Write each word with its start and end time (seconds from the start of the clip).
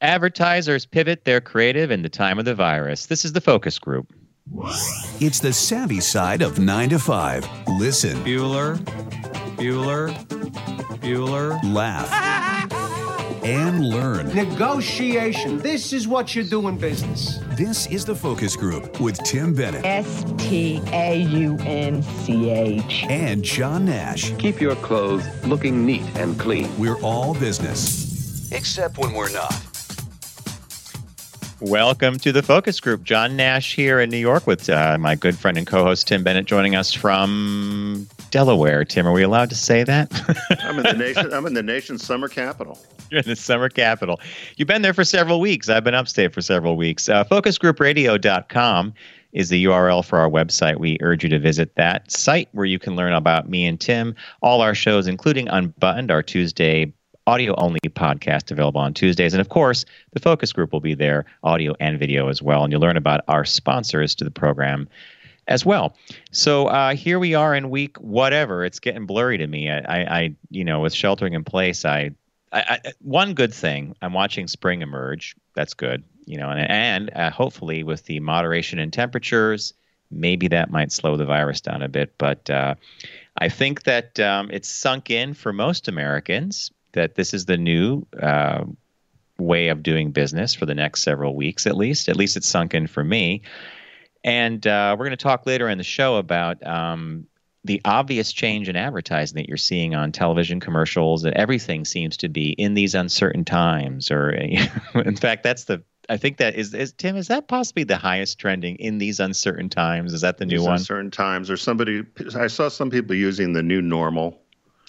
Advertisers 0.00 0.86
pivot 0.86 1.24
their 1.24 1.40
creative 1.40 1.90
in 1.90 2.02
the 2.02 2.08
time 2.08 2.38
of 2.38 2.44
the 2.44 2.54
virus. 2.54 3.06
This 3.06 3.24
is 3.24 3.32
the 3.32 3.40
focus 3.40 3.78
group. 3.80 4.12
It's 5.20 5.40
the 5.40 5.52
savvy 5.52 6.00
side 6.00 6.40
of 6.40 6.58
9 6.60 6.90
to 6.90 6.98
5. 7.00 7.48
Listen, 7.80 8.16
Bueller, 8.24 8.76
Bueller, 9.56 10.10
Bueller. 11.00 11.60
laugh, 11.74 12.08
and 13.44 13.84
learn. 13.88 14.32
Negotiation. 14.34 15.58
This 15.58 15.92
is 15.92 16.06
what 16.06 16.34
you 16.36 16.44
do 16.44 16.68
in 16.68 16.78
business. 16.78 17.40
This 17.56 17.86
is 17.88 18.04
the 18.04 18.14
focus 18.14 18.54
group 18.54 19.00
with 19.00 19.18
Tim 19.24 19.52
Bennett 19.52 19.84
S 19.84 20.24
T 20.38 20.80
A 20.92 21.16
U 21.22 21.56
N 21.62 22.02
C 22.04 22.50
H. 22.50 23.04
and 23.08 23.42
John 23.42 23.84
Nash. 23.86 24.30
Keep 24.38 24.60
your 24.60 24.76
clothes 24.76 25.24
looking 25.44 25.84
neat 25.84 26.02
and 26.16 26.38
clean. 26.38 26.70
We're 26.78 27.00
all 27.02 27.34
business, 27.34 28.50
except 28.52 28.96
when 28.98 29.12
we're 29.12 29.32
not. 29.32 29.60
Welcome 31.60 32.20
to 32.20 32.30
the 32.30 32.42
focus 32.42 32.78
group. 32.78 33.02
John 33.02 33.34
Nash 33.34 33.74
here 33.74 33.98
in 33.98 34.10
New 34.10 34.18
York 34.18 34.46
with 34.46 34.70
uh, 34.70 34.96
my 34.96 35.16
good 35.16 35.36
friend 35.36 35.58
and 35.58 35.66
co-host 35.66 36.06
Tim 36.06 36.22
Bennett 36.22 36.46
joining 36.46 36.76
us 36.76 36.92
from 36.92 38.06
Delaware. 38.30 38.84
Tim, 38.84 39.08
are 39.08 39.12
we 39.12 39.24
allowed 39.24 39.48
to 39.48 39.56
say 39.56 39.82
that? 39.82 40.08
I'm 40.62 40.76
in 40.76 40.84
the 40.84 40.92
nation. 40.92 41.32
I'm 41.32 41.46
in 41.46 41.54
the 41.54 41.62
nation's 41.64 42.04
summer 42.04 42.28
capital. 42.28 42.78
You're 43.10 43.22
in 43.22 43.26
the 43.26 43.34
summer 43.34 43.68
capital. 43.68 44.20
You've 44.56 44.68
been 44.68 44.82
there 44.82 44.94
for 44.94 45.02
several 45.02 45.40
weeks. 45.40 45.68
I've 45.68 45.82
been 45.82 45.96
upstate 45.96 46.32
for 46.32 46.42
several 46.42 46.76
weeks. 46.76 47.08
Uh, 47.08 47.24
focusgroupradio.com 47.24 48.94
is 49.32 49.48
the 49.48 49.64
URL 49.64 50.04
for 50.04 50.20
our 50.20 50.30
website. 50.30 50.78
We 50.78 50.96
urge 51.00 51.24
you 51.24 51.30
to 51.30 51.40
visit 51.40 51.74
that 51.74 52.08
site 52.08 52.48
where 52.52 52.66
you 52.66 52.78
can 52.78 52.94
learn 52.94 53.12
about 53.12 53.48
me 53.48 53.66
and 53.66 53.80
Tim, 53.80 54.14
all 54.42 54.60
our 54.60 54.76
shows, 54.76 55.08
including 55.08 55.48
Unbuttoned, 55.48 56.12
our 56.12 56.22
Tuesday 56.22 56.92
audio 57.28 57.54
only 57.58 57.78
podcast 57.90 58.50
available 58.50 58.80
on 58.80 58.94
Tuesdays. 58.94 59.34
And 59.34 59.40
of 59.42 59.50
course, 59.50 59.84
the 60.12 60.20
focus 60.20 60.50
group 60.50 60.72
will 60.72 60.80
be 60.80 60.94
there, 60.94 61.26
audio 61.44 61.74
and 61.78 61.98
video 61.98 62.28
as 62.28 62.40
well. 62.40 62.64
And 62.64 62.72
you'll 62.72 62.80
learn 62.80 62.96
about 62.96 63.20
our 63.28 63.44
sponsors 63.44 64.14
to 64.14 64.24
the 64.24 64.30
program 64.30 64.88
as 65.46 65.64
well. 65.66 65.94
So 66.30 66.68
uh, 66.68 66.94
here 66.94 67.18
we 67.18 67.34
are 67.34 67.54
in 67.54 67.68
week 67.68 67.98
whatever. 67.98 68.64
It's 68.64 68.80
getting 68.80 69.04
blurry 69.04 69.36
to 69.36 69.46
me. 69.46 69.70
I, 69.70 70.18
I, 70.18 70.34
you 70.50 70.64
know, 70.64 70.80
with 70.80 70.94
sheltering 70.94 71.34
in 71.34 71.44
place, 71.44 71.84
I, 71.84 72.12
I, 72.50 72.60
I, 72.84 72.92
one 73.00 73.34
good 73.34 73.52
thing 73.52 73.94
I'm 74.00 74.14
watching 74.14 74.48
spring 74.48 74.80
emerge. 74.80 75.36
That's 75.54 75.74
good, 75.74 76.02
you 76.24 76.38
know, 76.38 76.48
and 76.48 76.60
and 76.70 77.10
uh, 77.14 77.30
hopefully 77.30 77.82
with 77.82 78.06
the 78.06 78.20
moderation 78.20 78.78
in 78.78 78.90
temperatures, 78.90 79.74
maybe 80.10 80.48
that 80.48 80.70
might 80.70 80.92
slow 80.92 81.18
the 81.18 81.26
virus 81.26 81.60
down 81.60 81.82
a 81.82 81.88
bit. 81.88 82.16
But 82.16 82.48
uh, 82.48 82.76
I 83.36 83.50
think 83.50 83.82
that 83.82 84.18
um, 84.18 84.50
it's 84.50 84.68
sunk 84.68 85.10
in 85.10 85.34
for 85.34 85.52
most 85.52 85.88
Americans 85.88 86.70
that 86.92 87.14
this 87.14 87.34
is 87.34 87.46
the 87.46 87.56
new. 87.56 88.06
Uh, 88.20 88.64
way 89.40 89.68
of 89.68 89.84
doing 89.84 90.10
business 90.10 90.52
for 90.52 90.66
the 90.66 90.74
next 90.74 91.00
several 91.00 91.36
weeks 91.36 91.64
at 91.64 91.76
least 91.76 92.08
at 92.08 92.16
least 92.16 92.36
it's 92.36 92.48
sunk 92.48 92.74
in 92.74 92.88
for 92.88 93.04
me 93.04 93.40
and 94.24 94.66
uh, 94.66 94.96
we're 94.98 95.04
going 95.04 95.16
to 95.16 95.22
talk 95.22 95.46
later 95.46 95.68
in 95.68 95.78
the 95.78 95.84
show 95.84 96.16
about 96.16 96.66
um, 96.66 97.28
the 97.64 97.80
obvious 97.84 98.32
change 98.32 98.68
in 98.68 98.76
advertising 98.76 99.36
that 99.36 99.48
you're 99.48 99.56
seeing 99.56 99.94
on 99.94 100.12
television 100.12 100.60
commercials, 100.60 101.22
That 101.22 101.34
everything 101.34 101.84
seems 101.84 102.16
to 102.18 102.28
be 102.28 102.50
in 102.50 102.74
these 102.74 102.94
uncertain 102.94 103.44
times. 103.44 104.10
Or, 104.10 104.30
in 104.94 105.16
fact, 105.16 105.42
that's 105.42 105.64
the 105.64 105.82
I 106.10 106.16
think 106.16 106.38
that 106.38 106.54
is, 106.54 106.72
is 106.72 106.92
Tim. 106.92 107.16
Is 107.16 107.28
that 107.28 107.48
possibly 107.48 107.84
the 107.84 107.98
highest 107.98 108.38
trending 108.38 108.76
in 108.76 108.96
these 108.96 109.20
uncertain 109.20 109.68
times? 109.68 110.14
Is 110.14 110.22
that 110.22 110.38
the 110.38 110.46
new 110.46 110.56
These 110.58 110.66
one? 110.66 110.76
Uncertain 110.76 111.10
times, 111.10 111.50
or 111.50 111.58
somebody. 111.58 112.02
I 112.34 112.46
saw 112.46 112.70
some 112.70 112.88
people 112.88 113.14
using 113.14 113.52
the 113.52 113.62
new 113.62 113.82
normal, 113.82 114.40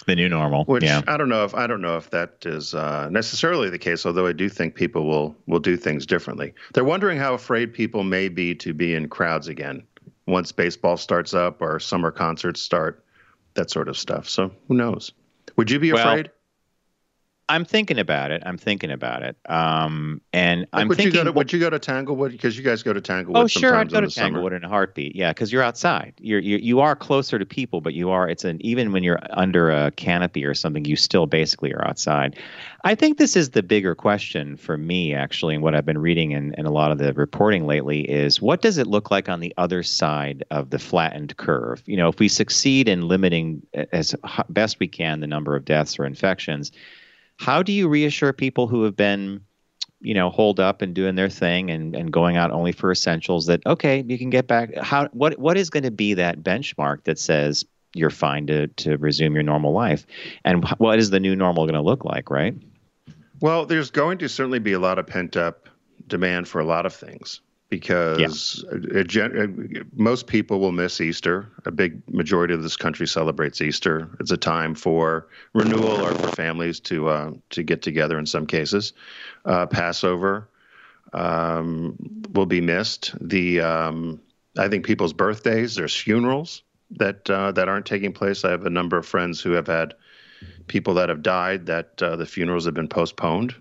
the 0.06 0.16
new 0.16 0.28
normal. 0.28 0.64
which 0.64 0.84
yeah. 0.84 1.02
I 1.06 1.16
don't 1.16 1.28
know 1.28 1.44
if 1.44 1.54
I 1.54 1.66
don't 1.66 1.80
know 1.80 1.96
if 1.96 2.10
that 2.10 2.44
is 2.44 2.74
uh, 2.74 3.08
necessarily 3.10 3.70
the 3.70 3.78
case. 3.78 4.06
Although 4.06 4.26
I 4.26 4.32
do 4.32 4.48
think 4.48 4.74
people 4.74 5.06
will 5.06 5.36
will 5.46 5.60
do 5.60 5.76
things 5.76 6.06
differently. 6.06 6.54
They're 6.74 6.84
wondering 6.84 7.18
how 7.18 7.34
afraid 7.34 7.72
people 7.72 8.02
may 8.02 8.28
be 8.28 8.54
to 8.56 8.72
be 8.74 8.94
in 8.94 9.08
crowds 9.08 9.48
again 9.48 9.82
once 10.26 10.52
baseball 10.52 10.96
starts 10.96 11.34
up 11.34 11.60
or 11.60 11.78
summer 11.80 12.10
concerts 12.10 12.62
start, 12.62 13.04
that 13.54 13.70
sort 13.70 13.88
of 13.88 13.98
stuff. 13.98 14.28
So 14.28 14.50
who 14.68 14.74
knows? 14.74 15.12
Would 15.56 15.70
you 15.70 15.78
be 15.78 15.92
Well, 15.92 16.06
afraid? 16.08 16.30
I'm 17.50 17.64
thinking 17.64 17.98
about 17.98 18.30
it. 18.30 18.42
I'm 18.46 18.56
thinking 18.56 18.90
about 18.92 19.22
it. 19.22 19.36
Um, 19.46 20.20
and 20.32 20.60
Like, 20.60 20.68
I'm 20.72 20.88
would 20.88 20.96
thinking. 20.96 21.14
you 21.14 21.20
go 21.20 21.24
to 21.24 21.32
Would 21.32 21.52
you 21.52 21.58
go 21.58 21.68
to 21.68 21.78
Tanglewood? 21.78 22.30
Because 22.32 22.56
you 22.56 22.62
guys 22.62 22.82
go 22.82 22.92
to 22.92 23.00
Tanglewood. 23.00 23.36
Oh, 23.36 23.46
sure, 23.48 23.74
I'd 23.74 23.90
go 23.90 24.00
to 24.00 24.06
the 24.06 24.10
summer. 24.10 24.28
Tanglewood 24.28 24.52
in 24.52 24.62
a 24.64 24.68
heartbeat. 24.68 25.16
Yeah, 25.16 25.32
because 25.32 25.52
you're 25.52 25.62
outside. 25.62 26.14
You're, 26.18 26.38
you 26.38 26.58
you 26.58 26.78
are 26.80 26.94
closer 26.94 27.38
to 27.38 27.44
people, 27.44 27.80
but 27.80 27.92
you 27.94 28.10
are. 28.10 28.28
It's 28.28 28.44
an 28.44 28.58
even 28.64 28.92
when 28.92 29.02
you're 29.02 29.18
under 29.30 29.70
a 29.70 29.90
canopy 29.90 30.44
or 30.44 30.54
something, 30.54 30.84
you 30.84 30.96
still 30.96 31.26
basically 31.26 31.72
are 31.74 31.86
outside. 31.86 32.38
I 32.84 32.94
think 32.94 33.18
this 33.18 33.36
is 33.36 33.50
the 33.50 33.62
bigger 33.62 33.94
question 33.94 34.56
for 34.56 34.78
me, 34.78 35.12
actually, 35.12 35.54
and 35.54 35.62
what 35.62 35.74
I've 35.74 35.84
been 35.84 35.98
reading 35.98 36.32
and, 36.32 36.54
and 36.56 36.66
a 36.66 36.70
lot 36.70 36.92
of 36.92 36.98
the 36.98 37.12
reporting 37.12 37.66
lately 37.66 38.08
is 38.08 38.40
what 38.40 38.62
does 38.62 38.78
it 38.78 38.86
look 38.86 39.10
like 39.10 39.28
on 39.28 39.40
the 39.40 39.52
other 39.58 39.82
side 39.82 40.44
of 40.50 40.70
the 40.70 40.78
flattened 40.78 41.36
curve? 41.36 41.82
You 41.84 41.96
know, 41.98 42.08
if 42.08 42.18
we 42.18 42.28
succeed 42.28 42.88
in 42.88 43.08
limiting 43.08 43.66
as 43.92 44.14
best 44.48 44.78
we 44.80 44.88
can 44.88 45.20
the 45.20 45.26
number 45.26 45.56
of 45.56 45.64
deaths 45.66 45.98
or 45.98 46.06
infections, 46.06 46.72
how 47.40 47.62
do 47.62 47.72
you 47.72 47.88
reassure 47.88 48.32
people 48.32 48.68
who 48.68 48.84
have 48.84 48.94
been 48.96 49.40
you 50.00 50.14
know 50.14 50.30
holed 50.30 50.60
up 50.60 50.82
and 50.82 50.94
doing 50.94 51.14
their 51.14 51.28
thing 51.28 51.70
and, 51.70 51.94
and 51.96 52.12
going 52.12 52.36
out 52.36 52.50
only 52.50 52.72
for 52.72 52.90
essentials 52.90 53.46
that 53.46 53.60
okay 53.66 54.04
you 54.06 54.18
can 54.18 54.30
get 54.30 54.46
back 54.46 54.74
how 54.76 55.08
what 55.12 55.38
what 55.38 55.56
is 55.58 55.68
going 55.68 55.82
to 55.82 55.90
be 55.90 56.14
that 56.14 56.42
benchmark 56.42 57.04
that 57.04 57.18
says 57.18 57.64
you're 57.94 58.10
fine 58.10 58.46
to 58.46 58.68
to 58.68 58.96
resume 58.96 59.34
your 59.34 59.42
normal 59.42 59.72
life? 59.72 60.06
And 60.44 60.68
what 60.78 60.98
is 60.98 61.10
the 61.10 61.20
new 61.20 61.34
normal 61.36 61.64
going 61.64 61.74
to 61.74 61.82
look 61.82 62.04
like 62.04 62.30
right? 62.30 62.54
Well, 63.40 63.66
there's 63.66 63.90
going 63.90 64.18
to 64.18 64.28
certainly 64.28 64.58
be 64.58 64.72
a 64.72 64.78
lot 64.78 64.98
of 64.98 65.06
pent 65.06 65.36
up 65.36 65.68
demand 66.06 66.48
for 66.48 66.60
a 66.60 66.64
lot 66.64 66.86
of 66.86 66.94
things 66.94 67.40
because 67.70 68.64
a 68.92 69.04
gen- 69.04 69.38
uh, 69.38 69.84
most 69.94 70.26
people 70.26 70.58
will 70.58 70.72
miss 70.72 71.00
Easter. 71.00 71.48
A 71.64 71.70
big 71.70 72.02
majority 72.12 72.52
of 72.52 72.62
this 72.62 72.76
country 72.76 73.06
celebrates 73.06 73.60
Easter. 73.62 74.10
It's 74.18 74.32
a 74.32 74.36
time 74.36 74.74
for 74.74 75.28
renewal 75.54 76.04
or 76.04 76.12
for 76.14 76.28
families 76.32 76.80
to 76.80 77.08
uh, 77.08 77.32
to 77.50 77.62
get 77.62 77.80
together. 77.80 78.18
In 78.18 78.26
some 78.26 78.46
cases, 78.46 78.92
uh, 79.44 79.66
Passover 79.66 80.48
um, 81.12 81.96
will 82.32 82.46
be 82.46 82.60
missed. 82.60 83.14
The 83.20 83.60
um, 83.60 84.20
I 84.58 84.68
think 84.68 84.84
people's 84.84 85.12
birthdays. 85.12 85.76
There's 85.76 85.94
funerals 85.94 86.62
that 86.90 87.30
uh, 87.30 87.52
that 87.52 87.68
aren't 87.68 87.86
taking 87.86 88.12
place. 88.12 88.44
I 88.44 88.50
have 88.50 88.66
a 88.66 88.70
number 88.70 88.98
of 88.98 89.06
friends 89.06 89.40
who 89.40 89.52
have 89.52 89.68
had 89.68 89.94
people 90.66 90.94
that 90.94 91.08
have 91.08 91.22
died 91.22 91.66
that 91.66 92.02
uh, 92.02 92.16
the 92.16 92.26
funerals 92.26 92.64
have 92.64 92.74
been 92.74 92.88
postponed. 92.88 93.54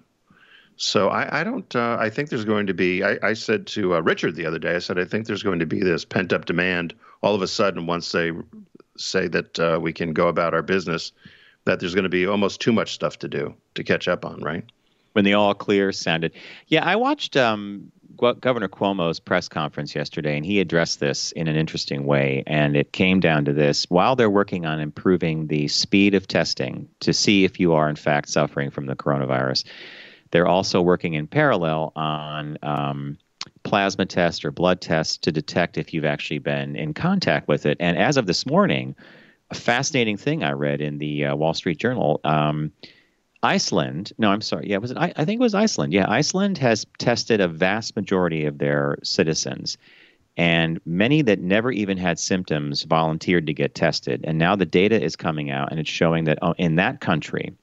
So 0.82 1.10
I, 1.10 1.42
I 1.42 1.44
don't. 1.44 1.76
Uh, 1.76 1.98
I 2.00 2.10
think 2.10 2.30
there's 2.30 2.46
going 2.46 2.66
to 2.68 2.74
be. 2.74 3.04
I, 3.04 3.18
I 3.22 3.34
said 3.34 3.68
to 3.68 3.96
uh, 3.96 4.00
Richard 4.00 4.36
the 4.36 4.46
other 4.46 4.60
day. 4.60 4.76
I 4.76 4.80
said 4.80 4.98
I 4.98 5.04
think 5.04 5.28
there's 5.28 5.44
going 5.44 5.60
to 5.60 5.66
be 5.66 5.82
this 5.82 6.06
pent 6.06 6.32
up 6.32 6.46
demand 6.46 6.94
all 7.22 7.36
of 7.36 7.42
a 7.42 7.48
sudden 7.48 7.86
once 7.86 8.10
they 8.14 8.32
say 8.98 9.28
that 9.28 9.60
uh, 9.60 9.78
we 9.82 9.92
can 9.92 10.14
go 10.14 10.30
about 10.30 10.54
our 10.54 10.62
business. 10.62 11.12
That 11.66 11.82
there's 11.82 11.94
going 11.94 12.04
to 12.04 12.10
be 12.10 12.26
almost 12.26 12.62
too 12.62 12.72
much 12.72 12.94
stuff 12.94 13.20
to 13.20 13.28
do 13.28 13.54
to 13.76 13.84
catch 13.84 14.08
up 14.08 14.24
on. 14.24 14.42
Right. 14.42 14.64
when 15.14 15.26
the 15.26 15.34
all 15.34 15.54
clear 15.54 15.92
sounded 15.92 16.32
yeah 16.68 16.86
i 16.86 16.96
watched 16.96 17.36
um 17.36 17.92
governor 18.40 18.68
cuomo's 18.68 19.20
press 19.20 19.48
conference 19.50 19.96
yesterday 19.96 20.36
and 20.36 20.46
he 20.46 20.60
addressed 20.60 21.00
this 21.00 21.32
in 21.34 21.48
an 21.48 21.56
interesting 21.56 22.06
way 22.06 22.44
and 22.48 22.76
it 22.76 22.92
came 22.92 23.20
down 23.20 23.46
to 23.46 23.54
this 23.54 23.86
while 23.90 24.16
they're 24.16 24.30
working 24.30 24.66
on 24.66 24.80
improving 24.80 25.48
the 25.48 25.68
speed 25.68 26.14
of 26.14 26.28
testing 26.28 26.88
to 27.00 27.14
see 27.14 27.44
if 27.44 27.60
you 27.60 27.74
are 27.74 27.90
in 27.90 27.96
fact 27.96 28.30
suffering 28.30 28.70
from 28.70 28.86
the 28.88 28.96
coronavirus 28.96 29.64
they're 30.32 30.48
also 30.48 30.82
working 30.82 31.14
in 31.14 31.28
parallel 31.28 31.92
on 31.96 32.58
um, 32.64 33.18
plasma 33.64 34.06
tests 34.06 34.46
or 34.46 34.52
blood 34.52 34.82
tests 34.82 35.18
to 35.18 35.32
detect 35.32 35.78
if 35.78 35.94
you've 35.94 36.06
actually 36.06 36.40
been 36.40 36.76
in 36.76 36.94
contact 36.94 37.48
with 37.48 37.66
it. 37.66 37.78
And 37.80 37.98
as 37.98 38.18
of 38.18 38.26
this 38.26 38.46
morning, 38.46 38.96
a 39.52 39.56
fascinating 39.56 40.18
thing 40.18 40.44
I 40.44 40.52
read 40.52 40.82
in 40.82 40.98
the 40.98 41.26
uh, 41.26 41.36
Wall 41.36 41.54
Street 41.54 41.78
Journal. 41.78 42.20
Um, 42.24 42.72
Iceland, 43.42 44.12
no, 44.18 44.30
I'm 44.32 44.42
sorry. 44.42 44.70
Yeah, 44.70 44.78
was 44.78 44.92
it? 44.92 44.98
I, 44.98 45.14
I 45.16 45.26
think 45.26 45.40
it 45.40 45.44
was 45.44 45.56
Iceland. 45.56 45.94
Yeah, 45.94 46.10
Iceland 46.10 46.58
has 46.58 46.86
tested 46.98 47.40
a 47.40 47.48
vast 47.48 47.96
majority 47.96 48.46
of 48.46 48.58
their 48.58 48.98
citizens, 49.02 49.78
and 50.36 50.80
many 50.86 51.22
that 51.22 51.40
never 51.40 51.72
even 51.72 51.98
had 51.98 52.20
symptoms 52.20 52.84
volunteered 52.84 53.48
to 53.48 53.54
get 53.54 53.76
tested. 53.76 54.22
And 54.26 54.38
now 54.38 54.58
the 54.58 54.66
data 54.66 55.02
is 55.02 55.16
coming 55.16 55.52
out, 55.52 55.72
and 55.72 55.80
it's 55.80 55.90
showing 55.90 56.26
that 56.26 56.40
oh, 56.42 56.54
in 56.58 56.76
that 56.76 57.00
country, 57.00 57.54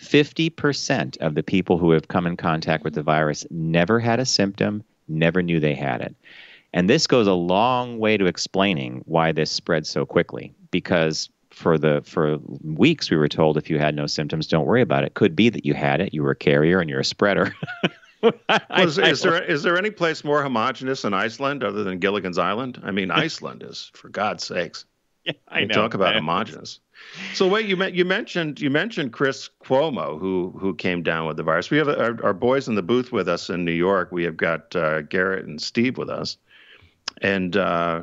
50% 0.00 1.16
of 1.18 1.34
the 1.34 1.42
people 1.42 1.78
who 1.78 1.90
have 1.92 2.08
come 2.08 2.26
in 2.26 2.36
contact 2.36 2.84
with 2.84 2.94
the 2.94 3.02
virus 3.02 3.46
never 3.50 4.00
had 4.00 4.20
a 4.20 4.26
symptom, 4.26 4.82
never 5.08 5.42
knew 5.42 5.60
they 5.60 5.74
had 5.74 6.00
it. 6.00 6.14
And 6.72 6.90
this 6.90 7.06
goes 7.06 7.26
a 7.26 7.32
long 7.34 7.98
way 7.98 8.16
to 8.16 8.26
explaining 8.26 9.02
why 9.06 9.30
this 9.32 9.50
spread 9.50 9.86
so 9.86 10.04
quickly 10.04 10.52
because 10.70 11.28
for 11.50 11.78
the 11.78 12.02
for 12.04 12.38
weeks 12.64 13.10
we 13.10 13.16
were 13.16 13.28
told 13.28 13.56
if 13.56 13.70
you 13.70 13.78
had 13.78 13.94
no 13.94 14.08
symptoms 14.08 14.48
don't 14.48 14.66
worry 14.66 14.82
about 14.82 15.04
it 15.04 15.14
could 15.14 15.36
be 15.36 15.48
that 15.48 15.64
you 15.64 15.72
had 15.72 16.00
it 16.00 16.12
you 16.12 16.20
were 16.20 16.32
a 16.32 16.36
carrier 16.36 16.80
and 16.80 16.90
you're 16.90 16.98
a 16.98 17.04
spreader 17.04 17.54
I- 18.48 18.84
Was, 18.84 18.98
I- 18.98 19.10
is 19.10 19.22
there 19.22 19.40
is 19.50 19.62
there 19.62 19.78
any 19.78 19.90
place 19.92 20.24
more 20.24 20.42
homogenous 20.42 21.02
than 21.02 21.14
Iceland 21.14 21.62
other 21.62 21.84
than 21.84 21.98
Gilligan's 22.00 22.38
Island? 22.38 22.80
I 22.82 22.90
mean, 22.90 23.10
Iceland 23.12 23.62
is 23.62 23.92
for 23.94 24.08
God's 24.08 24.42
sakes. 24.44 24.84
Yeah, 25.24 25.34
I 25.46 25.60
You 25.60 25.66
know. 25.68 25.74
talk 25.74 25.94
about 25.94 26.14
I- 26.14 26.18
homogenous. 26.18 26.80
So 27.34 27.48
wait, 27.48 27.66
you 27.66 27.76
met, 27.76 27.94
you 27.94 28.04
mentioned 28.04 28.60
you 28.60 28.70
mentioned 28.70 29.12
Chris 29.12 29.48
Cuomo 29.64 30.18
who 30.18 30.54
who 30.58 30.74
came 30.74 31.02
down 31.02 31.26
with 31.26 31.36
the 31.36 31.42
virus. 31.42 31.70
We 31.70 31.78
have 31.78 31.88
our, 31.88 32.22
our 32.24 32.34
boys 32.34 32.68
in 32.68 32.74
the 32.74 32.82
booth 32.82 33.12
with 33.12 33.28
us 33.28 33.50
in 33.50 33.64
New 33.64 33.72
York. 33.72 34.10
We 34.10 34.24
have 34.24 34.36
got 34.36 34.74
uh, 34.74 35.02
Garrett 35.02 35.46
and 35.46 35.60
Steve 35.60 35.96
with 35.96 36.10
us. 36.10 36.36
And 37.22 37.56
uh, 37.56 38.02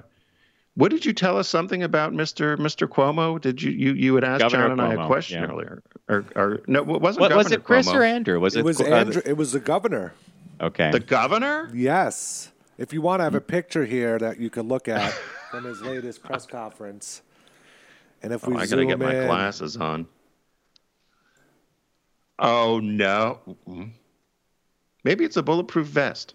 what 0.76 0.92
did 0.92 1.06
you 1.06 1.14
tell 1.14 1.38
us 1.38 1.50
something 1.50 1.84
about 1.84 2.14
Mr. 2.14 2.58
Mr. 2.58 2.88
Cuomo? 2.88 3.40
Did 3.40 3.62
you 3.62 3.72
you 3.72 3.94
you 3.94 4.16
had 4.16 4.24
asked 4.24 4.42
Governor 4.42 4.70
John 4.70 4.80
and 4.80 5.00
I 5.00 5.04
a 5.04 5.08
question 5.08 5.42
yeah. 5.42 5.50
earlier? 5.50 5.84
Or, 6.08 6.26
or 6.36 6.62
no, 6.68 6.80
it 6.80 6.88
wasn't 6.88 7.02
What, 7.02 7.30
Governor 7.30 7.38
was 7.38 7.52
it 7.52 7.64
Chris 7.64 7.88
Cuomo. 7.88 7.96
or 7.96 8.04
Andrew? 8.04 8.40
Was 8.40 8.56
it, 8.56 8.60
It 8.60 8.66
was 8.66 8.82
uh, 8.82 8.86
Andrew. 8.86 9.22
It 9.26 9.38
was 9.38 9.52
the 9.52 9.60
governor. 9.60 10.14
Okay. 10.62 10.92
the 10.92 11.00
governor? 11.00 11.70
Yes. 11.74 12.52
If 12.78 12.94
you 12.94 13.02
want 13.02 13.20
to 13.20 13.24
have 13.26 13.36
a 13.36 13.42
picture 13.42 13.86
here 13.86 14.18
that 14.20 14.40
you 14.40 14.50
can 14.50 14.68
look 14.68 14.88
at 14.88 15.12
from 15.52 15.66
his 15.66 15.82
latest 15.84 16.24
press 16.24 16.46
conference, 16.46 17.22
and 18.22 18.34
if 18.34 18.46
we 18.48 18.54
Oh, 18.54 18.58
I 18.58 18.62
gotta 18.62 18.68
zoom 18.68 18.88
get 18.88 19.00
my 19.00 19.12
glasses 19.12 19.78
on. 19.78 20.08
Oh 22.40 22.80
no. 22.80 23.40
Maybe 25.04 25.26
it's 25.26 25.38
a 25.38 25.44
bulletproof 25.44 25.88
vest. 25.88 26.34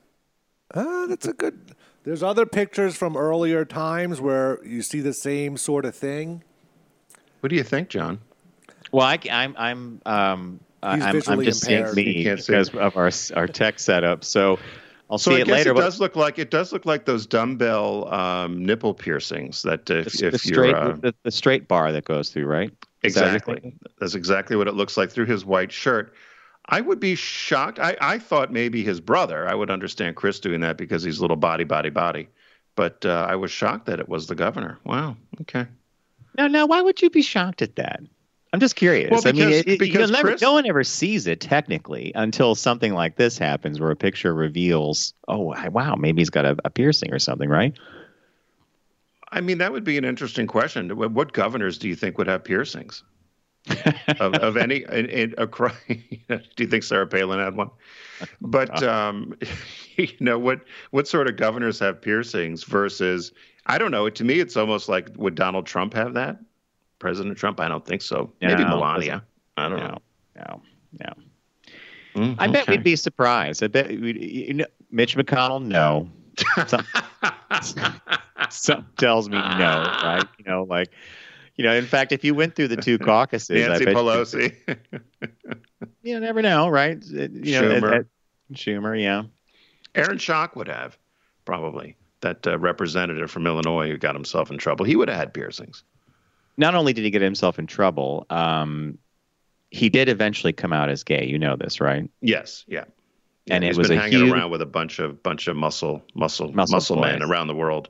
Uh, 0.75 1.07
that's 1.07 1.27
a 1.27 1.33
good. 1.33 1.75
There's 2.05 2.23
other 2.23 2.47
pictures 2.47 2.97
from 2.97 3.17
earlier 3.17 3.65
times 3.65 4.21
where 4.21 4.65
you 4.65 4.83
see 4.83 5.01
the 5.01 5.13
same 5.13 5.57
sort 5.57 5.85
of 5.85 5.95
thing. 5.95 6.43
What 7.41 7.51
do 7.51 7.57
you 7.57 7.65
think, 7.65 7.89
John? 7.89 8.21
Well, 8.93 9.07
I, 9.07 9.19
am 9.29 9.55
I'm 9.59 10.01
um 10.07 10.61
He's 10.83 10.93
I'm, 10.93 11.03
I'm 11.03 11.13
visually 11.13 11.45
just 11.47 11.65
seeing 11.65 11.95
me 11.95 12.19
You 12.19 12.25
can't 12.25 12.41
see 12.41 12.53
because 12.53 12.69
of 12.71 12.97
our 12.97 13.11
our 13.35 13.49
tech 13.49 13.79
setup. 13.81 14.25
So 14.25 14.59
I'll 15.11 15.19
So 15.19 15.31
see 15.31 15.37
I 15.37 15.41
it 15.41 15.47
guess 15.47 15.53
later. 15.59 15.71
it 15.71 15.75
but 15.75 15.81
does 15.83 16.01
look 16.01 16.17
like 16.17 16.39
it 16.39 16.51
does 16.51 16.73
look 16.73 16.85
like 16.85 17.05
those 17.05 17.27
dumbbell 17.27 18.13
um, 18.13 18.65
nipple 18.65 18.93
piercings 18.95 19.63
that 19.63 19.89
if, 19.89 20.13
the, 20.13 20.27
if 20.27 20.43
the 20.43 20.49
you're 20.49 20.55
straight 20.55 20.75
uh, 20.75 20.93
the, 20.93 21.15
the 21.23 21.31
straight 21.31 21.69
bar 21.69 21.93
that 21.93 22.05
goes 22.05 22.31
through, 22.31 22.47
right? 22.47 22.71
Is 23.03 23.15
that 23.15 23.21
what 23.21 23.27
you're 23.27 23.35
exactly 23.37 23.55
thinking? 23.61 23.81
that's 24.01 24.15
exactly 24.15 24.57
what 24.57 24.67
it 24.69 24.75
looks 24.75 24.97
like 24.97 25.11
through 25.11 25.27
his 25.27 25.45
white 25.45 25.71
shirt. 25.71 26.13
I 26.69 26.81
would 26.81 26.99
be 26.99 27.15
shocked. 27.15 27.79
I, 27.79 27.97
I 28.01 28.19
thought 28.19 28.53
maybe 28.53 28.83
his 28.83 29.01
brother. 29.01 29.49
I 29.49 29.55
would 29.55 29.71
understand 29.71 30.17
Chris 30.17 30.41
doing 30.41 30.61
that 30.63 30.77
because 30.77 31.05
he's 31.05 31.19
a 31.19 31.21
little 31.21 31.37
body, 31.37 31.63
body, 31.63 31.91
body. 31.91 32.29
But 32.75 33.07
uh, 33.07 33.27
I 33.29 33.37
was 33.37 33.53
shocked 33.53 33.87
that 33.87 34.01
it 34.01 34.09
was 34.09 34.27
the 34.27 34.35
governor. 34.35 34.77
Wow. 34.85 35.17
Okay. 35.43 35.67
No, 36.37 36.49
no. 36.49 36.67
Why 36.67 36.83
would 36.83 37.01
you 37.01 37.09
be 37.09 37.23
shocked 37.23 37.63
at 37.63 37.77
that? 37.77 38.01
I'm 38.57 38.61
just 38.61 38.77
curious. 38.77 39.11
Well, 39.11 39.21
I 39.23 39.33
mean, 39.33 39.49
because- 39.49 39.61
it, 39.61 39.69
it- 39.69 39.79
because 39.79 40.11
never, 40.11 40.29
Chris- 40.29 40.41
no 40.41 40.55
one 40.55 40.67
ever 40.67 40.83
sees 40.83 41.27
it 41.27 41.41
technically 41.41 42.11
until 42.15 42.55
something 42.55 42.95
like 42.95 43.17
this 43.17 43.37
happens, 43.37 43.79
where 43.79 43.91
a 43.91 43.97
picture 43.97 44.33
reveals, 44.33 45.13
oh 45.29 45.55
wow, 45.71 45.95
maybe 45.95 46.23
he's 46.23 46.31
got 46.31 46.47
a, 46.47 46.57
a 46.65 46.71
piercing 46.71 47.13
or 47.13 47.19
something, 47.19 47.51
right? 47.51 47.75
I 49.31 49.43
mean, 49.43 49.59
that 49.59 49.73
would 49.73 49.85
be 49.85 49.99
an 49.99 50.07
interesting 50.07 50.47
question. 50.47 50.89
What 50.97 51.35
governors 51.35 51.77
do 51.77 51.87
you 51.87 51.95
think 51.95 52.17
would 52.17 52.29
have 52.29 52.45
piercings? 52.45 53.03
of, 54.21 54.33
of 54.37 54.57
any 54.57 54.85
in, 54.91 55.05
in, 55.07 55.35
across, 55.37 55.75
do 55.89 56.39
you 56.57 56.67
think 56.67 56.83
Sarah 56.83 57.07
Palin 57.07 57.39
had 57.41 57.57
one? 57.57 57.69
But 58.41 58.83
um, 58.83 59.37
you 59.97 60.09
know 60.19 60.39
what 60.39 60.61
what 60.93 61.07
sort 61.07 61.27
of 61.29 61.37
governors 61.37 61.79
have 61.81 62.01
piercings 62.01 62.65
versus 62.65 63.33
I 63.67 63.77
don't 63.77 63.91
know. 63.91 64.09
To 64.09 64.25
me, 64.25 64.41
it's 64.41 64.57
almost 64.57 64.89
like 64.89 65.11
would 65.17 65.35
Donald 65.35 65.67
Trump 65.67 65.93
have 65.93 66.15
that? 66.15 66.39
President 66.99 67.37
Trump? 67.37 67.61
I 67.61 67.69
don't 67.69 67.85
think 67.85 68.03
so. 68.03 68.33
Maybe 68.41 68.65
Melania. 68.65 69.23
I 69.57 69.69
don't 69.69 69.79
know. 69.79 69.99
No, 70.37 70.43
no, 70.47 70.63
no. 71.07 71.13
Mm, 72.15 72.37
I 72.39 72.47
bet 72.49 72.69
we'd 72.69 72.83
be 72.83 72.97
surprised. 72.97 73.63
I 73.63 73.67
bet 73.69 73.89
we'd, 73.89 74.17
you 74.21 74.55
know, 74.55 74.65
Mitch 74.91 75.17
McConnell, 75.17 75.63
no. 75.63 76.09
Some, 76.67 76.85
some 78.51 78.87
tells 78.99 79.29
me 79.31 79.37
no, 79.39 79.43
right? 80.05 80.25
You 80.39 80.45
know, 80.45 80.65
like, 80.69 80.91
you 81.57 81.65
know, 81.65 81.73
in 81.73 81.87
fact, 81.87 82.13
if 82.13 82.23
you 82.25 82.35
went 82.35 82.55
through 82.55 82.69
the 82.69 82.77
two 82.77 82.99
caucuses, 82.99 83.67
Nancy 83.67 83.85
bet 83.87 83.95
you- 83.95 83.99
Pelosi. 84.01 84.55
You, 86.03 86.21
never 86.21 86.41
know, 86.43 86.69
right? 86.69 86.99
Uh, 87.03 87.23
You 87.23 87.29
know, 87.29 87.63
Schumer. 87.63 87.87
at- 87.89 87.95
at- 88.01 88.07
Schumer, 88.53 89.01
yeah. 89.03 89.25
Aaron 89.95 90.19
Schock 90.19 90.55
would 90.55 90.69
have 90.69 90.97
probably 91.47 91.97
that 92.21 92.47
uh, 92.47 92.59
representative 92.59 93.31
from 93.31 93.47
Illinois 93.47 93.89
who 93.91 93.97
got 93.97 94.15
himself 94.15 94.51
in 94.51 94.59
trouble. 94.59 94.85
He 94.85 94.95
would 94.95 95.09
have 95.09 95.19
had 95.19 95.35
piercings. 95.35 95.83
Not 96.57 96.75
only 96.75 96.93
did 96.93 97.05
he 97.05 97.11
get 97.11 97.23
himself 97.23 97.59
in 97.59 97.67
trouble, 97.67 98.27
um, 98.31 98.99
he 99.71 99.89
did 99.89 100.09
eventually 100.09 100.53
come 100.53 100.73
out 100.73 100.89
as 100.89 101.03
gay. 101.05 101.27
You 101.27 101.39
know 101.39 101.57
this, 101.57 101.81
right? 101.81 102.09
Yes, 102.21 102.65
yeah. 102.67 102.85
And 103.49 103.63
it 103.63 103.77
was 103.77 103.89
been 103.89 103.99
hanging 103.99 104.19
huge- 104.21 104.33
around 104.33 104.51
with 104.51 104.63
a 104.63 104.67
bunch 104.67 104.99
of 104.99 105.23
bunch 105.23 105.47
of 105.49 105.57
muscle 105.57 106.03
muscle 106.15 106.53
Muscle 106.53 106.75
muscle, 106.77 106.97
men 106.97 107.23
around 107.23 107.47
the 107.49 107.55
world. 107.55 107.89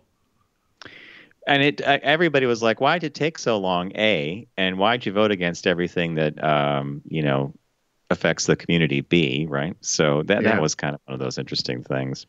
And 1.47 1.63
it, 1.63 1.81
uh, 1.81 1.99
everybody 2.03 2.45
was 2.47 2.61
like, 2.63 2.81
"Why 2.81 2.99
did 2.99 3.09
it 3.09 3.15
take 3.15 3.39
so 3.39 3.57
long?" 3.59 3.93
A, 3.97 4.49
and 4.57 4.79
why'd 4.79 5.07
you 5.07 5.13
vote 5.13 5.31
against 5.31 5.67
everything 5.69 6.17
that, 6.17 6.43
um, 6.43 7.03
you 7.09 7.23
know, 7.23 7.55
affects 8.11 8.47
the 8.47 8.57
community? 8.57 9.01
B, 9.01 9.47
right? 9.49 9.77
So 9.81 10.25
that 10.25 10.43
Yeah. 10.43 10.55
that 10.55 10.61
was 10.61 10.75
kind 10.75 10.95
of 10.95 11.01
one 11.07 11.15
of 11.15 11.21
those 11.21 11.39
interesting 11.39 11.85
things. 11.85 12.27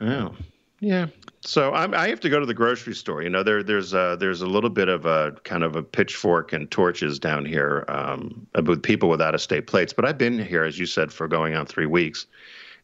Oh, 0.00 0.34
yeah. 0.82 1.06
So 1.42 1.72
I'm, 1.72 1.94
I 1.94 2.08
have 2.08 2.18
to 2.20 2.28
go 2.28 2.40
to 2.40 2.46
the 2.46 2.54
grocery 2.54 2.94
store. 2.94 3.22
You 3.22 3.30
know, 3.30 3.44
there 3.44 3.62
there's 3.62 3.94
a, 3.94 4.16
there's 4.18 4.42
a 4.42 4.46
little 4.46 4.68
bit 4.68 4.88
of 4.88 5.06
a 5.06 5.32
kind 5.44 5.62
of 5.62 5.76
a 5.76 5.82
pitchfork 5.82 6.52
and 6.52 6.68
torches 6.70 7.20
down 7.20 7.44
here 7.44 7.84
um, 7.86 8.46
with 8.66 8.82
people 8.82 9.08
with 9.08 9.22
out 9.22 9.34
of 9.34 9.40
state 9.40 9.68
plates. 9.68 9.92
But 9.92 10.04
I've 10.04 10.18
been 10.18 10.44
here, 10.44 10.64
as 10.64 10.80
you 10.80 10.86
said, 10.86 11.12
for 11.12 11.28
going 11.28 11.54
on 11.54 11.66
three 11.66 11.86
weeks, 11.86 12.26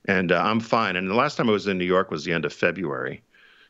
and 0.07 0.31
uh, 0.31 0.41
I'm 0.41 0.61
fine. 0.61 0.95
And 0.95 1.11
the 1.11 1.15
last 1.15 1.37
time 1.37 1.49
I 1.49 1.53
was 1.53 1.67
in 1.67 1.77
New 1.77 1.85
York 1.85 2.11
was 2.11 2.25
the 2.25 2.33
end 2.33 2.45
of 2.45 2.53
February. 2.53 3.21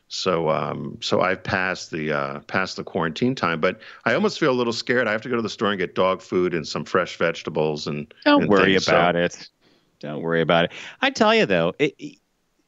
So, 0.09 0.49
um, 0.49 0.97
so 1.01 1.21
I've 1.21 1.43
passed 1.43 1.89
the 1.89 2.13
uh, 2.13 2.39
passed 2.41 2.77
the 2.77 2.83
quarantine 2.83 3.33
time, 3.33 3.59
but 3.59 3.79
I 4.05 4.13
almost 4.13 4.39
feel 4.39 4.51
a 4.51 4.53
little 4.53 4.73
scared. 4.73 5.07
I 5.07 5.11
have 5.11 5.21
to 5.23 5.29
go 5.29 5.37
to 5.37 5.41
the 5.41 5.49
store 5.49 5.71
and 5.71 5.79
get 5.79 5.95
dog 5.95 6.21
food 6.21 6.53
and 6.53 6.67
some 6.67 6.85
fresh 6.85 7.17
vegetables 7.17 7.87
and 7.87 8.13
Don't 8.25 8.43
and 8.43 8.49
worry 8.49 8.73
things. 8.73 8.85
So- 8.85 8.93
about 8.93 9.15
it. 9.15 9.49
Don't 9.99 10.21
worry 10.21 10.39
about 10.39 10.65
it. 10.65 10.71
I 11.01 11.09
tell 11.09 11.35
you 11.35 11.45
though, 11.45 11.73
it 11.77 12.18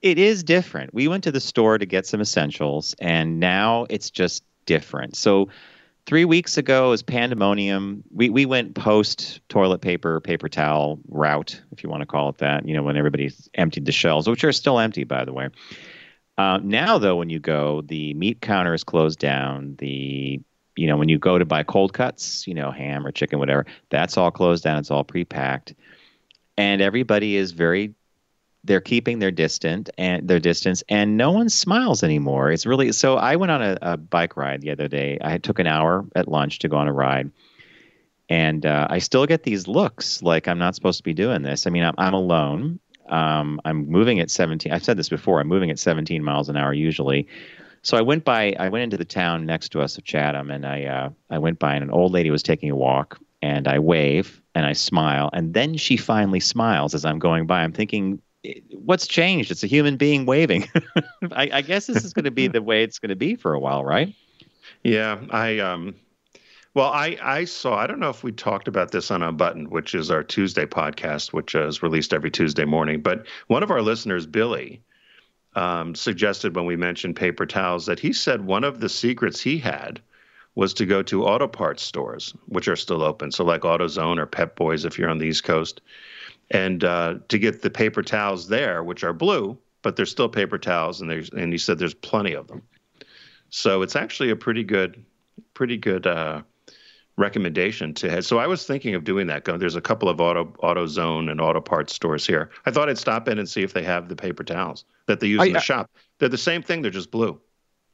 it 0.02 0.18
is 0.18 0.44
different. 0.44 0.94
We 0.94 1.08
went 1.08 1.24
to 1.26 1.32
the 1.32 1.40
store 1.40 1.78
to 1.78 1.86
get 1.86 2.06
some 2.06 2.22
essentials, 2.22 2.96
and 3.00 3.40
now 3.40 3.86
it's 3.90 4.10
just 4.10 4.44
different. 4.66 5.16
So 5.16 5.50
three 6.06 6.26
weeks 6.26 6.58
ago 6.58 6.90
was 6.90 7.04
pandemonium. 7.04 8.04
We 8.12 8.30
we 8.30 8.46
went 8.46 8.76
post 8.76 9.42
toilet 9.50 9.82
paper, 9.82 10.20
paper 10.20 10.50
towel 10.50 11.00
route, 11.08 11.62
if 11.72 11.84
you 11.84 11.90
want 11.90 12.02
to 12.02 12.08
call 12.08 12.30
it 12.30 12.38
that. 12.40 12.68
You 12.68 12.74
know, 12.74 12.84
when 12.84 12.98
everybody 12.98 13.32
emptied 13.54 13.86
the 13.86 13.92
shelves, 13.92 14.28
which 14.28 14.44
are 14.44 14.52
still 14.52 14.80
empty, 14.80 15.04
by 15.04 15.26
the 15.26 15.34
way. 15.34 15.50
Uh, 16.38 16.60
now, 16.64 16.98
though, 16.98 17.18
when 17.18 17.30
you 17.30 17.40
go, 17.40 17.82
the 17.82 18.14
meat 18.16 18.42
counter 18.42 18.74
is 18.74 18.84
closed 18.84 19.20
down. 19.20 19.76
The 19.78 20.40
you 20.76 20.88
know 20.88 20.98
when 20.98 21.10
you 21.10 21.20
go 21.20 21.38
to 21.38 21.46
buy 21.46 21.64
cold 21.64 21.94
cuts, 21.94 22.48
you 22.48 22.54
know 22.54 22.72
ham 22.72 23.06
or 23.06 23.12
chicken, 23.12 23.38
whatever, 23.38 23.66
that's 23.90 24.18
all 24.18 24.32
closed 24.32 24.64
down. 24.64 24.80
It's 24.80 24.90
all 24.90 25.04
pre-packed, 25.04 25.76
and 26.58 26.82
everybody 26.82 27.36
is 27.36 27.52
very. 27.52 27.94
They're 28.64 28.82
keeping 28.82 29.20
their 29.20 29.32
distant 29.32 29.90
and 29.98 30.28
their 30.28 30.40
distance, 30.40 30.84
and 30.88 31.18
no 31.18 31.32
one 31.32 31.50
smiles 31.50 32.04
anymore. 32.04 32.52
It's 32.52 32.66
really 32.66 32.92
so. 32.92 33.16
I 33.16 33.36
went 33.36 33.52
on 33.52 33.62
a, 33.62 33.78
a 33.82 33.98
bike 33.98 34.38
ride 34.38 34.62
the 34.62 34.72
other 34.72 34.88
day. 34.88 35.18
I 35.22 35.40
took 35.40 35.60
an 35.60 35.68
hour 35.68 36.06
at 36.16 36.28
lunch 36.28 36.60
to 36.60 36.68
go 36.68 36.78
on 36.78 36.88
a 36.88 36.94
ride, 36.94 37.32
and 38.30 38.66
uh, 38.66 38.88
I 38.90 39.00
still 39.00 39.26
get 39.26 39.44
these 39.44 39.68
looks 39.68 40.22
like 40.22 40.48
I'm 40.48 40.60
not 40.60 40.76
supposed 40.76 40.98
to 40.98 41.04
be 41.04 41.14
doing 41.14 41.42
this. 41.42 41.66
I 41.66 41.72
mean, 41.72 41.84
I'm, 41.84 41.96
I'm 41.98 42.14
alone. 42.14 42.80
Um, 43.10 43.60
I'm 43.66 43.90
moving 43.90 44.20
at 44.20 44.30
17. 44.30 44.72
I've 44.72 44.84
said 44.84 44.96
this 44.96 45.10
before. 45.10 45.42
I'm 45.42 45.48
moving 45.48 45.72
at 45.72 45.80
17 45.80 46.24
miles 46.24 46.48
an 46.48 46.56
hour 46.56 46.72
usually. 46.72 47.28
So 47.82 47.98
I 47.98 48.02
went 48.02 48.24
by. 48.24 48.54
I 48.60 48.70
went 48.70 48.84
into 48.84 48.98
the 48.98 49.06
town 49.06 49.46
next 49.48 49.70
to 49.70 49.82
us 49.82 49.98
of 49.98 50.04
Chatham, 50.04 50.52
and 50.52 50.66
I 50.68 50.86
uh, 50.86 51.10
I 51.32 51.40
went 51.40 51.58
by, 51.58 51.74
and 51.74 51.84
an 51.84 51.90
old 51.90 52.12
lady 52.12 52.30
was 52.30 52.44
taking 52.44 52.70
a 52.70 52.76
walk, 52.76 53.20
and 53.42 53.68
I 53.68 53.80
wave 53.80 54.42
and 54.54 54.66
I 54.66 54.74
smile, 54.74 55.30
and 55.34 55.54
then 55.54 55.78
she 55.78 55.98
finally 55.98 56.40
smiles 56.40 56.94
as 56.94 57.06
I'm 57.06 57.20
going 57.20 57.48
by. 57.48 57.62
I'm 57.62 57.72
thinking, 57.72 58.22
what's 58.72 59.08
changed? 59.08 59.52
It's 59.52 59.64
a 59.64 59.68
human 59.68 59.98
being 59.98 60.26
waving. 60.26 60.70
I, 61.32 61.50
I 61.54 61.62
guess 61.62 61.88
this 61.88 62.04
is 62.04 62.14
going 62.14 62.26
to 62.26 62.32
be 62.32 62.48
the 62.48 62.62
way 62.62 62.84
it's 62.84 63.00
going 63.00 63.10
to 63.10 63.16
be 63.16 63.36
for 63.36 63.54
a 63.54 63.60
while, 63.60 63.84
right? 63.84 64.14
Yeah, 64.84 65.20
I 65.30 65.60
um 65.60 65.96
well, 66.74 66.92
I 66.92 67.18
I 67.22 67.46
saw 67.46 67.76
I 67.76 67.88
don't 67.88 68.00
know 68.00 68.10
if 68.10 68.24
we 68.24 68.32
talked 68.32 68.68
about 68.68 68.92
this 68.92 69.12
on 69.12 69.22
Unbuttoned, 69.22 69.70
which 69.70 69.94
is 69.94 70.10
our 70.10 70.24
Tuesday 70.24 70.66
podcast, 70.66 71.34
which 71.34 71.54
is 71.54 71.84
released 71.84 72.14
every 72.14 72.32
Tuesday 72.32 72.66
morning, 72.66 73.02
but 73.02 73.28
one 73.48 73.64
of 73.64 73.72
our 73.72 73.82
listeners, 73.82 74.26
Billy, 74.26 74.82
um, 75.56 75.94
suggested 75.96 76.56
when 76.56 76.66
we 76.66 76.76
mentioned 76.76 77.16
paper 77.16 77.46
towels 77.46 77.86
that 77.86 78.00
he 78.00 78.14
said 78.14 78.46
one 78.46 78.64
of 78.64 78.80
the 78.80 78.90
secrets 78.90 79.42
he 79.42 79.58
had 79.58 80.02
was 80.56 80.74
to 80.74 80.86
go 80.86 81.02
to 81.04 81.26
auto 81.26 81.48
parts 81.48 81.84
stores, 81.84 82.34
which 82.48 82.68
are 82.68 82.76
still 82.76 83.04
open. 83.04 83.32
So 83.32 83.44
like 83.44 83.62
AutoZone 83.62 84.20
or 84.20 84.26
Pep 84.26 84.56
Boys 84.56 84.84
if 84.86 84.98
you're 84.98 85.10
on 85.10 85.18
the 85.18 85.28
East 85.28 85.44
Coast, 85.44 85.82
and 86.52 86.84
uh, 86.84 87.16
to 87.30 87.40
get 87.40 87.62
the 87.62 87.70
paper 87.70 88.04
towels 88.04 88.48
there, 88.48 88.84
which 88.84 89.04
are 89.04 89.14
blue, 89.14 89.58
but 89.82 89.96
they're 89.96 90.06
still 90.06 90.30
paper 90.30 90.58
towels, 90.58 91.02
and 91.02 91.10
there's 91.10 91.30
and 91.32 91.52
he 91.52 91.58
said 91.58 91.80
there's 91.80 91.94
plenty 91.96 92.34
of 92.34 92.48
them. 92.48 92.62
So 93.50 93.82
it's 93.82 93.96
actually 93.96 94.30
a 94.30 94.36
pretty 94.36 94.64
good, 94.64 95.04
pretty 95.54 95.78
good 95.78 96.06
uh, 96.06 96.42
recommendation 97.18 97.94
to 97.96 98.10
head. 98.10 98.26
So 98.26 98.38
I 98.38 98.48
was 98.48 98.66
thinking 98.66 98.96
of 98.96 99.04
doing 99.04 99.28
that. 99.28 99.46
There's 99.46 99.76
a 99.76 99.82
couple 99.82 100.10
of 100.10 100.22
auto 100.22 100.46
AutoZone 100.62 101.32
and 101.32 101.42
auto 101.42 101.62
parts 101.62 101.96
stores 101.96 102.28
here. 102.28 102.50
I 102.66 102.72
thought 102.72 102.90
I'd 102.90 102.98
stop 102.98 103.28
in 103.28 103.40
and 103.40 103.50
see 103.50 103.64
if 103.64 103.74
they 103.74 103.84
have 103.84 104.10
the 104.10 104.16
paper 104.16 104.44
towels 104.44 104.86
that 105.08 105.20
they 105.20 105.28
use 105.28 105.42
Are 105.42 105.48
in 105.48 105.54
the 105.54 105.60
shop. 105.60 105.90
They're 106.20 106.30
the 106.30 106.38
same 106.38 106.62
thing. 106.62 106.82
They're 106.82 106.92
just 106.92 107.12
blue. 107.12 107.40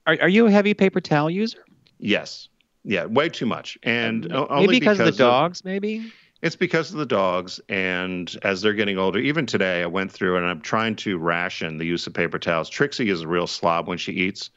Are, 0.06 0.18
are 0.22 0.30
you 0.30 0.48
a 0.48 0.52
heavy 0.52 0.74
paper 0.74 1.02
towel 1.02 1.30
user? 1.30 1.64
Yes. 2.00 2.50
Yeah, 2.84 3.06
way 3.06 3.28
too 3.28 3.46
much, 3.46 3.78
and 3.84 4.32
only 4.32 4.68
Maybe 4.68 4.80
because, 4.80 5.00
of 5.00 5.06
the 5.08 5.12
of- 5.12 5.18
dogs, 5.18 5.66
maybe. 5.66 6.10
It's 6.42 6.56
because 6.56 6.92
of 6.92 6.98
the 6.98 7.06
dogs, 7.06 7.60
and 7.68 8.34
as 8.44 8.62
they're 8.62 8.74
getting 8.74 9.00
older, 9.00 9.18
even 9.20 9.46
today, 9.48 9.82
I 9.82 9.88
went 9.88 10.12
through 10.12 10.38
and 10.38 10.46
I'm 10.46 10.62
trying 10.62 10.96
to 10.98 11.18
ration 11.18 11.78
the 11.78 11.86
use 11.86 12.06
of 12.06 12.14
paper 12.14 12.38
towels. 12.38 12.70
Trixie 12.70 13.10
is 13.10 13.22
a 13.22 13.28
real 13.28 13.48
slob 13.48 13.88
when 13.88 13.98
she 13.98 14.12
eats, 14.12 14.52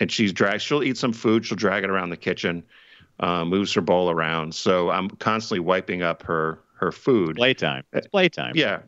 and 0.00 0.10
she's 0.10 0.32
drag. 0.32 0.60
She'll 0.60 0.82
eat 0.82 0.96
some 0.96 1.12
food, 1.12 1.46
she'll 1.46 1.56
drag 1.56 1.84
it 1.84 1.90
around 1.90 2.10
the 2.10 2.16
kitchen, 2.16 2.64
uh, 3.20 3.44
moves 3.44 3.72
her 3.74 3.80
bowl 3.80 4.10
around. 4.10 4.54
So 4.54 4.90
I'm 4.90 5.08
constantly 5.08 5.60
wiping 5.60 6.02
up 6.02 6.22
her 6.24 6.58
her 6.74 6.90
food. 6.90 7.36
Playtime. 7.36 7.84
It's 7.92 8.08
playtime. 8.08 8.52
Yeah. 8.56 8.80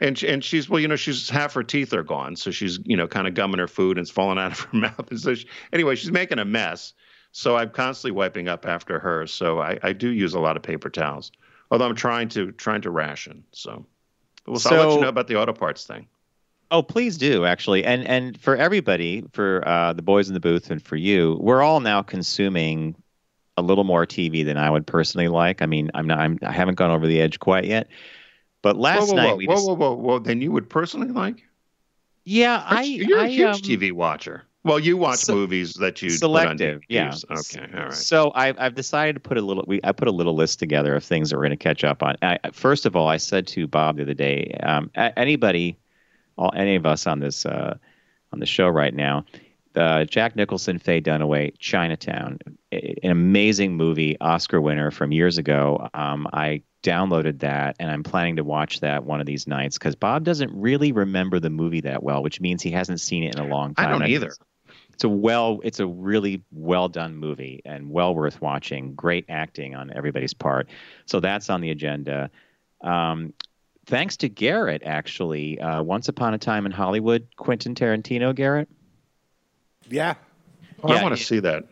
And 0.00 0.18
she, 0.18 0.28
and 0.28 0.44
she's 0.44 0.68
well, 0.68 0.80
you 0.80 0.88
know, 0.88 0.96
she's 0.96 1.30
half 1.30 1.54
her 1.54 1.62
teeth 1.62 1.92
are 1.92 2.02
gone, 2.02 2.36
so 2.36 2.50
she's 2.50 2.78
you 2.84 2.96
know 2.96 3.06
kind 3.06 3.26
of 3.26 3.34
gumming 3.34 3.58
her 3.58 3.68
food 3.68 3.98
and 3.98 4.04
it's 4.04 4.10
falling 4.10 4.38
out 4.38 4.52
of 4.52 4.60
her 4.60 4.76
mouth. 4.78 5.10
And 5.10 5.20
so 5.20 5.34
she, 5.34 5.46
anyway, 5.72 5.94
she's 5.94 6.10
making 6.10 6.38
a 6.38 6.44
mess. 6.44 6.92
So 7.32 7.56
I'm 7.56 7.70
constantly 7.70 8.10
wiping 8.10 8.48
up 8.48 8.66
after 8.66 8.98
her. 8.98 9.26
So 9.26 9.60
I, 9.60 9.78
I 9.82 9.92
do 9.94 10.10
use 10.10 10.34
a 10.34 10.40
lot 10.40 10.56
of 10.56 10.62
paper 10.62 10.90
towels, 10.90 11.32
although 11.72 11.86
I'm 11.86 11.96
trying 11.96 12.28
to 12.28 12.52
trying 12.52 12.82
to 12.82 12.90
ration. 12.90 13.42
So, 13.50 13.84
well, 14.46 14.60
so 14.60 14.76
I'll 14.76 14.88
let 14.88 14.94
you 14.94 15.00
know 15.00 15.08
about 15.08 15.26
the 15.26 15.40
auto 15.40 15.52
parts 15.52 15.84
thing. 15.84 16.06
Oh, 16.70 16.82
please 16.82 17.18
do 17.18 17.44
actually, 17.44 17.84
and 17.84 18.06
and 18.06 18.38
for 18.38 18.56
everybody, 18.56 19.24
for 19.32 19.66
uh, 19.66 19.92
the 19.94 20.02
boys 20.02 20.28
in 20.28 20.34
the 20.34 20.40
booth, 20.40 20.70
and 20.70 20.80
for 20.80 20.96
you, 20.96 21.38
we're 21.40 21.62
all 21.62 21.80
now 21.80 22.02
consuming 22.02 22.94
a 23.56 23.62
little 23.62 23.84
more 23.84 24.06
TV 24.06 24.44
than 24.44 24.56
I 24.56 24.70
would 24.70 24.86
personally 24.86 25.28
like. 25.28 25.60
I 25.60 25.66
mean, 25.66 25.90
I'm 25.94 26.06
not, 26.06 26.18
I'm, 26.18 26.38
I 26.42 26.52
haven't 26.52 26.76
gone 26.76 26.90
over 26.90 27.06
the 27.06 27.20
edge 27.20 27.38
quite 27.40 27.64
yet, 27.64 27.88
but 28.62 28.76
last 28.76 29.08
whoa, 29.08 29.14
whoa, 29.14 29.14
night 29.16 29.30
whoa, 29.30 29.36
we 29.36 29.46
whoa, 29.46 29.54
just, 29.54 29.66
whoa, 29.66 29.74
whoa, 29.74 29.94
whoa! 29.94 30.18
Then 30.18 30.40
you 30.40 30.52
would 30.52 30.70
personally 30.70 31.08
like? 31.08 31.42
yeah, 32.24 32.62
I, 32.64 32.82
You're 32.82 33.18
a 33.18 33.24
I, 33.24 33.28
huge 33.28 33.56
um, 33.56 33.60
TV 33.60 33.92
watcher. 33.92 34.44
Well, 34.64 34.78
you 34.78 34.96
watch 34.96 35.18
se- 35.18 35.34
movies 35.34 35.74
that 35.74 36.00
you 36.02 36.10
selective, 36.10 36.82
yeah. 36.88 37.12
Okay, 37.30 37.66
all 37.74 37.84
right. 37.84 37.92
So 37.92 38.30
I've 38.34 38.56
I've 38.58 38.74
decided 38.74 39.14
to 39.14 39.20
put 39.20 39.36
a 39.36 39.40
little. 39.40 39.64
We 39.66 39.80
I 39.82 39.92
put 39.92 40.06
a 40.06 40.12
little 40.12 40.36
list 40.36 40.60
together 40.60 40.94
of 40.94 41.02
things 41.02 41.30
that 41.30 41.36
we're 41.36 41.42
going 41.42 41.50
to 41.50 41.56
catch 41.56 41.82
up 41.82 42.02
on. 42.02 42.16
I, 42.22 42.38
first 42.52 42.86
of 42.86 42.94
all, 42.94 43.08
I 43.08 43.16
said 43.16 43.46
to 43.48 43.66
Bob 43.66 43.96
the 43.96 44.02
other 44.02 44.14
day, 44.14 44.56
um, 44.62 44.90
anybody, 44.94 45.78
all 46.36 46.52
any 46.54 46.76
of 46.76 46.86
us 46.86 47.08
on 47.08 47.18
this 47.18 47.44
uh, 47.44 47.76
on 48.32 48.38
the 48.38 48.46
show 48.46 48.68
right 48.68 48.94
now, 48.94 49.24
uh, 49.74 50.04
Jack 50.04 50.36
Nicholson, 50.36 50.78
Faye 50.78 51.00
Dunaway, 51.00 51.58
Chinatown, 51.58 52.38
an 52.70 53.10
amazing 53.10 53.76
movie, 53.76 54.18
Oscar 54.20 54.60
winner 54.60 54.90
from 54.90 55.10
years 55.12 55.38
ago. 55.38 55.88
Um, 55.94 56.28
I 56.32 56.62
downloaded 56.82 57.38
that 57.40 57.76
and 57.78 57.90
I'm 57.90 58.02
planning 58.02 58.36
to 58.36 58.44
watch 58.44 58.80
that 58.80 59.04
one 59.04 59.20
of 59.20 59.26
these 59.26 59.46
nights 59.46 59.78
because 59.78 59.94
Bob 59.94 60.24
doesn't 60.24 60.50
really 60.52 60.90
remember 60.92 61.38
the 61.38 61.50
movie 61.50 61.80
that 61.82 62.02
well, 62.02 62.22
which 62.22 62.40
means 62.40 62.62
he 62.62 62.70
hasn't 62.70 63.00
seen 63.00 63.22
it 63.22 63.34
in 63.34 63.40
a 63.40 63.46
long 63.46 63.74
time. 63.74 63.86
I 63.86 63.90
don't 63.90 64.06
either. 64.06 64.32
It's 64.94 65.04
a 65.04 65.08
well 65.08 65.60
it's 65.62 65.80
a 65.80 65.86
really 65.86 66.42
well 66.52 66.88
done 66.88 67.16
movie 67.16 67.62
and 67.64 67.90
well 67.90 68.14
worth 68.14 68.40
watching. 68.40 68.94
Great 68.94 69.24
acting 69.28 69.74
on 69.74 69.92
everybody's 69.94 70.34
part. 70.34 70.68
So 71.06 71.20
that's 71.20 71.50
on 71.50 71.60
the 71.60 71.70
agenda. 71.70 72.30
Um, 72.80 73.32
thanks 73.86 74.18
to 74.18 74.28
garrett 74.28 74.82
actually. 74.84 75.60
Uh, 75.60 75.82
once 75.82 76.08
upon 76.08 76.34
a 76.34 76.38
time 76.38 76.66
in 76.66 76.72
hollywood 76.72 77.26
quentin 77.36 77.74
tarantino 77.74 78.34
garrett? 78.34 78.68
Yeah. 79.88 80.14
Oh, 80.82 80.92
I 80.92 81.02
want 81.02 81.16
to 81.16 81.22
see 81.22 81.40
that. 81.40 81.64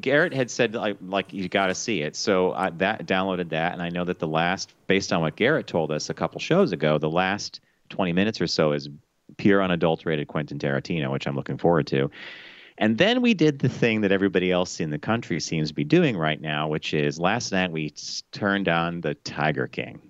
garrett 0.00 0.32
had 0.32 0.50
said 0.50 0.74
like, 0.74 0.96
like 1.00 1.32
you 1.32 1.48
got 1.48 1.66
to 1.66 1.74
see 1.74 2.00
it. 2.02 2.16
So 2.16 2.52
i 2.52 2.70
that 2.70 3.06
downloaded 3.06 3.50
that 3.50 3.74
and 3.74 3.82
i 3.82 3.90
know 3.90 4.04
that 4.04 4.18
the 4.18 4.28
last 4.28 4.72
based 4.86 5.12
on 5.12 5.20
what 5.20 5.36
garrett 5.36 5.66
told 5.66 5.92
us 5.92 6.10
a 6.10 6.14
couple 6.14 6.40
shows 6.40 6.72
ago 6.72 6.98
the 6.98 7.10
last 7.10 7.60
20 7.90 8.12
minutes 8.12 8.40
or 8.40 8.46
so 8.46 8.72
is 8.72 8.88
pure 9.36 9.62
unadulterated 9.62 10.28
quentin 10.28 10.58
tarantino 10.58 11.10
which 11.10 11.26
i'm 11.26 11.34
looking 11.34 11.58
forward 11.58 11.86
to 11.86 12.10
and 12.78 12.98
then 12.98 13.22
we 13.22 13.34
did 13.34 13.58
the 13.58 13.68
thing 13.68 14.00
that 14.02 14.12
everybody 14.12 14.50
else 14.50 14.80
in 14.80 14.90
the 14.90 14.98
country 14.98 15.40
seems 15.40 15.68
to 15.68 15.74
be 15.74 15.84
doing 15.84 16.16
right 16.16 16.40
now, 16.40 16.68
which 16.68 16.94
is 16.94 17.18
last 17.18 17.52
night 17.52 17.70
we 17.72 17.94
turned 18.32 18.68
on 18.68 19.00
the 19.00 19.14
Tiger 19.14 19.66
King. 19.66 20.00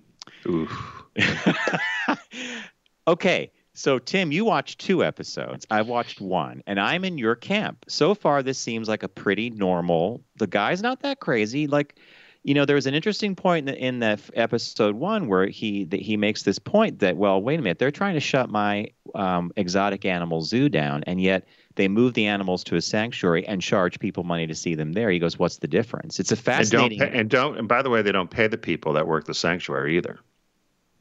Oof. 0.47 1.03
okay, 3.07 3.51
so 3.73 3.99
Tim, 3.99 4.31
you 4.31 4.45
watched 4.45 4.79
two 4.79 5.03
episodes. 5.03 5.65
I've 5.71 5.87
watched 5.87 6.21
one, 6.21 6.63
and 6.67 6.79
I'm 6.79 7.03
in 7.03 7.17
your 7.17 7.35
camp. 7.35 7.85
So 7.87 8.13
far, 8.13 8.43
this 8.43 8.59
seems 8.59 8.87
like 8.87 9.03
a 9.03 9.07
pretty 9.07 9.49
normal. 9.49 10.23
The 10.37 10.47
guy's 10.47 10.81
not 10.81 11.01
that 11.01 11.19
crazy. 11.19 11.65
Like, 11.67 11.97
you 12.43 12.53
know, 12.53 12.65
there 12.65 12.75
was 12.75 12.85
an 12.87 12.93
interesting 12.93 13.35
point 13.35 13.69
in, 13.69 13.73
the, 13.73 13.85
in 13.85 13.99
that 13.99 14.21
episode 14.35 14.95
one 14.95 15.27
where 15.27 15.47
he 15.47 15.85
that 15.85 16.01
he 16.01 16.17
makes 16.17 16.43
this 16.43 16.59
point 16.59 16.99
that, 16.99 17.17
well, 17.17 17.41
wait 17.41 17.59
a 17.59 17.63
minute, 17.63 17.79
they're 17.79 17.91
trying 17.91 18.13
to 18.13 18.19
shut 18.19 18.49
my 18.49 18.87
um, 19.13 19.51
exotic 19.55 20.05
animal 20.05 20.41
zoo 20.41 20.69
down, 20.69 21.03
and 21.05 21.21
yet 21.21 21.45
they 21.75 21.87
move 21.87 22.13
the 22.13 22.25
animals 22.27 22.63
to 22.65 22.75
a 22.75 22.81
sanctuary 22.81 23.47
and 23.47 23.61
charge 23.61 23.99
people 23.99 24.23
money 24.23 24.45
to 24.47 24.55
see 24.55 24.75
them 24.75 24.93
there. 24.93 25.09
He 25.09 25.19
goes, 25.19 25.37
"What's 25.39 25.57
the 25.57 25.67
difference?" 25.67 26.19
It's 26.19 26.31
a 26.31 26.35
And 26.35 26.43
don't 26.43 26.55
fascinating. 26.55 26.99
pay, 26.99 27.09
and 27.19 27.29
don't 27.29 27.57
and 27.57 27.67
by 27.67 27.81
the 27.81 27.89
way, 27.89 28.01
they 28.01 28.11
don't 28.11 28.29
pay 28.29 28.47
the 28.47 28.57
people 28.57 28.93
that 28.93 29.07
work 29.07 29.25
the 29.25 29.33
sanctuary 29.33 29.97
either. 29.97 30.19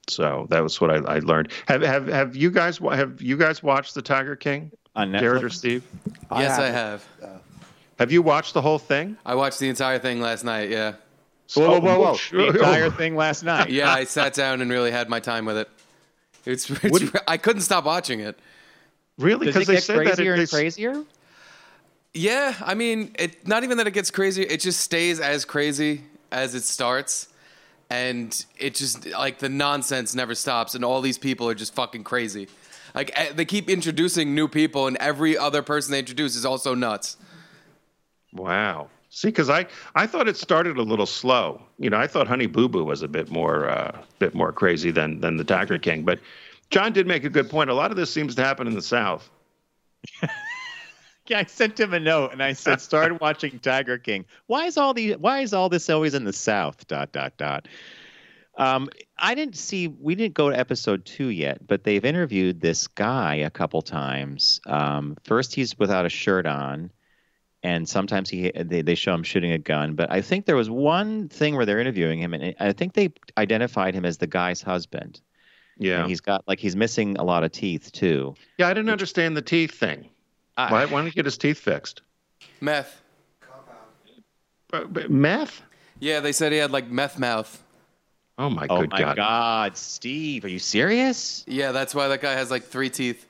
So 0.09 0.47
that 0.51 0.63
was 0.63 0.81
what 0.81 0.91
I, 0.91 0.97
I 1.17 1.19
learned. 1.21 1.53
Have 1.69 1.83
have 1.83 2.07
have 2.09 2.37
you 2.37 2.51
guys 2.51 2.79
have 2.79 3.21
you 3.23 3.37
guys 3.37 3.63
watched 3.63 3.95
the 3.95 4.03
Tiger 4.03 4.35
King, 4.37 4.73
on 4.97 5.13
Jared 5.13 5.45
or 5.45 5.51
Steve? 5.51 5.85
yes, 6.33 6.59
I 6.59 6.67
haven't. 6.67 6.75
have. 7.21 7.41
Have 7.99 8.11
you 8.11 8.23
watched 8.23 8.55
the 8.55 8.63
whole 8.63 8.79
thing? 8.79 9.17
I 9.25 9.35
watched 9.37 9.61
the 9.61 9.69
entire 9.69 9.99
thing 9.99 10.21
last 10.21 10.43
night. 10.45 10.71
Yeah. 10.71 10.95
Whoa, 11.55 11.79
whoa, 11.81 12.01
whoa, 12.01 12.17
The 12.33 12.47
entire 12.49 12.91
thing 12.91 13.15
last 13.15 13.45
night. 13.45 13.69
Yeah, 13.71 13.93
I 13.93 14.05
sat 14.05 14.33
down 14.35 14.63
and 14.63 14.71
really 14.71 14.91
had 14.91 15.09
my 15.11 15.21
time 15.21 15.45
with 15.45 15.59
it. 15.59 15.69
It's, 16.45 16.69
it's 16.71 16.83
What- 16.91 17.23
I 17.29 17.37
couldn't 17.37 17.63
stop 17.63 17.85
watching 17.85 18.21
it. 18.21 18.39
Really? 19.19 19.47
Does 19.47 19.57
it 19.57 19.67
they 19.67 19.75
get 19.75 19.83
said 19.83 19.97
that 19.99 20.03
it- 20.03 20.07
crazier 20.17 20.35
and 20.35 20.51
crazier? 20.51 21.05
Yeah, 22.15 22.55
I 22.65 22.75
mean, 22.75 23.15
it 23.19 23.47
not 23.47 23.65
even 23.65 23.79
that 23.79 23.87
it 23.87 23.93
gets 23.93 24.11
crazier. 24.11 24.47
it 24.49 24.61
just 24.61 24.81
stays 24.81 25.19
as 25.21 25.45
crazy 25.45 26.03
as 26.31 26.55
it 26.55 26.63
starts. 26.65 27.29
And 27.89 28.45
it 28.59 28.75
just 28.75 29.07
like 29.11 29.39
the 29.39 29.51
nonsense 29.51 30.15
never 30.15 30.35
stops 30.35 30.75
and 30.75 30.83
all 30.85 31.03
these 31.03 31.19
people 31.19 31.47
are 31.49 31.55
just 31.55 31.75
fucking 31.75 32.05
crazy. 32.05 32.49
Like 32.95 33.11
eh, 33.15 33.33
they 33.35 33.45
keep 33.45 33.69
introducing 33.69 34.35
new 34.35 34.49
people 34.49 34.87
and 34.87 34.97
every 34.97 35.37
other 35.37 35.63
person 35.63 35.93
they 35.93 35.99
introduce 35.99 36.35
is 36.35 36.47
also 36.47 36.75
nuts. 36.75 37.19
Wow. 38.33 38.89
See, 39.15 39.29
because 39.29 39.51
I, 39.51 39.67
I 39.95 40.07
thought 40.07 40.27
it 40.27 40.39
started 40.39 40.79
a 40.79 40.83
little 40.83 41.05
slow. 41.05 41.61
You 41.79 41.91
know, 41.91 41.99
I 41.99 42.07
thought 42.07 42.27
Honey 42.27 42.47
Boo 42.47 42.67
Boo 42.67 42.83
was 42.83 43.03
a 43.03 43.09
bit 43.09 43.31
more 43.31 43.69
uh, 43.69 44.01
bit 44.19 44.35
more 44.35 44.53
crazy 44.53 44.91
than 44.91 45.21
than 45.21 45.37
the 45.37 45.45
Tiger 45.45 45.77
King. 45.79 46.03
But 46.03 46.19
John 46.71 46.95
did 46.95 47.07
make 47.07 47.23
a 47.23 47.29
good 47.29 47.51
point. 47.51 47.69
A 47.69 47.75
lot 47.75 47.91
of 47.91 47.99
this 47.99 48.11
seems 48.11 48.35
to 48.37 48.43
happen 48.43 48.67
in 48.67 48.75
the 48.75 48.83
South. 48.83 49.31
Yeah, 51.29 51.39
I 51.39 51.45
sent 51.45 51.79
him 51.79 51.95
a 51.95 52.01
note 52.01 52.33
and 52.33 52.43
I 52.43 52.55
said, 52.55 52.81
"Started 52.81 53.21
watching 53.21 53.59
Tiger 53.59 53.99
King. 53.99 54.25
Why 54.47 54.67
is 54.67 54.77
all 54.77 54.95
the 54.95 55.13
Why 55.13 55.41
is 55.41 55.53
all 55.53 55.69
this 55.69 55.89
always 55.91 56.15
in 56.15 56.25
the 56.25 56.33
South?" 56.33 56.87
Dot 56.89 57.13
dot 57.13 57.37
dot. 57.37 57.69
Um, 58.57 58.89
I 59.19 59.35
didn't 59.35 59.57
see. 59.57 59.89
We 59.89 60.15
didn't 60.15 60.35
go 60.35 60.51
to 60.51 60.59
episode 60.59 61.05
two 61.05 61.29
yet, 61.29 61.67
but 61.67 61.85
they've 61.85 62.05
interviewed 62.05 62.61
this 62.61 62.87
guy 62.87 63.35
a 63.37 63.51
couple 63.51 63.83
times. 63.83 64.61
Um, 64.67 65.17
first, 65.23 65.55
he's 65.55 65.79
without 65.79 66.07
a 66.07 66.11
shirt 66.11 66.47
on, 66.47 66.91
and 67.63 67.89
sometimes 67.89 68.29
he 68.29 68.51
they, 68.55 68.83
they 68.83 68.95
show 68.95 69.15
him 69.15 69.23
shooting 69.23 69.53
a 69.53 69.59
gun. 69.59 69.95
But 69.95 70.11
I 70.11 70.21
think 70.21 70.47
there 70.47 70.57
was 70.57 70.69
one 70.71 71.29
thing 71.29 71.57
where 71.57 71.65
they're 71.67 71.79
interviewing 71.81 72.19
him, 72.21 72.35
and 72.35 72.55
I 72.61 72.73
think 72.73 72.95
they 72.95 73.11
identified 73.39 73.95
him 73.95 74.05
as 74.05 74.19
the 74.19 74.27
guy's 74.27 74.61
husband. 74.63 75.21
Yeah. 75.79 76.01
And 76.01 76.09
he's 76.09 76.21
got 76.21 76.47
like 76.47 76.59
he's 76.61 76.77
missing 76.77 77.17
a 77.19 77.25
lot 77.25 77.45
of 77.45 77.53
teeth 77.53 77.93
too. 77.93 78.35
Yeah, 78.59 78.69
I 78.69 78.75
didn't 78.75 78.91
understand 78.91 79.37
the 79.37 79.43
teeth 79.43 79.73
thing. 79.73 80.09
I- 80.57 80.71
Why, 80.71 80.85
why 80.85 80.91
don't 80.99 81.07
he 81.07 81.13
get 81.13 81.25
his 81.25 81.39
teeth 81.39 81.59
fixed? 81.59 82.03
Meth. 82.61 83.01
But, 84.69 84.93
but 84.93 85.11
meth? 85.11 85.63
Yeah, 86.01 86.21
they 86.21 86.33
said 86.33 86.53
he 86.53 86.59
had 86.59 86.71
like 86.71 86.89
meth 86.91 87.19
mouth. 87.19 87.63
Oh 88.39 88.49
my 88.49 88.67
Oh 88.71 88.81
good 88.81 88.91
my 88.91 88.99
God. 89.01 89.17
God, 89.17 89.77
Steve, 89.77 90.45
are 90.45 90.49
you 90.49 90.59
serious? 90.59 91.45
Yeah, 91.47 91.73
that's 91.73 91.95
why 91.95 92.09
that 92.09 92.21
guy 92.23 92.33
has 92.33 92.51
like 92.51 92.65
three 92.65 92.89
teeth. 92.91 93.27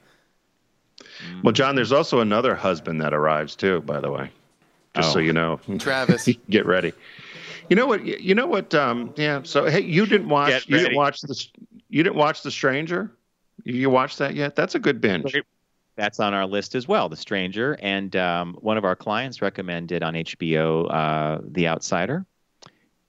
Well, 1.42 1.52
John, 1.52 1.74
there's 1.74 1.92
also 1.92 2.20
another 2.20 2.54
husband 2.54 3.00
that 3.00 3.12
arrives 3.14 3.56
too. 3.56 3.80
By 3.82 4.00
the 4.00 4.10
way, 4.10 4.30
just 4.96 5.12
so 5.12 5.18
Oh. 5.18 5.22
you 5.22 5.32
know. 5.32 5.60
Travis. 5.78 6.28
Get 6.50 6.66
ready. 6.66 6.92
You 7.70 7.76
know 7.76 7.86
what? 7.86 8.04
You 8.04 8.34
know 8.34 8.46
what? 8.46 8.74
Um, 8.74 9.14
yeah. 9.16 9.40
So 9.44 9.66
hey, 9.66 9.80
you 9.80 10.06
didn't 10.06 10.28
watch. 10.28 10.66
You 10.68 10.78
didn't 10.78 10.96
watch 10.96 11.20
this. 11.22 11.48
You 11.88 12.02
didn't 12.02 12.16
watch 12.16 12.42
The 12.42 12.50
Stranger. 12.50 13.10
You, 13.64 13.74
you 13.74 13.90
watched 13.90 14.18
that 14.18 14.34
yet? 14.34 14.56
That's 14.56 14.74
a 14.74 14.78
good 14.78 15.00
binge. 15.00 15.34
That's 15.94 16.20
on 16.20 16.32
our 16.32 16.46
list 16.46 16.74
as 16.74 16.88
well, 16.88 17.08
The 17.10 17.16
Stranger. 17.16 17.76
And 17.82 18.16
um, 18.16 18.54
one 18.60 18.78
of 18.78 18.84
our 18.84 18.96
clients 18.96 19.42
recommended 19.42 20.02
on 20.02 20.14
HBO 20.14 20.90
uh, 20.90 21.40
The 21.44 21.68
Outsider, 21.68 22.24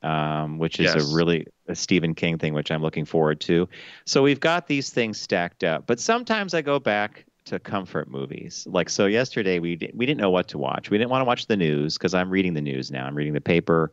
um, 0.01 0.57
which 0.57 0.79
is 0.79 0.93
Yes. 0.93 1.11
a 1.11 1.15
really 1.15 1.47
a 1.69 1.75
Stephen 1.75 2.13
King 2.13 2.37
thing, 2.37 2.53
which 2.53 2.71
I'm 2.71 2.81
looking 2.81 3.05
forward 3.05 3.39
to. 3.41 3.69
So 4.05 4.21
we've 4.21 4.39
got 4.41 4.67
these 4.67 4.89
things 4.89 5.19
stacked 5.19 5.63
up. 5.63 5.87
But 5.87 5.99
sometimes 6.01 6.53
I 6.53 6.61
go 6.61 6.77
back 6.77 7.25
to 7.45 7.59
comfort 7.59 8.09
movies. 8.09 8.65
Like 8.69 8.89
so, 8.89 9.05
yesterday 9.05 9.59
we 9.59 9.75
di- 9.75 9.91
we 9.93 10.05
didn't 10.05 10.21
know 10.21 10.31
what 10.31 10.47
to 10.49 10.57
watch. 10.57 10.89
We 10.89 10.97
didn't 10.97 11.11
want 11.11 11.21
to 11.21 11.25
watch 11.25 11.47
the 11.47 11.57
news 11.57 11.97
because 11.97 12.13
I'm 12.13 12.29
reading 12.29 12.53
the 12.53 12.61
news 12.61 12.91
now. 12.91 13.05
I'm 13.05 13.15
reading 13.15 13.33
the 13.33 13.41
paper, 13.41 13.91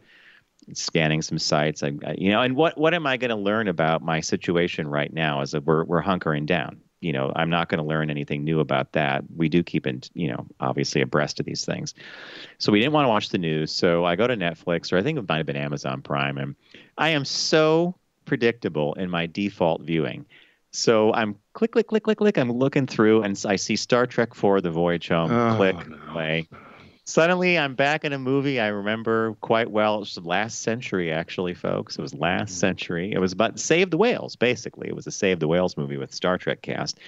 scanning 0.72 1.22
some 1.22 1.38
sites. 1.38 1.82
I, 1.82 1.92
I- 2.06 2.14
you 2.18 2.30
know, 2.30 2.40
and 2.42 2.54
what 2.56 2.78
what 2.78 2.94
am 2.94 3.06
I 3.06 3.16
going 3.16 3.30
to 3.30 3.36
learn 3.36 3.68
about 3.68 4.02
my 4.02 4.20
situation 4.20 4.86
right 4.88 5.12
now? 5.12 5.40
As 5.40 5.54
a, 5.54 5.60
we're 5.60 5.84
we're 5.84 6.02
hunkering 6.02 6.46
down. 6.46 6.80
you 7.00 7.12
know, 7.12 7.32
I'm 7.34 7.48
not 7.50 7.68
going 7.70 7.80
to 7.82 7.88
learn 7.88 8.10
anything 8.10 8.44
new 8.44 8.60
about 8.60 8.92
that. 8.92 9.24
We 9.34 9.48
do 9.48 9.62
keep 9.62 9.86
in, 9.86 10.02
you 10.12 10.28
know, 10.28 10.46
obviously 10.60 11.00
abreast 11.00 11.40
of 11.40 11.46
these 11.46 11.64
things. 11.64 11.94
So 12.58 12.70
we 12.72 12.78
didn't 12.78 12.92
want 12.92 13.06
to 13.06 13.08
watch 13.08 13.30
the 13.30 13.38
news. 13.38 13.72
So 13.72 14.04
I 14.04 14.16
go 14.16 14.26
to 14.26 14.36
Netflix, 14.36 14.92
or 14.92 14.98
I 14.98 15.02
think 15.02 15.18
it 15.18 15.26
might 15.28 15.38
have 15.38 15.46
been 15.46 15.56
Amazon 15.56 16.02
Prime, 16.02 16.36
and 16.38 16.54
I 16.98 17.08
am 17.10 17.24
so 17.24 17.96
predictable 18.26 18.92
in 18.94 19.08
my 19.10 19.26
default 19.26 19.80
viewing. 19.82 20.26
So 20.72 21.12
I'm 21.12 21.36
click, 21.52 21.72
click, 21.72 21.88
click, 21.88 22.04
click, 22.04 22.18
click. 22.18 22.38
I'm 22.38 22.52
looking 22.52 22.86
through, 22.86 23.22
and 23.22 23.40
I 23.46 23.56
see 23.56 23.76
Star 23.76 24.06
Trek 24.06 24.30
IV: 24.30 24.62
The 24.62 24.70
Voyage 24.70 25.08
Home. 25.08 25.30
Oh, 25.32 25.56
click, 25.56 25.88
no. 25.88 25.96
play. 26.12 26.48
Suddenly, 27.04 27.58
I'm 27.58 27.74
back 27.74 28.04
in 28.04 28.12
a 28.12 28.18
movie 28.18 28.60
I 28.60 28.68
remember 28.68 29.34
quite 29.40 29.68
well. 29.68 29.96
It 29.96 30.00
was 30.00 30.14
the 30.14 30.20
last 30.20 30.62
century, 30.62 31.10
actually, 31.10 31.54
folks. 31.54 31.98
It 31.98 32.02
was 32.02 32.14
last 32.14 32.50
mm-hmm. 32.50 32.58
century. 32.58 33.12
It 33.12 33.18
was 33.18 33.32
about 33.32 33.58
Save 33.58 33.90
the 33.90 33.96
Whales, 33.96 34.36
basically. 34.36 34.86
It 34.86 34.94
was 34.94 35.08
a 35.08 35.10
Save 35.10 35.40
the 35.40 35.48
Whales 35.48 35.76
movie 35.76 35.96
with 35.96 36.14
Star 36.14 36.38
Trek 36.38 36.62
cast. 36.62 37.00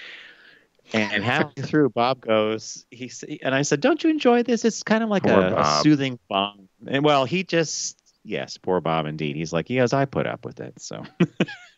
And 0.93 1.23
halfway 1.25 1.63
through, 1.63 1.91
Bob 1.91 2.21
goes, 2.21 2.85
he 2.91 3.13
and 3.43 3.55
I 3.55 3.63
said, 3.63 3.81
"Don't 3.81 4.03
you 4.03 4.11
enjoy 4.11 4.43
this? 4.43 4.65
It's 4.65 4.83
kind 4.83 5.05
of 5.05 5.09
like 5.09 5.25
a, 5.25 5.55
a 5.57 5.81
soothing 5.83 6.19
balm." 6.29 6.69
And 6.85 7.05
well, 7.05 7.25
he 7.25 7.45
just, 7.45 7.97
yes, 8.25 8.59
poor 8.59 8.81
Bob, 8.81 9.07
indeed. 9.07 9.37
He's 9.37 9.53
like, 9.53 9.71
"Yes, 9.71 9.93
I 9.93 10.05
put 10.07 10.27
up 10.27 10.45
with 10.45 10.59
it." 10.59 10.81
So 10.81 11.05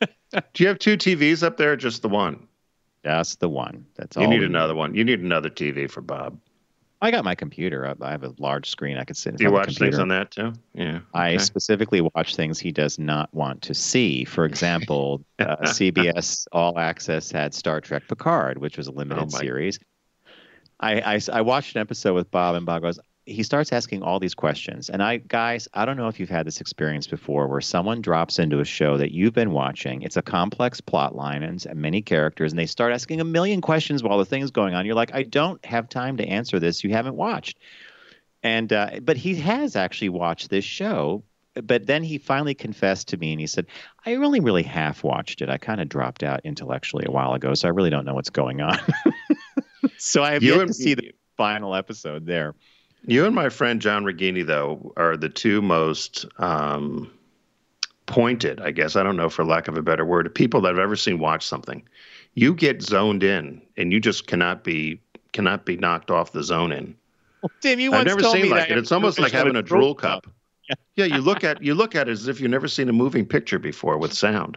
Do 0.53 0.63
you 0.63 0.69
have 0.69 0.79
two 0.79 0.97
TVs 0.97 1.43
up 1.43 1.57
there, 1.57 1.73
or 1.73 1.77
just 1.77 2.03
the 2.03 2.09
one? 2.09 2.49
that's 3.03 3.37
the 3.37 3.49
one. 3.49 3.87
That's 3.97 4.17
all. 4.17 4.23
You 4.23 4.29
need 4.31 4.43
another 4.43 4.75
one. 4.75 4.95
You 4.95 5.05
need 5.05 5.21
another 5.21 5.51
TV 5.51 5.91
for 5.91 6.01
Bob. 6.01 6.39
I 7.03 7.11
got 7.11 7.23
my 7.23 7.35
computer 7.35 7.85
up. 7.85 8.03
I 8.03 8.11
have 8.13 8.25
a 8.25 8.35
large 8.39 8.71
screen. 8.71 8.97
I 8.97 9.05
could 9.05 9.19
sit 9.19 9.31
in 9.31 9.37
Do 9.37 9.45
you 9.45 9.53
watch 9.53 9.77
things 9.77 9.99
on 9.99 10.09
that 10.09 10.31
too? 10.31 10.55
Yeah. 10.73 11.01
I 11.13 11.35
okay. 11.35 11.39
specifically 11.39 12.01
watch 12.01 12.35
things 12.35 12.59
he 12.59 12.73
does 12.73 12.99
not 12.99 13.33
want 13.35 13.61
to 13.63 13.75
see. 13.75 14.25
For 14.25 14.47
example, 14.47 15.23
uh, 15.39 15.57
CBS 15.65 16.47
All 16.51 16.79
Access 16.79 17.31
had 17.31 17.53
Star 17.53 17.83
Trek 17.83 18.05
Picard, 18.09 18.57
which 18.57 18.79
was 18.79 18.87
a 18.87 18.91
limited 18.91 19.25
Oh, 19.25 19.29
series. 19.29 19.79
I, 20.81 21.17
I, 21.17 21.21
I 21.31 21.41
watched 21.43 21.77
an 21.77 21.83
episode 21.83 22.15
with 22.15 22.31
Bob, 22.31 22.55
and 22.57 22.65
Bob 22.65 22.81
goes, 22.81 22.99
he 23.27 23.43
starts 23.43 23.73
asking 23.73 24.03
all 24.03 24.21
these 24.21 24.35
questions. 24.35 24.91
And 24.91 25.03
I, 25.03 25.17
guys, 25.17 25.67
I 25.73 25.85
don't 25.85 25.97
know 25.97 26.09
if 26.09 26.21
you've 26.21 26.29
had 26.29 26.47
this 26.47 26.61
experience 26.61 27.07
before 27.07 27.49
where 27.49 27.61
someone 27.61 28.03
drops 28.03 28.39
into 28.39 28.61
a 28.61 28.65
show 28.65 28.99
that 28.99 29.13
you've 29.13 29.33
been 29.33 29.53
watching. 29.53 30.03
It's 30.03 30.17
a 30.17 30.23
complex 30.23 30.81
plot 30.81 31.15
line 31.15 31.43
and 31.43 31.65
many 31.75 32.03
characters, 32.03 32.53
and 32.53 32.59
they 32.59 32.67
start 32.67 32.93
asking 32.93 33.21
a 33.21 33.25
million 33.25 33.61
questions 33.61 34.03
while 34.03 34.19
the 34.19 34.27
thing's 34.27 34.51
going 34.51 34.75
on. 34.75 34.85
You're 34.85 34.95
like, 34.95 35.15
I 35.15 35.23
don't 35.23 35.65
have 35.65 35.89
time 35.89 36.19
to 36.19 36.27
answer 36.27 36.61
this. 36.61 36.85
You 36.85 36.91
haven't 36.91 37.17
watched. 37.17 37.59
And 38.43 38.71
uh, 38.73 39.01
but 39.01 39.17
he 39.17 39.37
has 39.37 39.75
actually 39.75 40.11
watched 40.11 40.51
this 40.51 40.65
show. 40.65 41.25
But 41.55 41.87
then 41.87 42.03
he 42.03 42.19
finally 42.19 42.55
confessed 42.55 43.09
to 43.09 43.17
me, 43.17 43.31
and 43.31 43.41
he 43.41 43.47
said, 43.47 43.67
"I 44.05 44.17
only 44.17 44.41
really 44.41 44.65
half 44.65 45.05
watched 45.05 45.41
it. 45.41 45.49
I 45.49 45.57
kind 45.57 45.81
of 45.81 45.89
dropped 45.89 46.25
out 46.25 46.41
intellectually 46.43 47.05
a 47.07 47.13
while 47.13 47.33
ago, 47.33 47.55
so 47.55 47.69
I 47.69 47.71
really 47.71 47.91
don't 47.91 48.05
know 48.05 48.15
what's 48.15 48.31
going 48.31 48.61
on." 48.61 48.77
so 49.99 50.23
I 50.25 50.33
have 50.33 50.43
You 50.43 50.57
yet 50.57 50.67
to 50.67 50.75
see 50.75 50.95
the 50.95 51.13
final 51.37 51.77
episode 51.77 52.27
there. 52.27 52.55
You 53.07 53.27
and 53.27 53.35
my 53.35 53.49
friend 53.49 53.81
John 53.81 54.05
Regini, 54.05 54.47
though, 54.47 54.93
are 54.97 55.17
the 55.17 55.29
two 55.29 55.61
most 55.61 56.25
um, 56.39 57.11
pointed, 58.07 58.61
I 58.61 58.71
guess, 58.71 58.97
I 58.97 59.03
don't 59.03 59.17
know 59.17 59.29
for 59.29 59.45
lack 59.45 59.69
of 59.69 59.77
a 59.77 59.83
better 59.83 60.05
word, 60.05 60.33
people 60.35 60.61
that 60.63 60.73
I've 60.73 60.79
ever 60.79 60.97
seen 60.97 61.19
watch 61.19 61.47
something. 61.47 61.87
You 62.35 62.55
get 62.55 62.83
zoned 62.83 63.23
in, 63.23 63.61
and 63.77 63.93
you 63.93 64.01
just 64.01 64.27
cannot 64.27 64.65
be 64.65 65.01
cannot 65.33 65.67
be 65.67 65.77
knocked 65.77 66.11
off 66.11 66.33
the 66.33 66.43
zone 66.43 66.73
in. 66.73 66.95
Tim, 67.61 67.81
you 67.81 67.93
I've 67.93 68.07
never 68.07 68.23
seen 68.23 68.49
like 68.49 68.71
it. 68.71 68.79
It's 68.79 68.93
almost 68.93 69.19
like 69.19 69.33
having 69.33 69.57
a 69.57 69.63
drool 69.63 69.95
cup. 69.95 70.27
Yeah, 70.97 71.05
you 71.05 71.19
look 71.19 71.45
at 71.45 71.63
you 71.63 71.75
look 71.75 71.95
at 71.95 72.09
it 72.09 72.13
as 72.13 72.27
if 72.29 72.41
you've 72.41 72.51
never 72.51 72.69
seen 72.69 72.89
a 72.89 72.93
moving 72.93 73.27
picture 73.27 73.59
before 73.59 73.99
with 73.99 74.13
sound, 74.13 74.57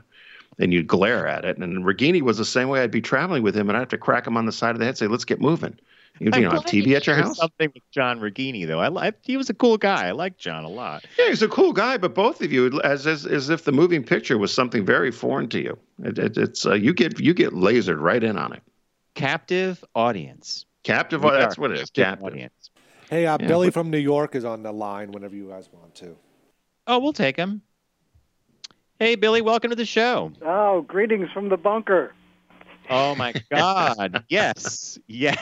and 0.57 0.73
you 0.73 0.83
glare 0.83 1.27
at 1.27 1.43
it. 1.43 1.57
And 1.57 1.83
Regini 1.83 2.21
was 2.21 2.37
the 2.37 2.45
same 2.45 2.69
way. 2.69 2.81
I'd 2.81 2.91
be 2.91 3.01
traveling 3.01 3.43
with 3.43 3.55
him, 3.55 3.69
and 3.69 3.75
I'd 3.75 3.81
have 3.81 3.89
to 3.89 3.97
crack 3.97 4.25
him 4.25 4.37
on 4.37 4.45
the 4.45 4.51
side 4.51 4.71
of 4.71 4.79
the 4.79 4.85
head, 4.85 4.91
and 4.91 4.97
say, 4.97 5.07
"Let's 5.07 5.25
get 5.25 5.41
moving." 5.41 5.77
You, 6.19 6.31
I'm 6.33 6.41
you 6.41 6.47
know, 6.47 6.55
have 6.55 6.65
TV 6.65 6.95
at 6.95 7.05
your 7.05 7.15
house? 7.15 7.37
Something 7.37 7.71
with 7.73 7.83
John 7.91 8.19
Regini, 8.19 8.65
though. 8.67 8.79
I 8.79 8.89
li- 8.89 9.11
he 9.21 9.37
was 9.37 9.49
a 9.49 9.53
cool 9.53 9.77
guy. 9.77 10.07
I 10.07 10.11
like 10.11 10.37
John 10.37 10.63
a 10.63 10.69
lot. 10.69 11.05
Yeah, 11.17 11.27
he's 11.29 11.41
a 11.41 11.47
cool 11.47 11.73
guy, 11.73 11.97
but 11.97 12.15
both 12.15 12.41
of 12.41 12.51
you, 12.51 12.79
as 12.81 13.05
as, 13.05 13.25
as 13.25 13.49
if 13.49 13.65
the 13.65 13.71
moving 13.71 14.03
picture 14.03 14.37
was 14.37 14.53
something 14.53 14.85
very 14.85 15.11
foreign 15.11 15.47
to 15.49 15.61
you. 15.61 15.77
It, 16.03 16.17
it, 16.17 16.37
it's 16.37 16.65
uh, 16.65 16.73
you 16.73 16.93
get 16.93 17.19
you 17.19 17.33
get 17.33 17.53
lasered 17.53 17.99
right 17.99 18.23
in 18.23 18.37
on 18.37 18.53
it. 18.53 18.63
Captive 19.15 19.83
audience. 19.95 20.65
Captive. 20.83 21.23
We 21.23 21.31
that's 21.31 21.57
what 21.57 21.71
it 21.71 21.75
is. 21.79 21.89
captive 21.89 22.03
Captive. 22.03 22.25
audience. 22.25 22.69
Hey, 23.09 23.25
uh, 23.25 23.37
Yeah, 23.39 23.47
Billy 23.47 23.67
but- 23.67 23.73
from 23.75 23.89
New 23.91 23.97
York 23.97 24.35
is 24.35 24.45
on 24.45 24.63
the 24.63 24.71
line 24.71 25.11
whenever 25.11 25.35
you 25.35 25.47
guys 25.49 25.69
want 25.71 25.93
to. 25.95 26.15
Oh, 26.87 26.99
we'll 26.99 27.13
take 27.13 27.35
him. 27.37 27.61
Hey, 28.99 29.15
Billy, 29.15 29.41
welcome 29.41 29.69
to 29.69 29.75
the 29.75 29.85
show. 29.85 30.31
Oh, 30.41 30.81
greetings 30.81 31.29
from 31.31 31.49
the 31.49 31.57
bunker. 31.57 32.13
Oh 32.89 33.15
my 33.15 33.33
God! 33.51 34.23
yes, 34.29 34.97
yeah. 35.07 35.35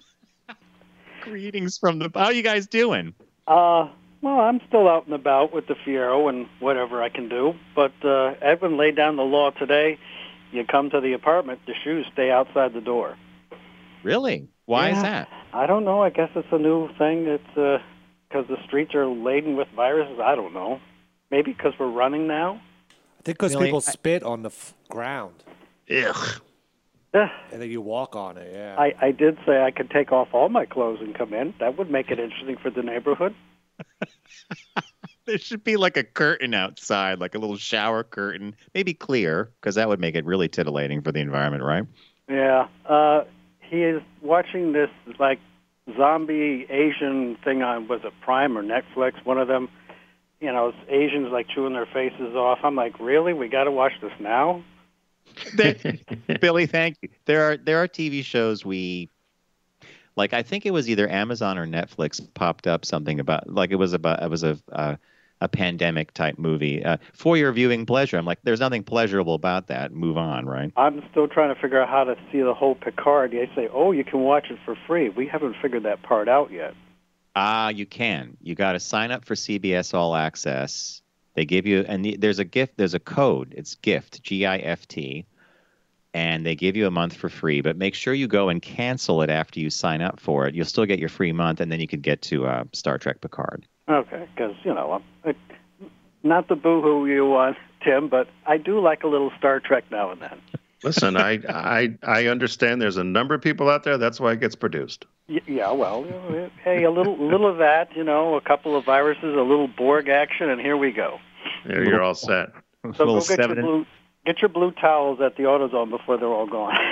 Greetings 1.22 1.78
from 1.78 1.98
the. 1.98 2.10
How 2.14 2.30
you 2.30 2.42
guys 2.42 2.66
doing? 2.66 3.14
Uh, 3.46 3.88
well, 4.22 4.40
I'm 4.40 4.60
still 4.68 4.88
out 4.88 5.06
and 5.06 5.14
about 5.14 5.52
with 5.52 5.66
the 5.66 5.74
Fiero 5.74 6.28
and 6.28 6.46
whatever 6.60 7.02
I 7.02 7.08
can 7.08 7.28
do. 7.28 7.54
But 7.74 7.92
uh, 8.04 8.34
Edwin 8.40 8.76
laid 8.76 8.96
down 8.96 9.16
the 9.16 9.22
law 9.22 9.50
today. 9.50 9.98
You 10.52 10.64
come 10.64 10.90
to 10.90 11.00
the 11.00 11.12
apartment, 11.12 11.60
the 11.66 11.74
shoes 11.84 12.06
stay 12.12 12.30
outside 12.30 12.74
the 12.74 12.80
door. 12.80 13.16
Really? 14.02 14.48
Why 14.66 14.90
is 14.90 15.02
that? 15.02 15.28
I 15.52 15.66
don't 15.66 15.84
know. 15.84 16.02
I 16.02 16.10
guess 16.10 16.30
it's 16.34 16.48
a 16.52 16.58
new 16.58 16.88
thing. 16.96 17.26
It's 17.26 17.82
because 18.28 18.46
the 18.48 18.56
streets 18.64 18.94
are 18.94 19.06
laden 19.06 19.56
with 19.56 19.68
viruses. 19.74 20.18
I 20.22 20.34
don't 20.34 20.52
know. 20.52 20.80
Maybe 21.30 21.52
because 21.52 21.72
we're 21.78 21.90
running 21.90 22.26
now. 22.26 22.60
I 22.90 23.22
think 23.22 23.38
because 23.38 23.52
Billy, 23.52 23.66
people 23.66 23.80
spit 23.80 24.22
on 24.22 24.42
the 24.42 24.48
f- 24.48 24.74
ground 24.88 25.44
Ugh. 25.90 26.40
And 27.12 27.60
then 27.60 27.70
you 27.70 27.80
walk 27.80 28.14
on 28.14 28.36
it. 28.36 28.52
Yeah. 28.52 28.76
I, 28.78 28.94
I 29.00 29.10
did 29.10 29.36
say 29.44 29.62
I 29.62 29.72
could 29.72 29.90
take 29.90 30.12
off 30.12 30.28
all 30.32 30.48
my 30.48 30.64
clothes 30.64 31.00
and 31.00 31.14
come 31.14 31.34
in. 31.34 31.54
That 31.58 31.76
would 31.76 31.90
make 31.90 32.10
it 32.10 32.20
interesting 32.20 32.56
for 32.56 32.70
the 32.70 32.82
neighborhood. 32.82 33.34
There 35.30 35.38
should 35.38 35.62
be 35.62 35.76
like 35.76 35.96
a 35.96 36.02
curtain 36.02 36.54
outside, 36.54 37.20
like 37.20 37.36
a 37.36 37.38
little 37.38 37.56
shower 37.56 38.02
curtain, 38.02 38.56
maybe 38.74 38.94
clear, 38.94 39.52
because 39.60 39.76
that 39.76 39.88
would 39.88 40.00
make 40.00 40.16
it 40.16 40.24
really 40.24 40.48
titillating 40.48 41.02
for 41.02 41.12
the 41.12 41.20
environment, 41.20 41.62
right? 41.62 41.84
Yeah. 42.28 42.66
Uh, 42.84 43.24
he 43.60 43.82
is 43.82 44.02
watching 44.22 44.72
this 44.72 44.90
like 45.20 45.38
zombie 45.96 46.66
Asian 46.68 47.36
thing 47.44 47.62
on 47.62 47.86
was 47.86 48.00
it 48.02 48.12
Prime 48.22 48.58
or 48.58 48.64
Netflix? 48.64 49.24
One 49.24 49.38
of 49.38 49.46
them. 49.46 49.68
You 50.40 50.52
know, 50.52 50.68
it's 50.68 50.78
Asians 50.88 51.28
like 51.30 51.46
chewing 51.48 51.74
their 51.74 51.86
faces 51.86 52.34
off. 52.34 52.58
I'm 52.64 52.74
like, 52.74 52.98
really? 52.98 53.32
We 53.32 53.48
got 53.48 53.64
to 53.64 53.70
watch 53.70 53.92
this 54.02 54.12
now? 54.18 54.64
There- 55.54 55.76
Billy, 56.40 56.66
thank 56.66 56.98
you. 57.02 57.08
There 57.24 57.50
are 57.50 57.56
there 57.56 57.82
are 57.82 57.88
TV 57.88 58.24
shows 58.24 58.64
we 58.64 59.10
like. 60.16 60.32
I 60.32 60.42
think 60.42 60.66
it 60.66 60.72
was 60.72 60.88
either 60.88 61.08
Amazon 61.08 61.58
or 61.58 61.66
Netflix 61.66 62.20
popped 62.34 62.66
up 62.66 62.84
something 62.84 63.20
about 63.20 63.48
like 63.48 63.70
it 63.70 63.76
was 63.76 63.92
about 63.92 64.22
it 64.22 64.30
was 64.30 64.44
a 64.44 64.58
uh, 64.72 64.96
a 65.40 65.48
pandemic 65.48 66.12
type 66.12 66.38
movie 66.38 66.84
uh, 66.84 66.98
for 67.12 67.36
your 67.36 67.52
viewing 67.52 67.86
pleasure. 67.86 68.18
I'm 68.18 68.26
like, 68.26 68.40
there's 68.42 68.60
nothing 68.60 68.82
pleasurable 68.82 69.34
about 69.34 69.68
that. 69.68 69.92
Move 69.92 70.16
on, 70.16 70.46
right? 70.46 70.72
I'm 70.76 71.02
still 71.10 71.28
trying 71.28 71.54
to 71.54 71.60
figure 71.60 71.80
out 71.80 71.88
how 71.88 72.04
to 72.04 72.16
see 72.30 72.42
the 72.42 72.54
whole 72.54 72.74
Picard. 72.74 73.32
They 73.32 73.50
say, 73.54 73.68
oh, 73.72 73.92
you 73.92 74.04
can 74.04 74.20
watch 74.20 74.50
it 74.50 74.58
for 74.64 74.76
free. 74.86 75.08
We 75.08 75.26
haven't 75.26 75.56
figured 75.62 75.84
that 75.84 76.02
part 76.02 76.28
out 76.28 76.52
yet. 76.52 76.74
Ah, 77.34 77.70
you 77.70 77.86
can. 77.86 78.36
You 78.42 78.54
got 78.54 78.72
to 78.72 78.80
sign 78.80 79.12
up 79.12 79.24
for 79.24 79.34
CBS 79.34 79.94
All 79.94 80.14
Access. 80.14 80.99
They 81.34 81.44
give 81.44 81.66
you, 81.66 81.84
and 81.86 82.04
the- 82.04 82.16
there's 82.16 82.38
a 82.38 82.44
gift. 82.44 82.76
There's 82.76 82.94
a 82.94 83.00
code. 83.00 83.54
It's 83.56 83.74
gift, 83.76 84.22
G 84.22 84.46
I 84.46 84.58
F 84.58 84.86
T, 84.88 85.26
and 86.12 86.44
they 86.44 86.56
give 86.56 86.76
you 86.76 86.86
a 86.86 86.90
month 86.90 87.14
for 87.14 87.28
free. 87.28 87.60
But 87.60 87.76
make 87.76 87.94
sure 87.94 88.12
you 88.12 88.26
go 88.26 88.48
and 88.48 88.60
cancel 88.60 89.22
it 89.22 89.30
after 89.30 89.60
you 89.60 89.70
sign 89.70 90.02
up 90.02 90.20
for 90.20 90.46
it. 90.46 90.54
You'll 90.54 90.64
still 90.64 90.86
get 90.86 90.98
your 90.98 91.08
free 91.08 91.32
month, 91.32 91.60
and 91.60 91.70
then 91.70 91.80
you 91.80 91.86
could 91.86 92.02
get 92.02 92.22
to 92.22 92.46
uh, 92.46 92.64
Star 92.72 92.98
Trek 92.98 93.20
Picard. 93.20 93.66
Okay, 93.88 94.28
because 94.34 94.54
you 94.64 94.74
know, 94.74 95.02
I'm, 95.24 95.34
not 96.22 96.48
the 96.48 96.56
boohoo 96.56 97.06
you 97.06 97.26
want, 97.26 97.56
Tim, 97.82 98.08
but 98.08 98.28
I 98.46 98.56
do 98.58 98.80
like 98.80 99.02
a 99.04 99.08
little 99.08 99.32
Star 99.38 99.60
Trek 99.60 99.84
now 99.90 100.10
and 100.10 100.20
then. 100.20 100.40
Listen, 100.82 101.16
I 101.16 101.40
I 101.48 101.94
I 102.02 102.26
understand. 102.26 102.80
There's 102.80 102.96
a 102.96 103.04
number 103.04 103.34
of 103.34 103.42
people 103.42 103.68
out 103.68 103.84
there. 103.84 103.98
That's 103.98 104.18
why 104.20 104.32
it 104.32 104.40
gets 104.40 104.54
produced. 104.54 105.06
Yeah, 105.46 105.70
well, 105.72 106.04
hey, 106.64 106.82
a 106.82 106.90
little, 106.90 107.16
little 107.16 107.48
of 107.48 107.58
that, 107.58 107.94
you 107.94 108.02
know, 108.02 108.34
a 108.34 108.40
couple 108.40 108.74
of 108.76 108.84
viruses, 108.84 109.22
a 109.22 109.42
little 109.42 109.68
Borg 109.68 110.08
action, 110.08 110.50
and 110.50 110.60
here 110.60 110.76
we 110.76 110.90
go. 110.90 111.20
There, 111.64 111.84
you're 111.84 112.02
all 112.02 112.16
set. 112.16 112.48
So 112.96 113.04
go 113.06 113.20
get 113.28 113.38
your 113.38 113.54
blue, 113.54 113.86
get 114.26 114.42
your 114.42 114.48
blue 114.48 114.72
towels 114.72 115.20
at 115.20 115.36
the 115.36 115.44
AutoZone 115.44 115.88
before 115.90 116.16
they're 116.16 116.28
all 116.28 116.46
gone. 116.46 116.74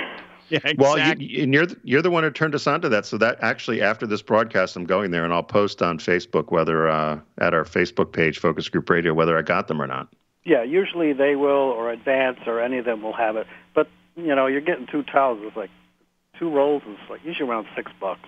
Yeah, 0.51 0.57
Well, 0.79 0.97
you, 0.97 1.43
and 1.43 1.53
you're 1.53 1.67
the- 1.67 1.77
you're 1.83 2.01
the 2.01 2.09
one 2.09 2.23
who 2.23 2.31
turned 2.31 2.55
us 2.55 2.65
onto 2.65 2.89
that. 2.89 3.05
So 3.05 3.19
that 3.19 3.37
actually, 3.41 3.83
after 3.83 4.07
this 4.07 4.23
broadcast, 4.23 4.75
I'm 4.75 4.85
going 4.85 5.11
there 5.11 5.23
and 5.23 5.31
I'll 5.31 5.43
post 5.43 5.83
on 5.83 5.99
Facebook 5.99 6.51
whether 6.51 6.89
uh, 6.89 7.19
at 7.37 7.53
our 7.53 7.65
Facebook 7.65 8.13
page, 8.13 8.39
Focus 8.39 8.67
Group 8.67 8.89
Radio, 8.89 9.13
whether 9.13 9.37
I 9.37 9.43
got 9.43 9.67
them 9.67 9.79
or 9.79 9.85
not. 9.85 10.07
Yeah, 10.43 10.63
usually 10.63 11.13
they 11.13 11.35
will, 11.35 11.49
or 11.49 11.91
Advance, 11.91 12.39
or 12.47 12.61
any 12.61 12.77
of 12.77 12.85
them 12.85 13.01
will 13.01 13.13
have 13.13 13.35
it. 13.35 13.47
But 13.75 13.87
you 14.15 14.35
know, 14.35 14.47
you're 14.47 14.61
getting 14.61 14.87
two 14.87 15.03
towels. 15.03 15.39
It's 15.43 15.55
like 15.55 15.69
two 16.37 16.49
rolls 16.49 16.83
is 16.89 16.97
like 17.09 17.21
usually 17.23 17.49
around 17.49 17.67
six 17.75 17.91
bucks. 17.99 18.27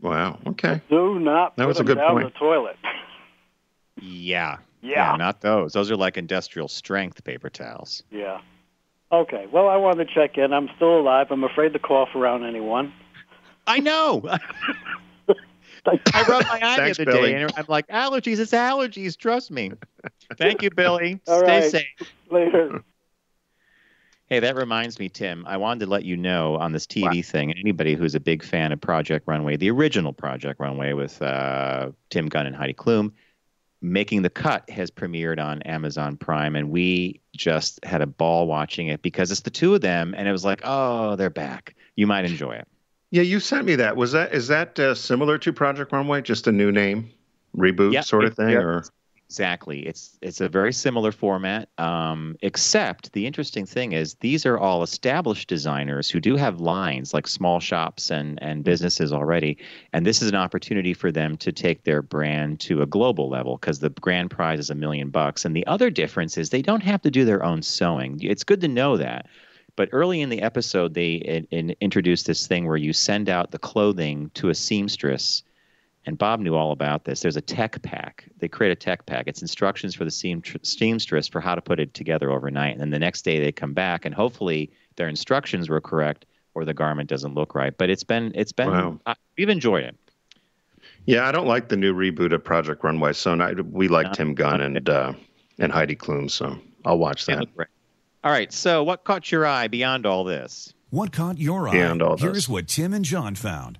Wow. 0.00 0.38
Okay. 0.46 0.80
Do 0.88 1.18
not 1.18 1.56
That 1.56 1.62
put 1.64 1.68
was 1.68 1.76
a 1.76 1.78
them 1.80 1.86
good 1.86 1.94
down 1.98 2.12
point. 2.12 2.32
the 2.32 2.38
toilet. 2.38 2.76
yeah, 4.00 4.58
Yeah. 4.82 5.16
not 5.16 5.40
those. 5.40 5.72
Those 5.72 5.90
are 5.90 5.96
like 5.96 6.16
industrial 6.16 6.68
strength 6.68 7.24
paper 7.24 7.50
towels. 7.50 8.02
Yeah. 8.10 8.40
Okay. 9.10 9.46
Well, 9.50 9.68
I 9.68 9.76
wanted 9.76 10.06
to 10.08 10.14
check 10.14 10.38
in. 10.38 10.52
I'm 10.52 10.68
still 10.76 10.98
alive. 11.00 11.28
I'm 11.30 11.42
afraid 11.44 11.72
to 11.72 11.78
cough 11.78 12.10
around 12.14 12.44
anyone. 12.44 12.92
I 13.66 13.80
know. 13.80 14.22
I 16.14 16.22
rubbed 16.28 16.46
my 16.48 16.60
eye 16.62 16.76
Thanks, 16.76 16.96
the 16.96 17.02
other 17.02 17.12
Billy. 17.12 17.30
day, 17.30 17.42
and 17.42 17.52
I'm 17.56 17.64
like, 17.68 17.86
allergies. 17.88 18.38
It's 18.38 18.52
allergies. 18.52 19.16
Trust 19.16 19.50
me. 19.50 19.72
Thank 20.38 20.62
you, 20.62 20.70
Billy. 20.70 21.20
All 21.26 21.40
Stay 21.40 21.60
right. 21.60 21.70
safe. 21.70 22.14
Later. 22.30 22.82
Hey, 24.26 24.40
that 24.40 24.56
reminds 24.56 24.98
me, 24.98 25.08
Tim. 25.08 25.44
I 25.46 25.56
wanted 25.56 25.86
to 25.86 25.90
let 25.90 26.04
you 26.04 26.14
know 26.16 26.56
on 26.56 26.72
this 26.72 26.86
TV 26.86 27.24
thing, 27.24 27.50
and 27.50 27.58
anybody 27.58 27.94
who's 27.94 28.14
a 28.14 28.20
big 28.20 28.42
fan 28.44 28.72
of 28.72 28.80
Project 28.80 29.26
Runway, 29.26 29.56
the 29.56 29.70
original 29.70 30.12
Project 30.12 30.60
Runway 30.60 30.92
with 30.92 31.20
uh, 31.22 31.90
Tim 32.10 32.28
Gunn 32.28 32.46
and 32.46 32.54
Heidi 32.54 32.74
Klum, 32.74 33.12
Making 33.80 34.22
the 34.22 34.30
Cut 34.30 34.68
has 34.68 34.90
premiered 34.90 35.42
on 35.42 35.62
Amazon 35.62 36.16
Prime, 36.16 36.56
and 36.56 36.68
we 36.68 37.20
just 37.36 37.82
had 37.84 38.02
a 38.02 38.06
ball 38.06 38.46
watching 38.48 38.88
it 38.88 39.00
because 39.02 39.30
it's 39.30 39.42
the 39.42 39.50
two 39.50 39.74
of 39.74 39.80
them, 39.80 40.14
and 40.18 40.28
it 40.28 40.32
was 40.32 40.44
like, 40.44 40.60
oh, 40.64 41.16
they're 41.16 41.30
back. 41.30 41.74
You 41.94 42.06
might 42.06 42.24
enjoy 42.24 42.52
it. 42.52 42.68
Yeah, 43.10 43.22
you 43.22 43.40
sent 43.40 43.64
me 43.64 43.76
that. 43.76 43.96
Was 43.96 44.12
that 44.12 44.34
is 44.34 44.48
that 44.48 44.78
uh, 44.78 44.94
similar 44.94 45.38
to 45.38 45.52
Project 45.52 45.92
Runway? 45.92 46.22
Just 46.22 46.46
a 46.46 46.52
new 46.52 46.70
name, 46.70 47.10
reboot 47.56 48.04
sort 48.04 48.24
of 48.24 48.34
thing, 48.34 48.54
or 48.54 48.84
Exactly. 49.28 49.80
It's 49.86 50.18
it's 50.22 50.40
a 50.40 50.48
very 50.48 50.72
similar 50.72 51.12
format, 51.12 51.68
um, 51.76 52.36
except 52.40 53.12
the 53.12 53.26
interesting 53.26 53.66
thing 53.66 53.92
is 53.92 54.14
these 54.20 54.46
are 54.46 54.58
all 54.58 54.82
established 54.82 55.50
designers 55.50 56.08
who 56.08 56.18
do 56.18 56.36
have 56.36 56.62
lines 56.62 57.12
like 57.12 57.26
small 57.26 57.60
shops 57.60 58.10
and 58.10 58.42
and 58.42 58.64
businesses 58.64 59.12
already, 59.12 59.58
and 59.92 60.06
this 60.06 60.22
is 60.22 60.30
an 60.30 60.34
opportunity 60.34 60.94
for 60.94 61.12
them 61.12 61.36
to 61.36 61.52
take 61.52 61.84
their 61.84 62.00
brand 62.00 62.58
to 62.60 62.80
a 62.80 62.86
global 62.86 63.28
level 63.28 63.58
because 63.58 63.80
the 63.80 63.90
grand 63.90 64.30
prize 64.30 64.60
is 64.60 64.70
a 64.70 64.74
million 64.74 65.10
bucks. 65.10 65.44
And 65.44 65.54
the 65.54 65.66
other 65.66 65.90
difference 65.90 66.38
is 66.38 66.48
they 66.48 66.62
don't 66.62 66.82
have 66.82 67.02
to 67.02 67.10
do 67.10 67.26
their 67.26 67.44
own 67.44 67.60
sewing. 67.60 68.18
It's 68.22 68.44
good 68.44 68.62
to 68.62 68.68
know 68.68 68.96
that. 68.96 69.26
But 69.78 69.90
early 69.92 70.20
in 70.20 70.28
the 70.28 70.42
episode, 70.42 70.94
they 70.94 71.12
in, 71.14 71.46
in, 71.52 71.76
introduced 71.80 72.26
this 72.26 72.48
thing 72.48 72.66
where 72.66 72.76
you 72.76 72.92
send 72.92 73.28
out 73.28 73.52
the 73.52 73.60
clothing 73.60 74.28
to 74.34 74.48
a 74.48 74.54
seamstress 74.54 75.44
and 76.04 76.18
Bob 76.18 76.40
knew 76.40 76.56
all 76.56 76.72
about 76.72 77.04
this. 77.04 77.20
There's 77.20 77.36
a 77.36 77.40
tech 77.40 77.80
pack. 77.82 78.28
They 78.38 78.48
create 78.48 78.72
a 78.72 78.74
tech 78.74 79.06
pack. 79.06 79.28
It's 79.28 79.40
instructions 79.40 79.94
for 79.94 80.04
the 80.04 80.10
seam- 80.10 80.42
seamstress 80.62 81.28
for 81.28 81.40
how 81.40 81.54
to 81.54 81.60
put 81.60 81.78
it 81.78 81.94
together 81.94 82.32
overnight. 82.32 82.72
And 82.72 82.80
then 82.80 82.90
the 82.90 82.98
next 82.98 83.22
day 83.22 83.38
they 83.38 83.52
come 83.52 83.72
back, 83.72 84.04
and 84.04 84.12
hopefully 84.12 84.72
their 84.96 85.06
instructions 85.06 85.68
were 85.68 85.80
correct 85.80 86.24
or 86.54 86.64
the 86.64 86.74
garment 86.74 87.08
doesn't 87.08 87.34
look 87.34 87.54
right. 87.54 87.76
But 87.76 87.88
it's 87.88 88.02
been 88.02 88.32
it's 88.34 88.52
been 88.52 88.70
Wow. 88.70 88.98
I, 89.06 89.14
we've 89.36 89.48
enjoyed 89.48 89.84
it. 89.84 89.96
yeah, 91.04 91.28
I 91.28 91.30
don't 91.30 91.46
like 91.46 91.68
the 91.68 91.76
new 91.76 91.94
reboot 91.94 92.32
of 92.32 92.42
Project 92.42 92.82
Runway. 92.82 93.12
So 93.12 93.38
I, 93.38 93.52
we 93.52 93.86
like 93.86 94.12
Tim 94.12 94.34
Gunn 94.34 94.60
and 94.60 94.88
uh, 94.88 95.12
and 95.60 95.70
Heidi 95.70 95.94
Klum, 95.94 96.28
so 96.28 96.58
I'll 96.84 96.98
watch 96.98 97.26
that. 97.26 97.46
All 98.24 98.32
right. 98.32 98.52
So 98.52 98.82
what 98.82 99.04
caught 99.04 99.30
your 99.30 99.46
eye 99.46 99.68
beyond 99.68 100.06
all 100.06 100.24
this? 100.24 100.72
What 100.90 101.12
caught 101.12 101.38
your 101.38 101.68
eye? 101.68 101.72
Beyond 101.72 102.02
all 102.02 102.16
Here's 102.16 102.34
this. 102.34 102.48
what 102.48 102.68
Tim 102.68 102.92
and 102.92 103.04
John 103.04 103.34
found. 103.34 103.78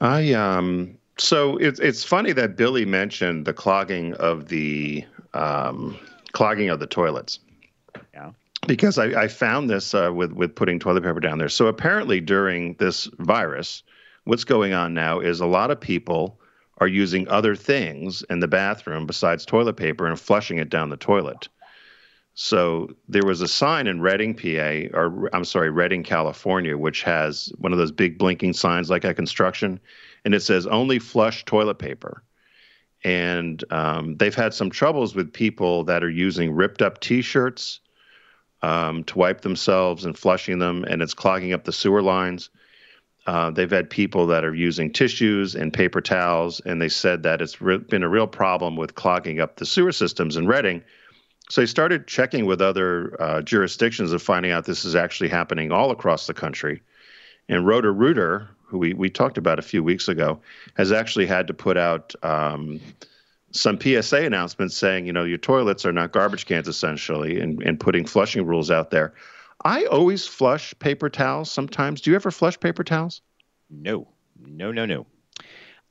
I 0.00 0.32
um 0.34 0.98
so 1.18 1.56
it's 1.56 1.80
it's 1.80 2.04
funny 2.04 2.32
that 2.32 2.56
Billy 2.56 2.84
mentioned 2.84 3.46
the 3.46 3.52
clogging 3.52 4.14
of 4.14 4.48
the 4.48 5.04
um, 5.34 5.98
clogging 6.32 6.68
of 6.68 6.80
the 6.80 6.86
toilets. 6.86 7.38
Yeah. 8.12 8.32
Because 8.66 8.98
I, 8.98 9.22
I 9.22 9.28
found 9.28 9.70
this 9.70 9.94
uh, 9.94 10.10
with 10.12 10.32
with 10.32 10.54
putting 10.54 10.78
toilet 10.78 11.02
paper 11.02 11.20
down 11.20 11.38
there. 11.38 11.48
So 11.48 11.66
apparently 11.66 12.20
during 12.20 12.74
this 12.74 13.08
virus, 13.18 13.82
what's 14.24 14.44
going 14.44 14.72
on 14.72 14.92
now 14.92 15.20
is 15.20 15.40
a 15.40 15.46
lot 15.46 15.70
of 15.70 15.80
people 15.80 16.40
are 16.78 16.88
using 16.88 17.26
other 17.28 17.56
things 17.56 18.22
in 18.28 18.40
the 18.40 18.48
bathroom 18.48 19.06
besides 19.06 19.46
toilet 19.46 19.76
paper 19.76 20.06
and 20.06 20.20
flushing 20.20 20.58
it 20.58 20.68
down 20.68 20.90
the 20.90 20.96
toilet. 20.96 21.48
So 22.38 22.90
there 23.08 23.24
was 23.24 23.40
a 23.40 23.48
sign 23.48 23.86
in 23.86 24.02
Reading, 24.02 24.34
PA, 24.34 24.94
or 24.94 25.30
I'm 25.34 25.46
sorry, 25.46 25.70
Redding, 25.70 26.02
California, 26.02 26.76
which 26.76 27.02
has 27.02 27.50
one 27.56 27.72
of 27.72 27.78
those 27.78 27.92
big 27.92 28.18
blinking 28.18 28.52
signs 28.52 28.90
like 28.90 29.06
at 29.06 29.16
construction, 29.16 29.80
and 30.22 30.34
it 30.34 30.40
says 30.40 30.66
only 30.66 30.98
flush 30.98 31.46
toilet 31.46 31.78
paper. 31.78 32.22
And 33.02 33.64
um, 33.72 34.18
they've 34.18 34.34
had 34.34 34.52
some 34.52 34.68
troubles 34.68 35.14
with 35.14 35.32
people 35.32 35.84
that 35.84 36.04
are 36.04 36.10
using 36.10 36.52
ripped 36.52 36.82
up 36.82 37.00
T-shirts 37.00 37.80
um, 38.60 39.02
to 39.04 39.18
wipe 39.18 39.40
themselves 39.40 40.04
and 40.04 40.16
flushing 40.16 40.58
them, 40.58 40.84
and 40.84 41.00
it's 41.00 41.14
clogging 41.14 41.54
up 41.54 41.64
the 41.64 41.72
sewer 41.72 42.02
lines. 42.02 42.50
Uh, 43.26 43.50
they've 43.50 43.70
had 43.70 43.88
people 43.88 44.26
that 44.26 44.44
are 44.44 44.54
using 44.54 44.92
tissues 44.92 45.54
and 45.54 45.72
paper 45.72 46.02
towels, 46.02 46.60
and 46.66 46.82
they 46.82 46.90
said 46.90 47.22
that 47.22 47.40
it's 47.40 47.62
re- 47.62 47.78
been 47.78 48.02
a 48.02 48.08
real 48.10 48.26
problem 48.26 48.76
with 48.76 48.94
clogging 48.94 49.40
up 49.40 49.56
the 49.56 49.64
sewer 49.64 49.90
systems 49.90 50.36
in 50.36 50.46
Redding. 50.46 50.82
So 51.48 51.60
he 51.60 51.66
started 51.66 52.06
checking 52.06 52.46
with 52.46 52.60
other 52.60 53.20
uh, 53.20 53.42
jurisdictions 53.42 54.12
and 54.12 54.20
finding 54.20 54.52
out 54.52 54.64
this 54.64 54.84
is 54.84 54.96
actually 54.96 55.28
happening 55.28 55.70
all 55.70 55.90
across 55.90 56.26
the 56.26 56.34
country. 56.34 56.82
And 57.48 57.66
Roto-Rooter, 57.66 58.48
who 58.64 58.78
we, 58.78 58.94
we 58.94 59.10
talked 59.10 59.38
about 59.38 59.58
a 59.58 59.62
few 59.62 59.84
weeks 59.84 60.08
ago, 60.08 60.40
has 60.76 60.90
actually 60.90 61.26
had 61.26 61.46
to 61.46 61.54
put 61.54 61.76
out 61.76 62.14
um, 62.24 62.80
some 63.52 63.80
PSA 63.80 64.24
announcements 64.24 64.76
saying, 64.76 65.06
you 65.06 65.12
know, 65.12 65.24
your 65.24 65.38
toilets 65.38 65.86
are 65.86 65.92
not 65.92 66.12
garbage 66.12 66.46
cans 66.46 66.66
essentially, 66.66 67.40
and, 67.40 67.62
and 67.62 67.78
putting 67.78 68.04
flushing 68.04 68.44
rules 68.44 68.70
out 68.70 68.90
there. 68.90 69.14
I 69.64 69.84
always 69.86 70.26
flush 70.26 70.74
paper 70.78 71.08
towels 71.08 71.50
sometimes. 71.50 72.00
Do 72.00 72.10
you 72.10 72.16
ever 72.16 72.30
flush 72.30 72.58
paper 72.58 72.84
towels? 72.84 73.22
No, 73.70 74.08
no, 74.38 74.72
no, 74.72 74.84
no. 74.84 75.06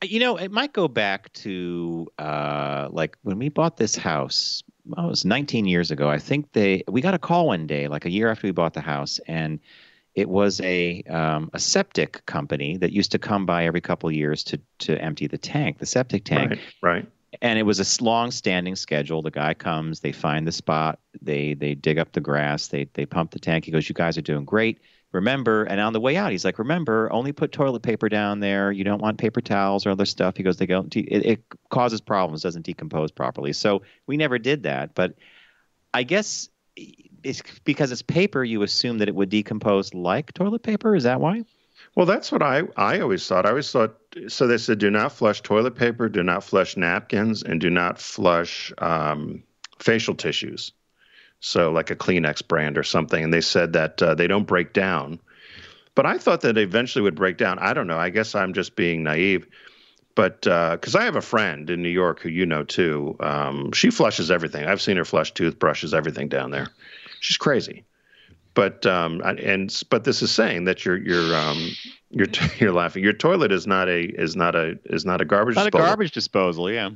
You 0.04 0.20
know, 0.20 0.38
it 0.38 0.52
might 0.52 0.74
go 0.74 0.88
back 0.88 1.32
to 1.34 2.08
uh, 2.20 2.90
like 2.92 3.18
when 3.24 3.40
we 3.40 3.50
bought 3.50 3.78
this 3.78 3.96
house. 3.96 4.64
Well, 4.86 5.08
it 5.08 5.10
was 5.10 5.26
19 5.26 5.66
years 5.66 5.92
ago. 5.92 6.10
I 6.10 6.20
think 6.20 6.52
they 6.54 6.84
we 6.88 7.02
got 7.02 7.14
a 7.14 7.20
call 7.20 7.48
one 7.48 7.68
day, 7.68 7.88
like 7.88 8.06
a 8.06 8.12
year 8.12 8.30
after 8.30 8.48
we 8.48 8.52
bought 8.52 8.74
the 8.74 8.82
house, 8.82 9.20
and 9.28 9.60
it 10.14 10.30
was 10.30 10.62
a 10.62 11.02
um, 11.04 11.50
a 11.54 11.60
septic 11.60 12.26
company 12.26 12.78
that 12.78 12.92
used 12.92 13.12
to 13.12 13.20
come 13.20 13.46
by 13.46 13.66
every 13.66 13.82
couple 13.82 14.10
of 14.10 14.16
years 14.16 14.44
to 14.46 14.60
to 14.80 15.02
empty 15.02 15.28
the 15.28 15.38
tank, 15.38 15.80
the 15.80 15.86
septic 15.86 16.24
tank. 16.24 16.52
Right, 16.52 16.60
right. 16.82 17.12
And 17.42 17.60
it 17.60 17.64
was 17.64 17.80
a 17.80 18.04
long 18.04 18.32
standing 18.32 18.78
schedule. 18.78 19.22
The 19.22 19.32
guy 19.32 19.54
comes, 19.54 20.00
they 20.00 20.14
find 20.14 20.48
the 20.48 20.54
spot, 20.54 21.00
they 21.22 21.54
they 21.54 21.76
dig 21.76 21.98
up 21.98 22.14
the 22.14 22.22
grass, 22.22 22.68
they 22.68 22.88
they 22.94 23.06
pump 23.06 23.32
the 23.32 23.40
tank. 23.40 23.66
He 23.66 23.72
goes, 23.72 23.90
"You 23.90 23.96
guys 23.96 24.18
are 24.18 24.22
doing 24.22 24.46
great." 24.46 24.80
Remember 25.16 25.64
and 25.64 25.80
on 25.82 25.94
the 25.94 26.00
way 26.00 26.16
out 26.16 26.32
he's 26.32 26.46
like 26.46 26.60
remember 26.60 27.12
only 27.12 27.32
put 27.32 27.52
toilet 27.52 27.82
paper 27.82 28.10
down 28.10 28.40
there 28.40 28.72
you 28.72 28.84
don't 28.84 29.02
want 29.02 29.18
paper 29.18 29.42
towels 29.42 29.86
or 29.86 29.92
other 29.92 30.06
stuff 30.06 30.38
he 30.38 30.44
goes 30.44 30.58
they 30.58 30.66
de- 30.66 31.00
it, 31.12 31.26
it 31.26 31.44
causes 31.70 32.02
problems 32.02 32.42
doesn't 32.42 32.66
decompose 32.66 33.12
properly 33.12 33.54
so 33.54 33.82
we 34.08 34.18
never 34.18 34.38
did 34.38 34.64
that 34.64 34.94
but 34.94 35.16
i 35.94 36.04
guess 36.04 36.50
it's 37.24 37.42
because 37.64 37.92
it's 37.92 38.02
paper 38.02 38.44
you 38.44 38.62
assume 38.62 39.00
that 39.00 39.08
it 39.08 39.16
would 39.16 39.30
decompose 39.30 39.94
like 39.94 40.34
toilet 40.34 40.62
paper 40.62 40.96
is 40.96 41.04
that 41.04 41.20
why 41.20 41.44
Well, 41.96 42.06
that's 42.06 42.32
what 42.32 42.42
I, 42.42 42.64
I 42.76 43.00
always 43.00 43.28
thought. 43.28 43.46
I 43.46 43.50
always 43.50 43.72
thought 43.72 43.96
so. 44.28 44.48
They 44.48 44.58
said 44.58 44.80
do 44.80 44.90
not 44.90 45.12
flush 45.12 45.42
toilet 45.42 45.76
paper, 45.76 46.10
do 46.10 46.24
not 46.24 46.44
flush 46.44 46.78
napkins, 46.78 47.44
and 47.44 47.60
do 47.60 47.70
not 47.70 48.00
flush 48.00 48.74
um, 48.78 49.44
facial 49.80 50.16
tissues. 50.16 50.72
So, 51.40 51.72
like 51.72 51.92
a 51.92 51.96
Kleenex 51.96 52.48
brand 52.48 52.78
or 52.78 52.84
something. 52.84 53.24
And 53.24 53.34
they 53.34 53.42
said 53.42 53.74
that 53.74 54.02
uh, 54.02 54.16
they 54.16 54.28
don't 54.28 54.48
break 54.48 54.74
down. 54.74 55.20
But 55.94 56.06
I 56.06 56.18
thought 56.18 56.42
that 56.42 56.58
eventually 56.58 57.04
would 57.04 57.16
break 57.16 57.38
down. 57.38 57.60
I 57.60 57.74
don't 57.74 57.88
know. 57.88 57.98
I 57.98 58.10
guess 58.10 58.36
I'm 58.36 58.54
just 58.54 58.76
being 58.76 59.04
naive. 59.04 59.48
But 60.16 60.42
because 60.42 60.96
I 60.96 61.04
have 61.04 61.18
a 61.18 61.22
friend 61.22 61.70
in 61.70 61.82
New 61.82 61.90
York 61.90 62.22
who 62.22 62.30
you 62.30 62.46
know 62.46 62.64
too, 62.64 63.16
um, 63.20 63.72
she 63.74 63.90
flushes 63.90 64.32
everything. 64.32 64.66
I've 64.66 64.82
seen 64.82 64.98
her 64.98 65.06
flush 65.06 65.34
toothbrushes, 65.34 65.94
everything 65.94 66.30
down 66.30 66.52
there. 66.52 66.70
She's 67.20 67.38
crazy 67.38 67.86
but 68.56 68.86
um 68.88 69.22
and 69.22 69.84
but 69.92 70.04
this 70.04 70.24
is 70.24 70.32
saying 70.32 70.64
that 70.64 70.84
your 70.84 70.98
your 70.98 71.36
um 71.36 71.70
your 72.10 72.28
you're 72.58 72.74
laughing 72.74 73.04
your 73.04 73.14
toilet 73.14 73.52
is 73.52 73.68
not 73.68 73.88
a 73.88 74.02
is 74.20 74.36
not 74.36 74.56
a 74.56 74.80
is 74.86 75.06
not 75.06 75.22
a 75.22 75.26
garbage 75.26 75.56
not 75.56 75.68
a 75.68 75.72
garbage 75.72 76.12
disposal 76.12 76.72
yeah 76.72 76.90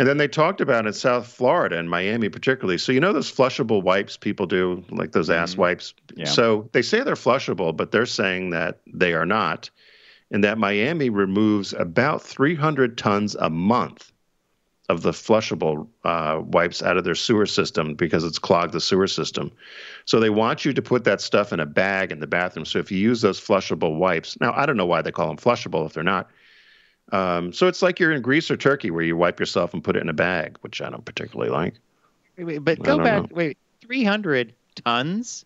and 0.00 0.08
then 0.08 0.16
they 0.16 0.28
talked 0.28 0.62
about 0.62 0.86
in 0.86 0.94
South 0.94 1.26
Florida 1.26 1.76
and 1.76 1.90
Miami 1.90 2.30
particularly. 2.30 2.78
So 2.78 2.90
you 2.90 3.00
know 3.00 3.12
those 3.12 3.30
flushable 3.30 3.82
wipes 3.82 4.16
people 4.16 4.46
do, 4.46 4.82
like 4.88 5.12
those 5.12 5.28
ass 5.28 5.58
wipes. 5.58 5.92
Yeah. 6.16 6.24
So 6.24 6.70
they 6.72 6.80
say 6.80 7.02
they're 7.02 7.16
flushable, 7.16 7.76
but 7.76 7.92
they're 7.92 8.06
saying 8.06 8.48
that 8.48 8.80
they 8.90 9.12
are 9.12 9.26
not, 9.26 9.68
and 10.30 10.42
that 10.42 10.56
Miami 10.56 11.10
removes 11.10 11.74
about 11.74 12.22
300 12.22 12.96
tons 12.96 13.34
a 13.34 13.50
month 13.50 14.10
of 14.88 15.02
the 15.02 15.10
flushable 15.10 15.86
uh, 16.04 16.40
wipes 16.42 16.82
out 16.82 16.96
of 16.96 17.04
their 17.04 17.14
sewer 17.14 17.44
system 17.44 17.92
because 17.92 18.24
it's 18.24 18.38
clogged 18.38 18.72
the 18.72 18.80
sewer 18.80 19.06
system. 19.06 19.52
So 20.06 20.18
they 20.18 20.30
want 20.30 20.64
you 20.64 20.72
to 20.72 20.80
put 20.80 21.04
that 21.04 21.20
stuff 21.20 21.52
in 21.52 21.60
a 21.60 21.66
bag 21.66 22.10
in 22.10 22.20
the 22.20 22.26
bathroom. 22.26 22.64
So 22.64 22.78
if 22.78 22.90
you 22.90 22.96
use 22.96 23.20
those 23.20 23.38
flushable 23.38 23.98
wipes, 23.98 24.40
now 24.40 24.54
I 24.56 24.64
don't 24.64 24.78
know 24.78 24.86
why 24.86 25.02
they 25.02 25.12
call 25.12 25.28
them 25.28 25.36
flushable 25.36 25.84
if 25.84 25.92
they're 25.92 26.02
not. 26.02 26.30
Um, 27.12 27.52
so 27.52 27.66
it's 27.66 27.82
like 27.82 27.98
you're 27.98 28.12
in 28.12 28.22
Greece 28.22 28.50
or 28.50 28.56
Turkey 28.56 28.90
where 28.90 29.02
you 29.02 29.16
wipe 29.16 29.40
yourself 29.40 29.74
and 29.74 29.82
put 29.82 29.96
it 29.96 30.02
in 30.02 30.08
a 30.08 30.14
bag, 30.14 30.58
which 30.60 30.80
I 30.80 30.90
don't 30.90 31.04
particularly 31.04 31.50
like. 31.50 31.74
wait, 32.36 32.44
wait, 32.44 32.58
but 32.58 32.82
go 32.82 32.98
back 32.98 33.22
know. 33.22 33.28
wait 33.32 33.58
300 33.82 34.54
tons 34.84 35.44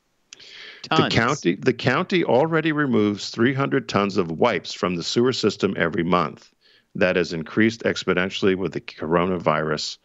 tons 0.83 1.03
The 1.03 1.17
county 1.17 1.55
the 1.57 1.73
county 1.73 2.25
already 2.25 2.73
removes 2.73 3.31
300 3.31 3.89
tons 3.89 4.17
of 4.17 4.31
wipes 4.31 4.73
from 4.73 4.97
the 4.97 5.03
sewer 5.03 5.33
system 5.33 5.75
every 5.77 6.05
month. 6.05 6.51
That 6.97 7.17
has 7.17 7.33
increased 7.33 7.83
exponentially 7.83 8.55
with 8.55 8.73
the 8.73 8.81
coronavirus 8.81 9.99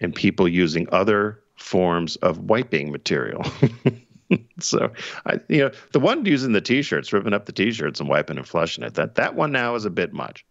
and 0.00 0.14
people 0.14 0.48
using 0.48 0.88
other 0.90 1.42
forms 1.56 2.16
of 2.16 2.38
wiping 2.38 2.90
material. 2.90 3.44
so, 4.60 4.90
I, 5.26 5.40
you 5.48 5.58
know, 5.58 5.70
the 5.92 6.00
one 6.00 6.24
using 6.24 6.52
the 6.52 6.62
t-shirts, 6.62 7.12
ripping 7.12 7.34
up 7.34 7.44
the 7.44 7.52
t-shirts 7.52 8.00
and 8.00 8.08
wiping 8.08 8.38
and 8.38 8.48
flushing 8.48 8.84
it, 8.84 8.94
that 8.94 9.16
that 9.16 9.34
one 9.34 9.52
now 9.52 9.74
is 9.74 9.84
a 9.84 9.90
bit 9.90 10.14
much. 10.14 10.46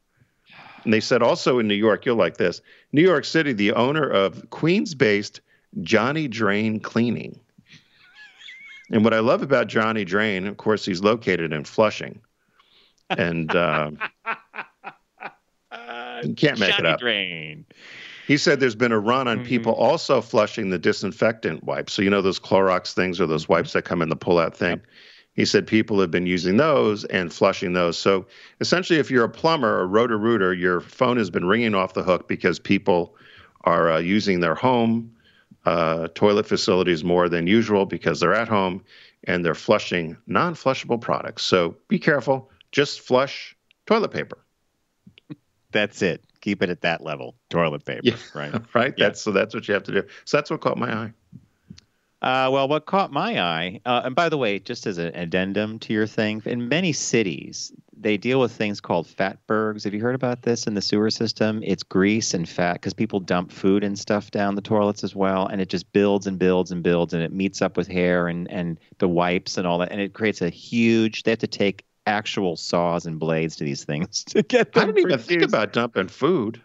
And 0.83 0.93
they 0.93 0.99
said 0.99 1.21
also 1.21 1.59
in 1.59 1.67
New 1.67 1.75
York, 1.75 2.05
you'll 2.05 2.15
like 2.15 2.37
this. 2.37 2.61
New 2.91 3.01
York 3.01 3.25
City, 3.25 3.53
the 3.53 3.73
owner 3.73 4.07
of 4.07 4.49
Queens-based 4.49 5.41
Johnny 5.81 6.27
Drain 6.27 6.79
Cleaning. 6.79 7.39
And 8.91 9.03
what 9.03 9.13
I 9.13 9.19
love 9.19 9.43
about 9.43 9.67
Johnny 9.67 10.03
Drain, 10.03 10.47
of 10.47 10.57
course, 10.57 10.83
he's 10.83 11.01
located 11.03 11.53
in 11.53 11.63
Flushing, 11.63 12.19
and 13.09 13.55
uh, 13.55 13.91
you 16.23 16.33
can't 16.33 16.59
make 16.59 16.71
Johnny 16.71 16.79
it 16.79 16.85
up. 16.85 16.99
Drain. 16.99 17.65
He 18.25 18.37
said 18.37 18.59
there's 18.59 18.75
been 18.75 18.91
a 18.91 18.99
run 18.99 19.27
on 19.27 19.43
people 19.43 19.73
also 19.73 20.21
flushing 20.21 20.69
the 20.69 20.77
disinfectant 20.77 21.63
wipes. 21.63 21.93
So 21.93 22.03
you 22.03 22.11
know 22.11 22.21
those 22.21 22.39
Clorox 22.39 22.93
things 22.93 23.19
or 23.19 23.25
those 23.25 23.49
wipes 23.49 23.73
that 23.73 23.85
come 23.85 24.03
in 24.03 24.09
the 24.09 24.15
pull-out 24.15 24.55
thing. 24.55 24.81
He 25.39 25.45
said 25.45 25.65
people 25.65 26.02
have 26.02 26.12
been 26.12 26.25
using 26.25 26.58
those 26.58 27.06
and 27.06 27.32
flushing 27.32 27.71
those. 27.71 27.97
So 27.97 28.25
essentially, 28.60 28.99
if 28.99 29.10
you're 29.10 29.23
a 29.23 29.30
plumber 29.30 29.80
or 29.80 29.88
Roto-Rooter, 29.88 30.54
your 30.54 30.82
phone 30.82 31.15
has 31.15 31.30
been 31.30 31.45
ringing 31.45 31.73
off 31.73 31.93
the 31.93 32.04
hook 32.04 32.28
because 32.28 32.60
people 32.60 33.15
are 33.62 33.89
uh, 33.89 33.99
using 33.99 34.41
their 34.41 34.54
home 34.54 35.15
uh, 35.63 36.10
toilet 36.13 36.45
facilities 36.45 37.06
more 37.06 37.30
than 37.30 37.47
usual 37.47 37.86
because 37.86 38.19
they're 38.19 38.34
at 38.34 38.49
home 38.49 38.84
and 39.23 39.45
they're 39.45 39.56
flushing 39.56 40.17
non-flushable 40.28 40.99
products. 40.99 41.43
So 41.43 41.78
be 41.88 41.99
careful. 41.99 42.52
Just 42.73 42.99
flush 42.99 43.56
toilet 43.86 44.12
paper. 44.12 44.39
That's 45.71 46.02
it. 46.02 46.21
Keep 46.41 46.63
it 46.63 46.69
at 46.69 46.82
that 46.82 47.02
level. 47.02 47.36
Toilet 47.49 47.86
paper. 47.86 48.02
Yeah. 48.04 48.17
Right. 48.36 48.62
Right. 48.73 48.93
That's 48.97 49.21
so. 49.21 49.32
That's 49.32 49.56
what 49.56 49.69
you 49.69 49.73
have 49.73 49.84
to 49.84 49.93
do. 49.93 50.04
So 50.25 50.36
that's 50.36 50.52
what 50.52 50.60
caught 50.60 50.78
my 50.78 50.93
eye. 50.93 51.13
Uh, 52.21 52.49
well, 52.51 52.67
what 52.67 52.86
caught 52.86 53.12
my 53.13 53.41
eye, 53.41 53.79
uh, 53.86 54.01
and 54.03 54.13
by 54.13 54.27
the 54.27 54.38
way, 54.38 54.60
just 54.60 54.86
as 54.86 54.97
an 54.97 55.15
addendum 55.15 55.79
to 55.79 55.93
your 55.93 56.05
thing, 56.05 56.41
in 56.45 56.67
many 56.67 56.91
cities, 56.91 57.71
they 57.97 58.17
deal 58.17 58.41
with 58.41 58.51
things 58.51 58.82
called 58.82 59.08
fatbergs. 59.08 59.86
Have 59.86 59.93
you 59.93 60.01
heard 60.01 60.15
about 60.15 60.41
this 60.41 60.67
in 60.67 60.73
the 60.73 60.82
sewer 60.82 61.10
system? 61.10 61.62
It's 61.63 61.84
grease 61.84 62.34
and 62.34 62.47
fat 62.47 62.73
because 62.73 62.93
people 62.93 63.21
dump 63.21 63.53
food 63.53 63.86
and 63.86 63.97
stuff 63.97 64.32
down 64.32 64.55
the 64.55 64.62
toilets 64.62 65.03
as 65.05 65.15
well, 65.15 65.47
and 65.47 65.62
it 65.62 65.69
just 65.69 65.91
builds 65.93 66.27
and 66.27 66.38
builds 66.38 66.71
and 66.71 66.84
builds, 66.84 67.13
and 67.13 67.23
it 67.23 67.32
meets 67.32 67.62
up 67.62 67.77
with 67.77 67.88
hair 67.88 68.27
and, 68.27 68.51
and 68.51 68.79
the 68.97 69.08
wipes 69.08 69.58
and 69.58 69.65
all 69.65 69.79
that, 69.79 69.91
and 69.91 70.01
it 70.01 70.13
creates 70.13 70.41
a 70.41 70.49
huge. 70.49 71.23
They 71.23 71.32
have 71.32 71.39
to 71.39 71.47
take 71.47 71.86
actual 72.05 72.58
saws 72.58 73.05
and 73.05 73.17
blades 73.17 73.55
to 73.58 73.63
these 73.63 73.86
things 73.86 74.23
to 74.29 74.43
get 74.43 74.73
them. 74.73 74.84
I 74.84 74.86
didn't 74.88 75.08
even 75.08 75.19
think 75.19 75.43
about 75.43 75.71
dumping 75.71 76.10
food. 76.10 76.62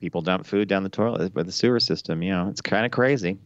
people 0.00 0.22
dump 0.22 0.46
food 0.46 0.68
down 0.68 0.84
the 0.84 0.88
toilet 0.88 1.34
with 1.34 1.46
the 1.46 1.52
sewer 1.52 1.80
system. 1.80 2.22
You 2.22 2.30
know, 2.30 2.48
it's 2.48 2.60
kind 2.60 2.86
of 2.86 2.92
crazy. 2.92 3.38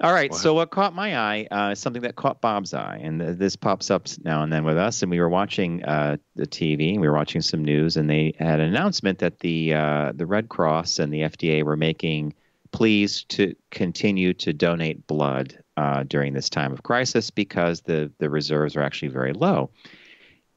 All 0.00 0.12
right. 0.12 0.34
So 0.34 0.54
what 0.54 0.70
caught 0.70 0.94
my 0.94 1.16
eye 1.16 1.46
uh, 1.52 1.70
is 1.70 1.78
something 1.78 2.02
that 2.02 2.16
caught 2.16 2.40
Bob's 2.40 2.74
eye, 2.74 3.00
and 3.02 3.20
th- 3.20 3.38
this 3.38 3.54
pops 3.54 3.92
up 3.92 4.08
now 4.24 4.42
and 4.42 4.52
then 4.52 4.64
with 4.64 4.76
us. 4.76 5.02
And 5.02 5.10
we 5.10 5.20
were 5.20 5.28
watching 5.28 5.84
uh, 5.84 6.16
the 6.34 6.46
TV, 6.46 6.92
and 6.92 7.00
we 7.00 7.08
were 7.08 7.14
watching 7.14 7.40
some 7.40 7.64
news, 7.64 7.96
and 7.96 8.10
they 8.10 8.34
had 8.38 8.58
an 8.58 8.66
announcement 8.68 9.20
that 9.20 9.38
the 9.38 9.74
uh, 9.74 10.12
the 10.14 10.26
Red 10.26 10.48
Cross 10.48 10.98
and 10.98 11.12
the 11.12 11.20
FDA 11.20 11.62
were 11.62 11.76
making 11.76 12.34
pleas 12.72 13.22
to 13.24 13.54
continue 13.70 14.34
to 14.34 14.52
donate 14.52 15.06
blood 15.06 15.56
uh, 15.76 16.02
during 16.02 16.32
this 16.32 16.50
time 16.50 16.72
of 16.72 16.82
crisis 16.82 17.30
because 17.30 17.82
the 17.82 18.10
the 18.18 18.28
reserves 18.28 18.74
are 18.74 18.82
actually 18.82 19.08
very 19.08 19.32
low. 19.32 19.70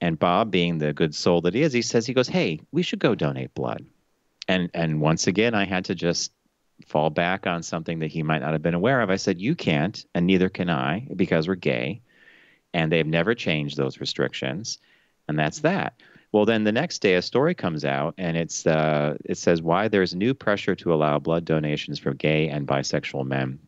And 0.02 0.18
Bob, 0.18 0.50
being 0.50 0.80
the 0.80 0.94
good 0.94 1.14
soul 1.14 1.42
that 1.42 1.54
he 1.54 1.62
is, 1.62 1.74
he 1.74 1.84
says 1.84 2.08
he 2.08 2.16
goes, 2.16 2.28
"Hey, 2.28 2.60
we 2.72 2.82
should 2.82 3.00
go 3.00 3.14
donate 3.14 3.54
blood." 3.54 3.86
And 4.48 4.72
and 4.74 5.00
once 5.00 5.28
again, 5.28 5.54
I 5.54 5.66
had 5.66 5.86
to 5.86 5.96
just 5.96 6.32
fall 6.86 7.10
back 7.10 7.48
on 7.48 7.64
something 7.64 8.00
that 8.00 8.12
he 8.12 8.24
might 8.24 8.42
not 8.42 8.54
have 8.54 8.62
been 8.62 8.74
aware 8.74 9.02
of. 9.02 9.10
I 9.10 9.16
said, 9.16 9.42
You 9.42 9.56
can't, 9.56 10.06
and 10.14 10.28
neither 10.28 10.50
can 10.50 10.70
I, 10.70 11.08
because 11.16 11.48
we're 11.48 11.56
gay. 11.56 12.02
And 12.74 12.92
they've 12.92 13.08
never 13.08 13.34
changed 13.34 13.78
those 13.78 14.00
restrictions. 14.00 14.78
And 15.28 15.38
that's 15.38 15.60
that. 15.60 16.00
Well, 16.32 16.46
then 16.46 16.66
the 16.66 16.72
next 16.72 17.00
day, 17.00 17.16
a 17.16 17.22
story 17.22 17.56
comes 17.56 17.86
out, 17.86 18.14
and 18.18 18.36
it's 18.36 18.68
uh, 18.68 19.18
it 19.26 19.38
says 19.38 19.62
why 19.62 19.88
there's 19.88 20.14
new 20.14 20.34
pressure 20.34 20.76
to 20.76 20.94
allow 20.94 21.20
blood 21.20 21.46
donations 21.46 22.00
for 22.00 22.14
gay 22.14 22.50
and 22.50 22.68
bisexual 22.68 23.26
men. 23.26 23.60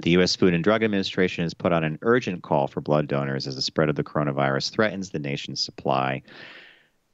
The 0.00 0.10
U.S. 0.12 0.34
Food 0.34 0.54
and 0.54 0.64
Drug 0.64 0.82
Administration 0.82 1.44
has 1.44 1.52
put 1.52 1.74
out 1.74 1.84
an 1.84 1.98
urgent 2.00 2.42
call 2.42 2.68
for 2.68 2.80
blood 2.80 3.06
donors 3.06 3.46
as 3.46 3.56
the 3.56 3.62
spread 3.62 3.90
of 3.90 3.96
the 3.96 4.04
coronavirus 4.04 4.70
threatens 4.70 5.10
the 5.10 5.18
nation's 5.18 5.62
supply. 5.62 6.22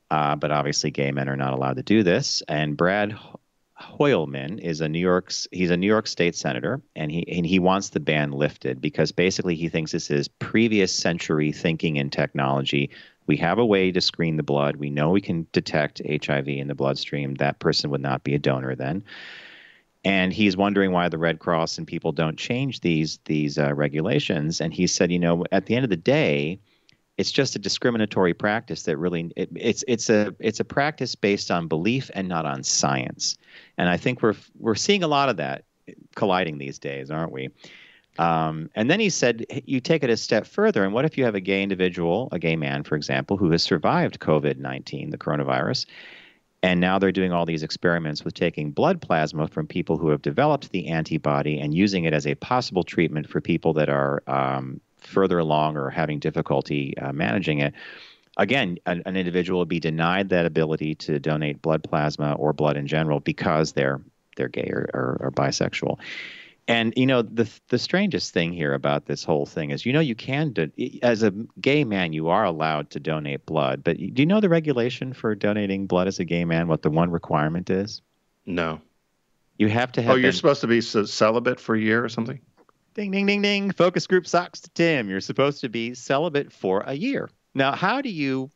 Uh, 0.08 0.36
but 0.36 0.52
obviously, 0.52 0.92
gay 0.92 1.10
men 1.10 1.28
are 1.28 1.36
not 1.36 1.52
allowed 1.52 1.76
to 1.76 1.82
do 1.82 2.04
this. 2.04 2.44
And 2.46 2.76
Brad 2.76 3.18
Hoylman 3.78 4.58
is 4.58 4.80
a 4.80 4.88
New 4.88 4.98
York's 4.98 5.46
he's 5.52 5.70
a 5.70 5.76
New 5.76 5.86
York 5.86 6.06
state 6.06 6.34
senator 6.34 6.80
and 6.94 7.10
he 7.10 7.26
and 7.28 7.44
he 7.44 7.58
wants 7.58 7.90
the 7.90 8.00
ban 8.00 8.32
lifted 8.32 8.80
because 8.80 9.12
basically 9.12 9.54
he 9.54 9.68
thinks 9.68 9.92
this 9.92 10.10
is 10.10 10.28
previous 10.28 10.92
century 10.92 11.52
thinking 11.52 11.98
and 11.98 12.10
technology. 12.10 12.90
We 13.26 13.36
have 13.38 13.58
a 13.58 13.66
way 13.66 13.92
to 13.92 14.00
screen 14.00 14.36
the 14.36 14.42
blood. 14.42 14.76
We 14.76 14.88
know 14.88 15.10
we 15.10 15.20
can 15.20 15.46
detect 15.52 16.00
HIV 16.08 16.48
in 16.48 16.68
the 16.68 16.74
bloodstream. 16.74 17.34
That 17.34 17.58
person 17.58 17.90
would 17.90 18.00
not 18.00 18.24
be 18.24 18.34
a 18.34 18.38
donor 18.38 18.74
then. 18.76 19.04
And 20.04 20.32
he's 20.32 20.56
wondering 20.56 20.92
why 20.92 21.08
the 21.08 21.18
Red 21.18 21.40
Cross 21.40 21.78
and 21.78 21.86
people 21.86 22.12
don't 22.12 22.38
change 22.38 22.80
these 22.80 23.18
these 23.26 23.58
uh, 23.58 23.74
regulations. 23.74 24.60
And 24.60 24.72
he 24.72 24.86
said, 24.86 25.12
you 25.12 25.18
know, 25.18 25.44
at 25.52 25.66
the 25.66 25.74
end 25.74 25.84
of 25.84 25.90
the 25.90 25.96
day, 25.96 26.60
it's 27.18 27.30
just 27.30 27.56
a 27.56 27.58
discriminatory 27.58 28.34
practice 28.34 28.82
that 28.84 28.96
really 28.98 29.32
it, 29.36 29.48
it's 29.54 29.84
it's 29.88 30.10
a 30.10 30.34
it's 30.38 30.60
a 30.60 30.64
practice 30.64 31.14
based 31.14 31.50
on 31.50 31.68
belief 31.68 32.10
and 32.14 32.28
not 32.28 32.46
on 32.46 32.62
science. 32.62 33.36
And 33.78 33.88
i 33.88 33.96
think 33.96 34.22
we're 34.22 34.36
we're 34.58 34.74
seeing 34.74 35.02
a 35.02 35.08
lot 35.08 35.28
of 35.28 35.36
that 35.38 35.64
colliding 36.14 36.58
these 36.58 36.78
days 36.78 37.10
aren't 37.10 37.32
we? 37.32 37.50
Um, 38.18 38.70
and 38.74 38.90
then 38.90 38.98
he 38.98 39.10
said 39.10 39.44
you 39.66 39.78
take 39.78 40.02
it 40.02 40.08
a 40.08 40.16
step 40.16 40.46
further 40.46 40.84
and 40.84 40.94
what 40.94 41.04
if 41.04 41.18
you 41.18 41.24
have 41.24 41.34
a 41.34 41.40
gay 41.40 41.62
individual 41.62 42.28
a 42.32 42.38
gay 42.38 42.56
man 42.56 42.82
for 42.82 42.96
example 42.96 43.36
who 43.36 43.50
has 43.50 43.62
survived 43.62 44.20
covid-19 44.20 45.10
the 45.10 45.18
coronavirus 45.18 45.84
and 46.62 46.80
now 46.80 46.98
they're 46.98 47.12
doing 47.12 47.32
all 47.32 47.44
these 47.44 47.62
experiments 47.62 48.24
with 48.24 48.32
taking 48.32 48.70
blood 48.70 49.02
plasma 49.02 49.46
from 49.48 49.66
people 49.66 49.98
who 49.98 50.08
have 50.08 50.22
developed 50.22 50.72
the 50.72 50.88
antibody 50.88 51.60
and 51.60 51.74
using 51.74 52.04
it 52.04 52.14
as 52.14 52.26
a 52.26 52.34
possible 52.36 52.82
treatment 52.82 53.28
for 53.28 53.42
people 53.42 53.74
that 53.74 53.90
are 53.90 54.22
um, 54.26 54.80
further 55.06 55.38
along 55.38 55.76
or 55.76 55.90
having 55.90 56.18
difficulty 56.18 56.96
uh, 56.98 57.12
managing 57.12 57.60
it. 57.60 57.74
Again, 58.36 58.78
an, 58.84 59.02
an 59.06 59.16
individual 59.16 59.60
would 59.60 59.68
be 59.68 59.80
denied 59.80 60.28
that 60.28 60.44
ability 60.44 60.94
to 60.96 61.18
donate 61.18 61.62
blood 61.62 61.82
plasma 61.82 62.34
or 62.34 62.52
blood 62.52 62.76
in 62.76 62.86
general 62.86 63.20
because 63.20 63.72
they're 63.72 64.00
they're 64.36 64.48
gay 64.48 64.68
or, 64.70 64.90
or, 64.92 65.16
or 65.20 65.30
bisexual. 65.30 65.98
And 66.68 66.92
you 66.96 67.06
know 67.06 67.22
the 67.22 67.48
the 67.68 67.78
strangest 67.78 68.34
thing 68.34 68.52
here 68.52 68.74
about 68.74 69.06
this 69.06 69.22
whole 69.22 69.46
thing 69.46 69.70
is 69.70 69.86
you 69.86 69.92
know 69.92 70.00
you 70.00 70.16
can 70.16 70.52
do, 70.52 70.70
as 71.02 71.22
a 71.22 71.30
gay 71.60 71.84
man 71.84 72.12
you 72.12 72.28
are 72.28 72.44
allowed 72.44 72.90
to 72.90 73.00
donate 73.00 73.46
blood, 73.46 73.84
but 73.84 73.96
do 73.96 74.12
you 74.16 74.26
know 74.26 74.40
the 74.40 74.48
regulation 74.48 75.12
for 75.12 75.34
donating 75.34 75.86
blood 75.86 76.08
as 76.08 76.18
a 76.18 76.24
gay 76.24 76.44
man? 76.44 76.66
What 76.66 76.82
the 76.82 76.90
one 76.90 77.10
requirement 77.10 77.70
is? 77.70 78.02
No. 78.46 78.80
You 79.58 79.68
have 79.68 79.92
to 79.92 80.02
have. 80.02 80.12
Oh, 80.12 80.14
you're 80.16 80.28
been- 80.28 80.32
supposed 80.32 80.60
to 80.62 80.66
be 80.66 80.80
celibate 80.80 81.60
for 81.60 81.74
a 81.74 81.80
year 81.80 82.04
or 82.04 82.08
something. 82.08 82.40
Ding, 82.96 83.10
ding, 83.10 83.26
ding, 83.26 83.42
ding. 83.42 83.70
Focus 83.72 84.06
group 84.06 84.26
socks 84.26 84.58
to 84.62 84.70
Tim. 84.70 85.10
You're 85.10 85.20
supposed 85.20 85.60
to 85.60 85.68
be 85.68 85.92
celibate 85.92 86.50
for 86.50 86.82
a 86.86 86.94
year. 86.94 87.28
Now, 87.54 87.72
how 87.72 88.00
do 88.00 88.08
you 88.08 88.50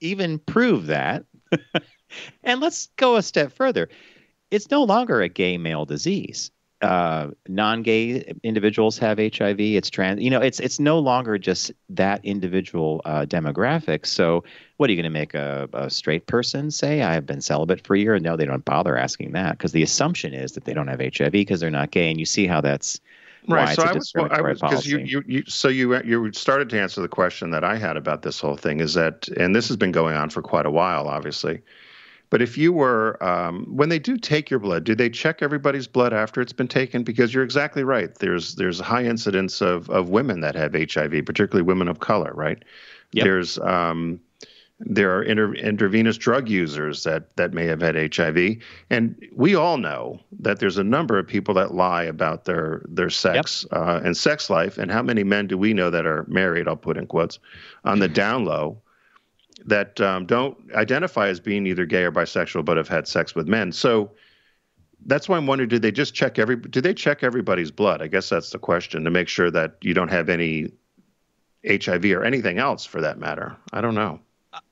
even 0.00 0.38
prove 0.38 0.86
that? 0.86 1.26
and 2.42 2.62
let's 2.62 2.88
go 2.96 3.16
a 3.16 3.22
step 3.22 3.52
further. 3.52 3.90
It's 4.50 4.70
no 4.70 4.82
longer 4.82 5.20
a 5.20 5.28
gay 5.28 5.58
male 5.58 5.84
disease. 5.84 6.50
Uh, 6.80 7.32
non-gay 7.48 8.32
individuals 8.42 8.96
have 8.96 9.18
HIV. 9.18 9.60
It's 9.60 9.90
trans. 9.90 10.22
You 10.22 10.30
know, 10.30 10.40
it's 10.40 10.58
it's 10.58 10.80
no 10.80 10.98
longer 10.98 11.36
just 11.36 11.70
that 11.90 12.24
individual 12.24 13.02
uh, 13.04 13.26
demographic. 13.26 14.06
So, 14.06 14.42
what 14.78 14.88
are 14.88 14.94
you 14.94 14.96
going 14.96 15.12
to 15.12 15.18
make 15.18 15.34
a, 15.34 15.68
a 15.74 15.90
straight 15.90 16.26
person 16.26 16.70
say? 16.70 17.02
I 17.02 17.12
have 17.12 17.26
been 17.26 17.42
celibate 17.42 17.86
for 17.86 17.94
a 17.94 17.98
year. 17.98 18.18
No, 18.18 18.38
they 18.38 18.46
don't 18.46 18.64
bother 18.64 18.96
asking 18.96 19.32
that 19.32 19.58
because 19.58 19.72
the 19.72 19.82
assumption 19.82 20.32
is 20.32 20.52
that 20.52 20.64
they 20.64 20.72
don't 20.72 20.88
have 20.88 21.00
HIV 21.00 21.32
because 21.32 21.60
they're 21.60 21.70
not 21.70 21.90
gay. 21.90 22.10
And 22.10 22.18
you 22.18 22.24
see 22.24 22.46
how 22.46 22.62
that's 22.62 22.98
Right. 23.48 23.74
So 23.74 23.82
I 23.82 23.92
was, 23.92 24.12
I 24.16 24.40
was 24.40 24.60
because 24.60 24.86
you, 24.86 24.98
you, 24.98 25.22
you, 25.26 25.42
so 25.46 25.68
you, 25.68 26.00
you 26.02 26.32
started 26.32 26.70
to 26.70 26.80
answer 26.80 27.00
the 27.00 27.08
question 27.08 27.50
that 27.50 27.64
I 27.64 27.76
had 27.76 27.96
about 27.96 28.22
this 28.22 28.38
whole 28.38 28.56
thing 28.56 28.80
is 28.80 28.94
that, 28.94 29.28
and 29.28 29.54
this 29.54 29.66
has 29.68 29.76
been 29.76 29.92
going 29.92 30.16
on 30.16 30.30
for 30.30 30.42
quite 30.42 30.66
a 30.66 30.70
while, 30.70 31.08
obviously. 31.08 31.60
But 32.30 32.40
if 32.40 32.56
you 32.56 32.72
were, 32.72 33.22
um, 33.22 33.66
when 33.66 33.90
they 33.90 33.98
do 33.98 34.16
take 34.16 34.48
your 34.48 34.58
blood, 34.58 34.84
do 34.84 34.94
they 34.94 35.10
check 35.10 35.42
everybody's 35.42 35.86
blood 35.86 36.14
after 36.14 36.40
it's 36.40 36.52
been 36.52 36.68
taken? 36.68 37.02
Because 37.02 37.34
you're 37.34 37.44
exactly 37.44 37.84
right. 37.84 38.14
There's 38.14 38.54
there's 38.54 38.80
a 38.80 38.84
high 38.84 39.04
incidence 39.04 39.60
of 39.60 39.90
of 39.90 40.08
women 40.08 40.40
that 40.40 40.54
have 40.54 40.72
HIV, 40.72 41.26
particularly 41.26 41.62
women 41.62 41.88
of 41.88 42.00
color, 42.00 42.32
right? 42.34 42.62
Yep. 43.12 43.24
There's 43.24 43.58
um, 43.58 44.18
there 44.84 45.16
are 45.16 45.22
inter- 45.22 45.54
intravenous 45.54 46.16
drug 46.16 46.48
users 46.48 47.04
that 47.04 47.36
that 47.36 47.52
may 47.52 47.66
have 47.66 47.80
had 47.80 48.14
HIV, 48.14 48.56
and 48.90 49.28
we 49.34 49.54
all 49.54 49.76
know 49.76 50.20
that 50.40 50.58
there's 50.58 50.78
a 50.78 50.84
number 50.84 51.18
of 51.18 51.26
people 51.26 51.54
that 51.54 51.74
lie 51.74 52.02
about 52.02 52.44
their 52.44 52.82
their 52.88 53.10
sex 53.10 53.64
uh, 53.72 54.00
and 54.04 54.16
sex 54.16 54.50
life. 54.50 54.78
And 54.78 54.90
how 54.90 55.02
many 55.02 55.22
men 55.22 55.46
do 55.46 55.56
we 55.56 55.72
know 55.72 55.90
that 55.90 56.06
are 56.06 56.24
married? 56.28 56.66
I'll 56.66 56.76
put 56.76 56.96
in 56.96 57.06
quotes 57.06 57.38
on 57.84 58.00
the 58.00 58.08
down 58.08 58.44
low 58.44 58.80
that 59.64 60.00
um, 60.00 60.26
don't 60.26 60.56
identify 60.74 61.28
as 61.28 61.38
being 61.38 61.66
either 61.66 61.86
gay 61.86 62.02
or 62.02 62.12
bisexual, 62.12 62.64
but 62.64 62.76
have 62.76 62.88
had 62.88 63.06
sex 63.06 63.34
with 63.34 63.46
men. 63.46 63.70
So 63.70 64.10
that's 65.06 65.28
why 65.28 65.36
I'm 65.36 65.46
wondering: 65.46 65.68
do 65.68 65.78
they 65.78 65.92
just 65.92 66.12
check 66.14 66.38
every? 66.38 66.56
Did 66.56 66.82
they 66.82 66.94
check 66.94 67.22
everybody's 67.22 67.70
blood? 67.70 68.02
I 68.02 68.08
guess 68.08 68.28
that's 68.28 68.50
the 68.50 68.58
question 68.58 69.04
to 69.04 69.10
make 69.10 69.28
sure 69.28 69.50
that 69.50 69.76
you 69.80 69.94
don't 69.94 70.10
have 70.10 70.28
any 70.28 70.72
HIV 71.68 72.06
or 72.06 72.24
anything 72.24 72.58
else, 72.58 72.84
for 72.84 73.00
that 73.00 73.18
matter. 73.18 73.56
I 73.72 73.80
don't 73.80 73.94
know. 73.94 74.20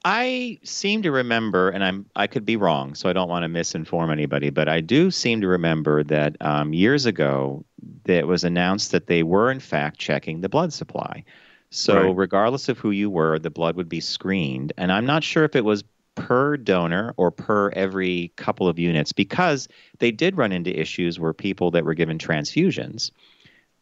I 0.05 0.59
seem 0.63 1.03
to 1.03 1.11
remember, 1.11 1.71
and 1.71 1.83
I'm 1.83 2.07
I 2.15 2.27
could 2.27 2.45
be 2.45 2.57
wrong, 2.57 2.95
so 2.95 3.09
I 3.09 3.15
don't 3.15 3.29
want 3.31 3.45
to 3.45 3.49
misinform 3.49 4.13
anybody, 4.13 4.51
but 4.51 4.69
I 4.69 4.81
do 4.81 5.11
seem 5.11 5.41
to 5.41 5.49
remember 5.49 6.03
that 6.05 6.37
um, 6.41 6.75
years 6.75 7.07
ago 7.07 7.65
it 8.05 8.27
was 8.27 8.45
announced 8.45 8.93
that 8.93 9.07
they 9.07 9.23
were 9.23 9.51
in 9.51 9.61
fact 9.61 9.99
checking 9.99 10.41
the 10.41 10.51
blood 10.51 10.73
supply. 10.73 11.25
So 11.71 12.11
Right. 12.11 12.13
regardless 12.13 12.69
of 12.69 12.79
who 12.79 12.91
you 12.91 13.09
were, 13.09 13.39
the 13.39 13.51
blood 13.51 13.77
would 13.77 13.89
be 13.89 14.01
screened, 14.01 14.73
and 14.77 14.93
I'm 14.93 15.07
not 15.07 15.25
sure 15.25 15.45
if 15.45 15.57
it 15.57 15.65
was 15.65 15.83
per 16.15 16.59
donor 16.59 17.15
or 17.17 17.31
per 17.31 17.71
every 17.71 18.33
couple 18.37 18.69
of 18.69 18.79
units 18.79 19.13
because 19.13 19.67
they 19.99 20.11
did 20.11 20.37
run 20.37 20.53
into 20.53 20.79
issues 20.79 21.19
where 21.19 21.33
people 21.33 21.71
that 21.71 21.85
were 21.87 21.95
given 21.95 22.19
transfusions 22.19 23.13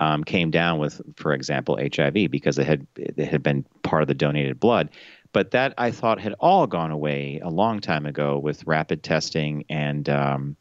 um, 0.01 0.23
came 0.23 0.51
down 0.51 0.79
with, 0.79 1.01
for 1.17 1.33
example, 1.33 1.77
HIV 1.77 2.29
because 2.29 2.59
it 2.59 2.67
had 2.67 2.87
it 2.97 3.19
had 3.19 3.43
been 3.43 3.65
part 3.83 4.03
of 4.03 4.09
the 4.09 4.15
donated 4.15 4.61
blood. 4.61 4.91
But 5.33 5.51
that 5.51 5.75
I 5.79 5.91
thought 5.91 6.21
had 6.21 6.35
all 6.41 6.67
gone 6.67 6.91
away 6.91 7.41
a 7.43 7.51
long 7.51 7.81
time 7.81 8.07
ago 8.07 8.39
with 8.39 8.67
rapid 8.67 9.03
testing 9.03 9.65
and, 9.69 10.09
um, 10.09 10.57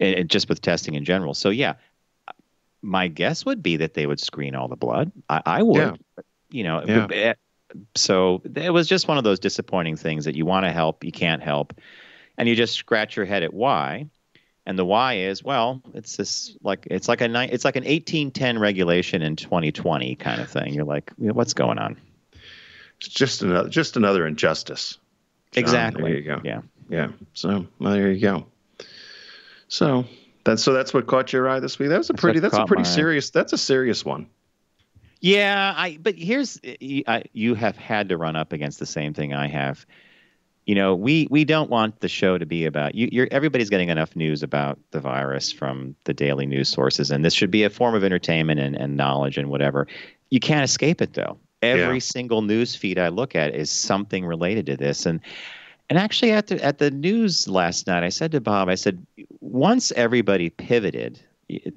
and 0.00 0.28
just 0.28 0.48
with 0.48 0.60
testing 0.60 0.94
in 0.94 1.04
general. 1.04 1.34
So 1.34 1.50
yeah, 1.50 1.74
my 2.82 3.08
guess 3.08 3.44
would 3.44 3.62
be 3.62 3.76
that 3.76 3.94
they 3.94 4.06
would 4.06 4.20
screen 4.20 4.54
all 4.54 4.68
the 4.68 4.76
blood. 4.76 5.12
I, 5.28 5.42
I 5.46 5.62
would, 5.62 5.76
Yeah. 5.76 6.22
you 6.50 6.64
know. 6.64 6.84
Yeah. 6.86 7.06
eh, 7.10 7.34
So 7.94 8.42
it 8.54 8.70
was 8.72 8.88
just 8.88 9.08
one 9.08 9.18
of 9.18 9.24
those 9.24 9.38
disappointing 9.38 9.96
things 9.96 10.24
that 10.24 10.34
you 10.34 10.46
want 10.46 10.64
to 10.64 10.72
help, 10.72 11.04
you 11.04 11.12
can't 11.12 11.42
help, 11.42 11.74
and 12.36 12.48
you 12.48 12.54
just 12.56 12.74
scratch 12.74 13.16
your 13.16 13.26
head 13.26 13.42
at 13.42 13.52
why. 13.52 14.08
And 14.66 14.78
the 14.78 14.84
why 14.84 15.14
is 15.14 15.42
well, 15.42 15.80
it's 15.94 16.16
this 16.16 16.56
like 16.62 16.86
it's 16.90 17.08
like 17.08 17.22
a 17.22 17.28
ni- 17.28 17.48
it's 17.50 17.64
like 17.64 17.76
an 17.76 17.84
eighteen 17.86 18.30
ten 18.30 18.58
regulation 18.58 19.22
in 19.22 19.34
twenty 19.34 19.72
twenty 19.72 20.14
kind 20.14 20.42
of 20.42 20.50
thing. 20.50 20.74
You're 20.74 20.84
like, 20.84 21.10
what's 21.16 21.54
going 21.54 21.78
on? 21.78 21.96
It's 22.98 23.08
just 23.08 23.42
another 23.42 23.68
just 23.68 23.96
another 23.96 24.26
injustice. 24.26 24.98
John. 25.52 25.62
Exactly. 25.64 26.02
There 26.02 26.20
you 26.20 26.24
go. 26.24 26.40
Yeah. 26.44 26.60
Yeah. 26.88 27.08
So 27.34 27.66
well, 27.78 27.92
there 27.92 28.10
you 28.10 28.20
go. 28.20 28.46
So 29.68 30.04
that's 30.44 30.62
so 30.62 30.72
that's 30.72 30.92
what 30.94 31.06
caught 31.06 31.32
your 31.32 31.48
eye 31.48 31.60
this 31.60 31.78
week. 31.78 31.90
That 31.90 31.98
was 31.98 32.10
a 32.10 32.12
That's 32.12 32.20
pretty 32.20 32.40
what 32.40 32.50
that's 32.50 32.62
a 32.62 32.66
pretty 32.66 32.82
my 32.82 32.88
eye. 32.88 32.92
serious 32.92 33.30
that's 33.30 33.52
a 33.52 33.58
serious 33.58 34.04
one. 34.04 34.28
Yeah, 35.20 35.74
I. 35.76 35.98
But 36.00 36.14
here's 36.14 36.60
you, 36.62 37.02
I, 37.06 37.24
you 37.32 37.54
have 37.54 37.76
had 37.76 38.08
to 38.10 38.16
run 38.16 38.36
up 38.36 38.52
against 38.52 38.78
the 38.78 38.86
same 38.86 39.14
thing 39.14 39.34
I 39.34 39.48
have. 39.48 39.84
You 40.64 40.74
know, 40.74 40.94
we 40.94 41.26
we 41.30 41.44
don't 41.44 41.70
want 41.70 42.00
the 42.00 42.08
show 42.08 42.38
to 42.38 42.46
be 42.46 42.66
about 42.66 42.94
you. 42.94 43.08
You're 43.10 43.26
everybody's 43.30 43.70
getting 43.70 43.88
enough 43.88 44.14
news 44.14 44.42
about 44.42 44.78
the 44.92 45.00
virus 45.00 45.50
from 45.50 45.96
the 46.04 46.14
daily 46.14 46.46
news 46.46 46.68
sources, 46.68 47.10
and 47.10 47.24
this 47.24 47.34
should 47.34 47.50
be 47.50 47.64
a 47.64 47.70
form 47.70 47.94
of 47.94 48.04
entertainment 48.04 48.60
and, 48.60 48.76
and 48.76 48.96
knowledge 48.96 49.38
and 49.38 49.50
whatever. 49.50 49.88
You 50.30 50.40
can't 50.40 50.62
escape 50.64 51.02
it 51.02 51.14
though. 51.14 51.38
Every 51.62 51.94
Yeah. 51.96 51.98
single 52.00 52.42
news 52.42 52.74
feed 52.76 52.98
I 52.98 53.08
look 53.08 53.34
at 53.34 53.54
is 53.54 53.70
something 53.70 54.24
related 54.24 54.66
to 54.66 54.76
this, 54.76 55.06
and 55.06 55.20
and 55.90 55.98
actually 55.98 56.32
at 56.32 56.48
the 56.48 56.62
at 56.64 56.78
the 56.78 56.90
news 56.90 57.48
last 57.48 57.86
night, 57.86 58.02
I 58.04 58.10
said 58.10 58.32
to 58.32 58.40
Bob, 58.40 58.68
I 58.68 58.74
said, 58.74 59.04
once 59.40 59.90
everybody 59.92 60.50
pivoted, 60.50 61.18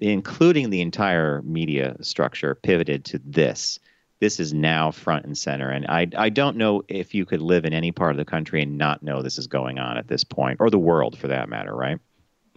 including 0.02 0.70
the 0.70 0.82
entire 0.82 1.42
media 1.44 1.96
structure, 2.02 2.56
pivoted 2.56 3.06
to 3.06 3.20
this. 3.26 3.80
This 4.20 4.40
is 4.40 4.54
now 4.54 4.92
front 4.92 5.26
and 5.26 5.36
center, 5.36 5.70
and 5.72 5.88
I 5.88 6.08
I 6.16 6.30
don't 6.30 6.58
know 6.58 6.84
if 6.88 7.16
you 7.16 7.26
could 7.26 7.42
live 7.42 7.66
in 7.66 7.74
any 7.74 7.92
part 7.92 8.12
of 8.12 8.18
the 8.18 8.26
country 8.26 8.62
and 8.62 8.78
not 8.78 9.02
know 9.02 9.24
this 9.24 9.40
is 9.40 9.48
going 9.48 9.80
on 9.80 9.98
at 9.98 10.08
this 10.08 10.24
point, 10.24 10.58
or 10.60 10.70
the 10.70 10.78
world 10.78 11.18
for 11.18 11.28
that 11.30 11.50
matter, 11.50 11.74
right? 11.74 11.98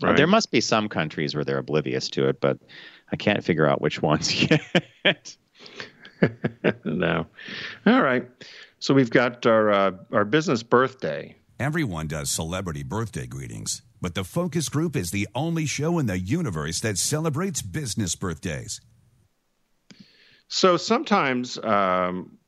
Right. 0.02 0.14
There 0.14 0.26
must 0.26 0.50
be 0.50 0.60
some 0.60 0.90
countries 0.90 1.34
where 1.34 1.44
they're 1.44 1.56
oblivious 1.58 2.10
to 2.10 2.28
it, 2.28 2.38
but 2.40 2.58
I 3.12 3.16
can't 3.16 3.42
figure 3.42 3.66
out 3.66 3.80
which 3.80 4.02
ones 4.02 4.42
yet. 5.04 5.36
no. 6.84 7.26
All 7.86 8.02
right. 8.02 8.28
So 8.78 8.94
we've 8.94 9.10
got 9.10 9.46
our 9.46 9.70
uh, 9.70 9.92
our 10.12 10.24
business 10.24 10.62
birthday. 10.62 11.36
Everyone 11.58 12.08
does 12.08 12.30
celebrity 12.30 12.82
birthday 12.82 13.26
greetings, 13.26 13.82
but 14.00 14.14
the 14.14 14.24
Focus 14.24 14.68
Group 14.68 14.96
is 14.96 15.10
the 15.10 15.28
only 15.34 15.66
show 15.66 15.98
in 15.98 16.06
the 16.06 16.18
universe 16.18 16.80
that 16.80 16.98
celebrates 16.98 17.62
business 17.62 18.16
birthdays. 18.16 18.80
So 20.48 20.76
sometimes 20.76 21.58
um, 21.58 22.38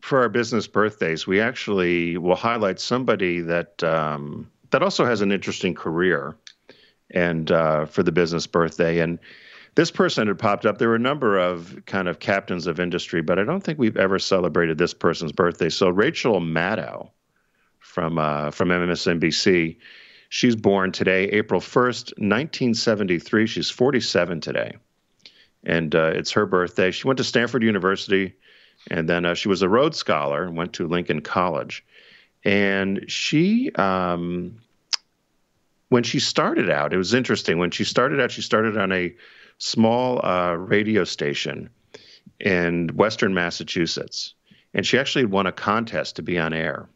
for 0.00 0.20
our 0.20 0.28
business 0.28 0.66
birthdays, 0.66 1.26
we 1.26 1.40
actually 1.40 2.16
will 2.16 2.36
highlight 2.36 2.80
somebody 2.80 3.40
that 3.40 3.82
um, 3.82 4.50
that 4.70 4.82
also 4.82 5.04
has 5.04 5.20
an 5.20 5.32
interesting 5.32 5.74
career, 5.74 6.36
and 7.10 7.50
uh, 7.50 7.86
for 7.86 8.02
the 8.02 8.12
business 8.12 8.46
birthday. 8.46 9.00
And 9.00 9.18
this 9.76 9.90
person 9.90 10.26
had 10.26 10.38
popped 10.38 10.66
up. 10.66 10.78
There 10.78 10.88
were 10.88 10.96
a 10.96 10.98
number 10.98 11.38
of 11.38 11.80
kind 11.86 12.08
of 12.08 12.18
captains 12.18 12.66
of 12.66 12.80
industry, 12.80 13.22
but 13.22 13.38
I 13.38 13.44
don't 13.44 13.62
think 13.62 13.78
we've 13.78 13.96
ever 13.96 14.18
celebrated 14.18 14.78
this 14.78 14.92
person's 14.92 15.32
birthday. 15.32 15.68
So 15.68 15.88
Rachel 15.88 16.40
Maddow 16.40 17.10
from 17.78 18.18
uh, 18.18 18.50
from 18.50 18.70
MSNBC. 18.70 19.76
She's 20.28 20.56
born 20.56 20.90
today, 20.90 21.26
April 21.26 21.60
1st, 21.60 22.18
1973. 22.18 23.46
She's 23.46 23.70
47 23.70 24.40
today 24.40 24.74
and 25.66 25.94
uh, 25.94 26.12
it's 26.14 26.30
her 26.30 26.46
birthday. 26.46 26.90
She 26.90 27.06
went 27.06 27.18
to 27.18 27.24
Stanford 27.24 27.62
University, 27.62 28.34
and 28.90 29.08
then 29.08 29.26
uh, 29.26 29.34
she 29.34 29.48
was 29.48 29.62
a 29.62 29.68
Rhodes 29.68 29.98
Scholar 29.98 30.44
and 30.44 30.56
went 30.56 30.72
to 30.74 30.86
Lincoln 30.86 31.20
College. 31.20 31.84
And 32.44 33.04
she, 33.08 33.72
um, 33.72 34.60
when 35.88 36.04
she 36.04 36.20
started 36.20 36.70
out, 36.70 36.92
it 36.92 36.96
was 36.96 37.12
interesting. 37.12 37.58
When 37.58 37.72
she 37.72 37.82
started 37.82 38.20
out, 38.20 38.30
she 38.30 38.42
started 38.42 38.78
on 38.78 38.92
a 38.92 39.14
small 39.58 40.24
uh, 40.24 40.52
radio 40.52 41.04
station 41.04 41.70
in 42.40 42.88
Western 42.94 43.34
Massachusetts, 43.34 44.34
and 44.74 44.86
she 44.86 44.98
actually 44.98 45.24
won 45.24 45.46
a 45.46 45.52
contest 45.52 46.16
to 46.16 46.22
be 46.22 46.38
on 46.38 46.52
air. 46.52 46.88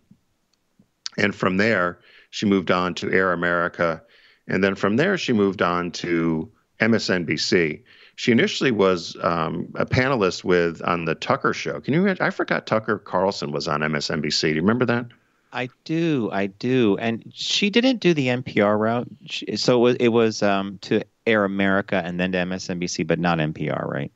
And 1.16 1.35
from 1.35 1.57
there, 1.57 2.01
she 2.31 2.46
moved 2.46 2.70
on 2.70 2.94
to 2.96 3.11
Air 3.12 3.33
America, 3.33 4.03
and 4.46 4.62
then 4.62 4.75
from 4.75 4.96
there, 4.96 5.16
she 5.16 5.33
moved 5.33 5.62
on 5.62 5.90
to 5.92 6.51
MSNBC 6.81 7.83
she 8.20 8.33
initially 8.33 8.70
was 8.70 9.16
um, 9.23 9.73
a 9.77 9.87
panelist 9.87 10.44
with 10.44 10.83
on 10.83 11.07
the 11.07 11.14
Tucker 11.14 11.55
show. 11.55 11.81
Can 11.81 11.94
you? 11.94 12.03
imagine- 12.03 12.23
I 12.23 12.29
forgot 12.29 12.66
Tucker 12.66 12.99
Carlson 12.99 13.51
was 13.51 13.66
on 13.66 13.81
MSNBC. 13.81 14.42
Do 14.42 14.49
you 14.49 14.61
remember 14.61 14.85
that? 14.85 15.07
I 15.55 15.70
do, 15.85 16.29
I 16.31 16.49
do, 16.49 16.99
and 16.99 17.25
she 17.35 17.70
didn't 17.70 18.01
do 18.01 18.12
the 18.12 18.27
NPR 18.27 18.79
route, 18.79 19.09
she, 19.25 19.57
so 19.57 19.79
it 19.79 19.81
was, 19.81 19.96
it 20.01 20.09
was 20.09 20.42
um, 20.42 20.79
to 20.83 21.03
Air 21.31 21.45
America 21.45 22.03
and 22.05 22.19
then 22.19 22.33
to 22.33 22.38
MSNBC, 22.38 23.07
but 23.07 23.19
not 23.19 23.38
NPR, 23.38 23.87
right? 23.88 24.12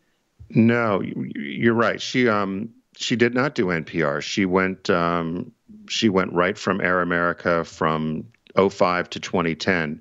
No, 0.50 1.00
you- 1.00 1.30
you're 1.34 1.74
right. 1.74 2.00
She 2.00 2.28
um 2.28 2.68
she 2.96 3.16
did 3.16 3.34
not 3.34 3.54
do 3.54 3.66
NPR. 3.66 4.20
She 4.22 4.44
went 4.44 4.90
um 4.90 5.50
she 5.88 6.08
went 6.08 6.32
right 6.32 6.56
from 6.56 6.80
Air 6.80 7.00
America 7.00 7.64
from 7.64 8.24
05 8.56 9.10
to 9.10 9.20
2010, 9.20 10.00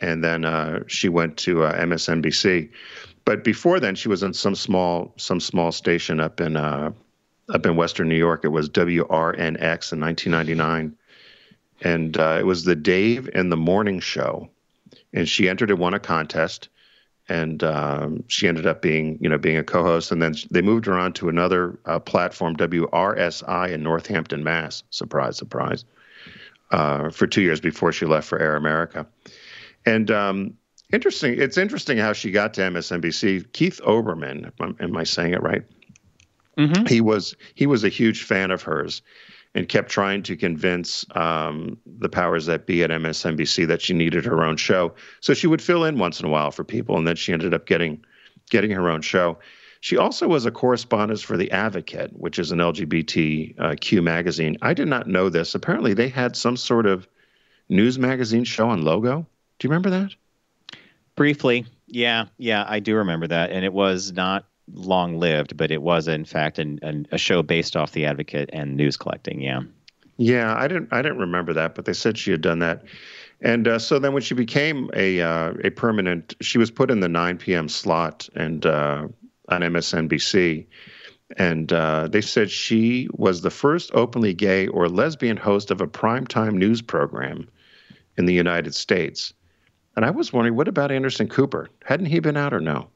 and 0.00 0.24
then 0.24 0.44
uh, 0.44 0.80
she 0.88 1.08
went 1.08 1.36
to 1.38 1.62
uh, 1.64 1.72
MSNBC. 1.78 2.68
But 3.24 3.44
before 3.44 3.80
then, 3.80 3.94
she 3.94 4.08
was 4.08 4.22
in 4.22 4.32
some 4.34 4.54
small 4.54 5.12
some 5.16 5.40
small 5.40 5.72
station 5.72 6.20
up 6.20 6.40
in 6.40 6.56
uh, 6.56 6.90
up 7.54 7.64
in 7.66 7.76
Western 7.76 8.08
New 8.08 8.16
York. 8.16 8.44
It 8.44 8.48
was 8.48 8.68
WRNX 8.68 9.92
in 9.92 10.00
1999, 10.00 10.96
and 11.82 12.16
uh, 12.18 12.36
it 12.40 12.46
was 12.46 12.64
the 12.64 12.76
Dave 12.76 13.30
and 13.34 13.50
the 13.52 13.56
Morning 13.56 14.00
Show, 14.00 14.48
and 15.16 15.28
she 15.28 15.48
entered 15.48 15.70
and 15.70 15.80
won 15.80 15.94
a 15.94 15.98
contest 15.98 16.68
and 17.28 17.64
um, 17.64 18.22
she 18.28 18.46
ended 18.46 18.66
up 18.66 18.82
being 18.82 19.18
you 19.20 19.28
know 19.28 19.38
being 19.38 19.56
a 19.56 19.64
co-host 19.64 20.12
and 20.12 20.22
then 20.22 20.34
they 20.50 20.62
moved 20.62 20.86
her 20.86 20.96
on 20.96 21.12
to 21.14 21.28
another 21.28 21.78
uh, 21.86 21.98
platform 21.98 22.54
wrsi 22.56 23.72
in 23.72 23.82
northampton 23.82 24.44
mass. 24.44 24.84
Surprise 24.90 25.36
surprise. 25.36 25.84
Uh, 26.70 27.10
for 27.10 27.26
two 27.28 27.42
years 27.42 27.60
before 27.60 27.92
she 27.92 28.06
left 28.06 28.28
for 28.28 28.38
air 28.38 28.54
america. 28.56 29.06
And 29.86 30.10
um, 30.10 30.54
interesting 30.92 31.40
it's 31.40 31.56
interesting 31.56 31.98
how 31.98 32.12
she 32.12 32.30
got 32.30 32.54
to 32.54 32.60
msnbc 32.60 33.52
keith 33.52 33.80
Olbermann 33.84 34.52
am, 34.80 34.96
i 34.96 35.04
saying 35.04 35.32
it 35.32 35.42
right? 35.42 35.64
Mm-hmm. 36.58 36.86
he 36.86 37.00
was 37.00 37.36
he 37.54 37.66
was 37.66 37.84
a 37.84 37.88
huge 37.88 38.22
fan 38.22 38.50
of 38.50 38.62
hers 38.62 39.02
and 39.56 39.70
kept 39.70 39.90
trying 39.90 40.22
to 40.22 40.36
convince 40.36 41.06
um, 41.16 41.78
the 41.98 42.10
powers 42.10 42.44
that 42.44 42.66
be 42.66 42.84
at 42.84 42.90
MSNBC 42.90 43.66
that 43.66 43.80
she 43.80 43.94
needed 43.94 44.26
her 44.26 44.44
own 44.44 44.58
show. 44.58 44.94
So 45.20 45.32
she 45.32 45.46
would 45.46 45.62
fill 45.62 45.82
in 45.84 45.98
once 45.98 46.20
in 46.20 46.26
a 46.26 46.28
while 46.28 46.50
for 46.50 46.62
people, 46.62 46.98
and 46.98 47.08
then 47.08 47.16
she 47.16 47.32
ended 47.32 47.54
up 47.54 47.66
getting 47.66 48.04
getting 48.50 48.70
her 48.70 48.90
own 48.90 49.00
show. 49.00 49.38
She 49.80 49.96
also 49.96 50.28
was 50.28 50.44
a 50.44 50.50
correspondent 50.50 51.20
for 51.20 51.38
The 51.38 51.50
Advocate, 51.50 52.10
which 52.12 52.38
is 52.38 52.52
an 52.52 52.58
LGBTQ 52.58 54.02
magazine. 54.02 54.58
I 54.60 54.74
did 54.74 54.88
not 54.88 55.06
know 55.08 55.30
this. 55.30 55.54
Apparently, 55.54 55.94
they 55.94 56.08
had 56.08 56.36
some 56.36 56.56
sort 56.58 56.86
of 56.86 57.08
news 57.70 57.98
magazine 57.98 58.44
show 58.44 58.68
on 58.68 58.82
Logo. 58.82 59.26
Do 59.58 59.66
you 59.66 59.70
remember 59.70 59.90
that? 59.90 60.14
Briefly, 61.14 61.64
yeah, 61.86 62.26
yeah, 62.36 62.66
I 62.68 62.80
do 62.80 62.96
remember 62.96 63.26
that, 63.28 63.50
and 63.52 63.64
it 63.64 63.72
was 63.72 64.12
not 64.12 64.44
long 64.72 65.18
lived, 65.18 65.56
but 65.56 65.70
it 65.70 65.82
was 65.82 66.08
in 66.08 66.24
fact 66.24 66.58
an, 66.58 66.78
an, 66.82 67.06
a 67.12 67.18
show 67.18 67.42
based 67.42 67.76
off 67.76 67.92
the 67.92 68.06
Advocate 68.06 68.50
and 68.52 68.76
news 68.76 68.96
collecting. 68.96 69.40
Yeah. 69.40 69.62
Yeah, 70.18 70.54
I 70.56 70.66
didn't 70.66 70.88
I 70.92 71.02
didn't 71.02 71.18
remember 71.18 71.52
that, 71.52 71.74
but 71.74 71.84
they 71.84 71.92
said 71.92 72.16
she 72.16 72.30
had 72.30 72.40
done 72.40 72.60
that. 72.60 72.84
And 73.42 73.68
uh, 73.68 73.78
so 73.78 73.98
then 73.98 74.14
when 74.14 74.22
she 74.22 74.34
became 74.34 74.90
a 74.94 75.20
uh, 75.20 75.52
a 75.62 75.70
permanent, 75.70 76.34
she 76.40 76.56
was 76.58 76.70
put 76.70 76.90
in 76.90 77.00
the 77.00 77.08
9 77.08 77.36
p.m. 77.36 77.68
slot 77.68 78.28
and 78.34 78.64
uh, 78.64 79.08
on 79.48 79.60
MSNBC. 79.60 80.66
And 81.36 81.72
uh, 81.72 82.08
they 82.08 82.20
said 82.20 82.50
she 82.50 83.08
was 83.12 83.42
the 83.42 83.50
first 83.50 83.90
openly 83.94 84.32
gay 84.32 84.68
or 84.68 84.88
lesbian 84.88 85.36
host 85.36 85.70
of 85.70 85.80
a 85.80 85.86
primetime 85.86 86.54
news 86.54 86.80
program 86.80 87.48
in 88.16 88.26
the 88.26 88.32
United 88.32 88.74
States. 88.74 89.34
And 89.96 90.04
I 90.04 90.10
was 90.10 90.32
wondering, 90.32 90.56
what 90.56 90.68
about 90.68 90.92
Anderson 90.92 91.28
Cooper? 91.28 91.68
Hadn't 91.84 92.06
he 92.06 92.20
been 92.20 92.36
out 92.36 92.54
or 92.54 92.60
no? 92.60 92.88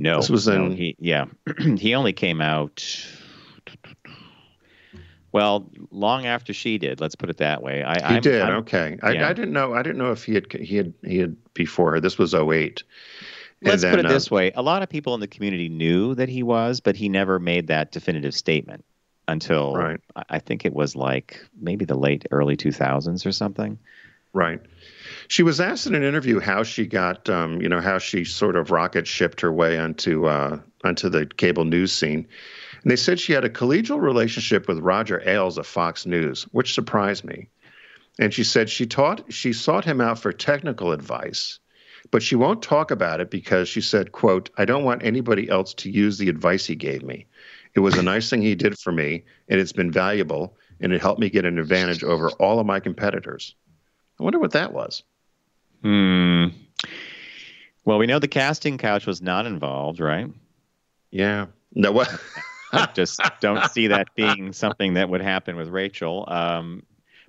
No, 0.00 0.16
This 0.16 0.30
was 0.30 0.48
no, 0.48 0.66
in- 0.66 0.72
he, 0.76 0.96
yeah, 0.98 1.26
he 1.78 1.94
only 1.94 2.12
came 2.12 2.40
out. 2.40 2.84
Well, 5.32 5.70
long 5.92 6.26
after 6.26 6.52
she 6.52 6.78
did. 6.78 7.00
Let's 7.00 7.14
put 7.14 7.30
it 7.30 7.36
that 7.36 7.62
way. 7.62 7.84
I, 7.84 7.94
He 7.98 8.02
I'm- 8.14 8.22
did. 8.22 8.40
I'm- 8.42 8.56
okay. 8.60 8.98
I, 9.02 9.12
yeah. 9.12 9.28
I 9.28 9.32
didn't 9.32 9.52
know. 9.52 9.74
I 9.74 9.82
didn't 9.82 9.98
know 9.98 10.10
if 10.10 10.24
he 10.24 10.34
had 10.34 10.50
he 10.52 10.76
had 10.76 10.92
he 11.04 11.18
had 11.18 11.36
before 11.54 11.92
her. 11.92 12.00
This 12.00 12.18
was 12.18 12.34
08. 12.34 12.82
Let's 13.62 13.82
and 13.84 13.92
put 13.92 13.96
then, 13.98 14.06
it 14.06 14.08
uh, 14.10 14.12
this 14.12 14.30
way: 14.30 14.50
a 14.54 14.62
lot 14.62 14.82
of 14.82 14.88
people 14.88 15.14
in 15.14 15.20
the 15.20 15.28
community 15.28 15.68
knew 15.68 16.14
that 16.16 16.28
he 16.28 16.42
was, 16.42 16.80
but 16.80 16.96
he 16.96 17.08
never 17.08 17.38
made 17.38 17.68
that 17.68 17.92
definitive 17.92 18.34
statement 18.34 18.84
until 19.28 19.74
Right. 19.76 20.00
I- 20.16 20.24
I 20.30 20.38
think 20.40 20.64
it 20.64 20.72
was 20.74 20.96
like 20.96 21.44
maybe 21.60 21.84
the 21.84 21.96
late 21.96 22.26
early 22.32 22.56
2000s 22.56 23.24
or 23.26 23.32
something. 23.32 23.78
Right. 24.32 24.60
She 25.30 25.44
was 25.44 25.60
asked 25.60 25.86
in 25.86 25.94
an 25.94 26.02
interview 26.02 26.40
how 26.40 26.64
she 26.64 26.86
got, 26.86 27.30
um, 27.30 27.62
you 27.62 27.68
know, 27.68 27.80
how 27.80 27.98
she 27.98 28.24
sort 28.24 28.56
of 28.56 28.72
rocket 28.72 29.06
shipped 29.06 29.40
her 29.42 29.52
way 29.52 29.78
onto 29.78 30.26
uh, 30.26 30.58
onto 30.82 31.08
the 31.08 31.24
cable 31.24 31.64
news 31.64 31.92
scene, 31.92 32.26
and 32.82 32.90
they 32.90 32.96
said 32.96 33.20
she 33.20 33.32
had 33.32 33.44
a 33.44 33.48
collegial 33.48 34.00
relationship 34.00 34.66
with 34.66 34.80
Roger 34.80 35.22
Ailes 35.24 35.56
of 35.56 35.68
Fox 35.68 36.04
News, 36.04 36.42
which 36.50 36.74
surprised 36.74 37.22
me. 37.22 37.48
And 38.18 38.34
she 38.34 38.42
said 38.42 38.68
she 38.68 38.86
taught 38.86 39.32
she 39.32 39.52
sought 39.52 39.84
him 39.84 40.00
out 40.00 40.18
for 40.18 40.32
technical 40.32 40.90
advice, 40.90 41.60
but 42.10 42.24
she 42.24 42.34
won't 42.34 42.60
talk 42.60 42.90
about 42.90 43.20
it 43.20 43.30
because 43.30 43.68
she 43.68 43.80
said, 43.80 44.10
"quote 44.10 44.50
I 44.58 44.64
don't 44.64 44.82
want 44.82 45.04
anybody 45.04 45.48
else 45.48 45.74
to 45.74 45.92
use 45.92 46.18
the 46.18 46.28
advice 46.28 46.66
he 46.66 46.74
gave 46.74 47.04
me. 47.04 47.28
It 47.76 47.80
was 47.80 47.96
a 47.96 48.02
nice 48.02 48.28
thing 48.28 48.42
he 48.42 48.56
did 48.56 48.76
for 48.80 48.90
me, 48.90 49.22
and 49.48 49.60
it's 49.60 49.70
been 49.70 49.92
valuable, 49.92 50.56
and 50.80 50.92
it 50.92 51.00
helped 51.00 51.20
me 51.20 51.30
get 51.30 51.44
an 51.44 51.60
advantage 51.60 52.02
over 52.02 52.30
all 52.40 52.58
of 52.58 52.66
my 52.66 52.80
competitors." 52.80 53.54
I 54.18 54.24
wonder 54.24 54.40
what 54.40 54.50
that 54.50 54.72
was. 54.72 55.04
Hmm. 55.82 56.46
Well, 57.84 57.98
we 57.98 58.06
know 58.06 58.18
the 58.18 58.28
casting 58.28 58.78
couch 58.78 59.06
was 59.06 59.22
not 59.22 59.46
involved, 59.46 60.00
right? 60.00 60.26
Yeah. 61.10 61.46
No. 61.74 61.92
What? 61.92 62.08
I 62.72 62.88
just 62.94 63.20
don't 63.40 63.68
see 63.72 63.88
that 63.88 64.08
being 64.14 64.52
something 64.52 64.94
that 64.94 65.08
would 65.08 65.22
happen 65.22 65.56
with 65.56 65.68
Rachel. 65.68 66.24
Um, 66.28 66.84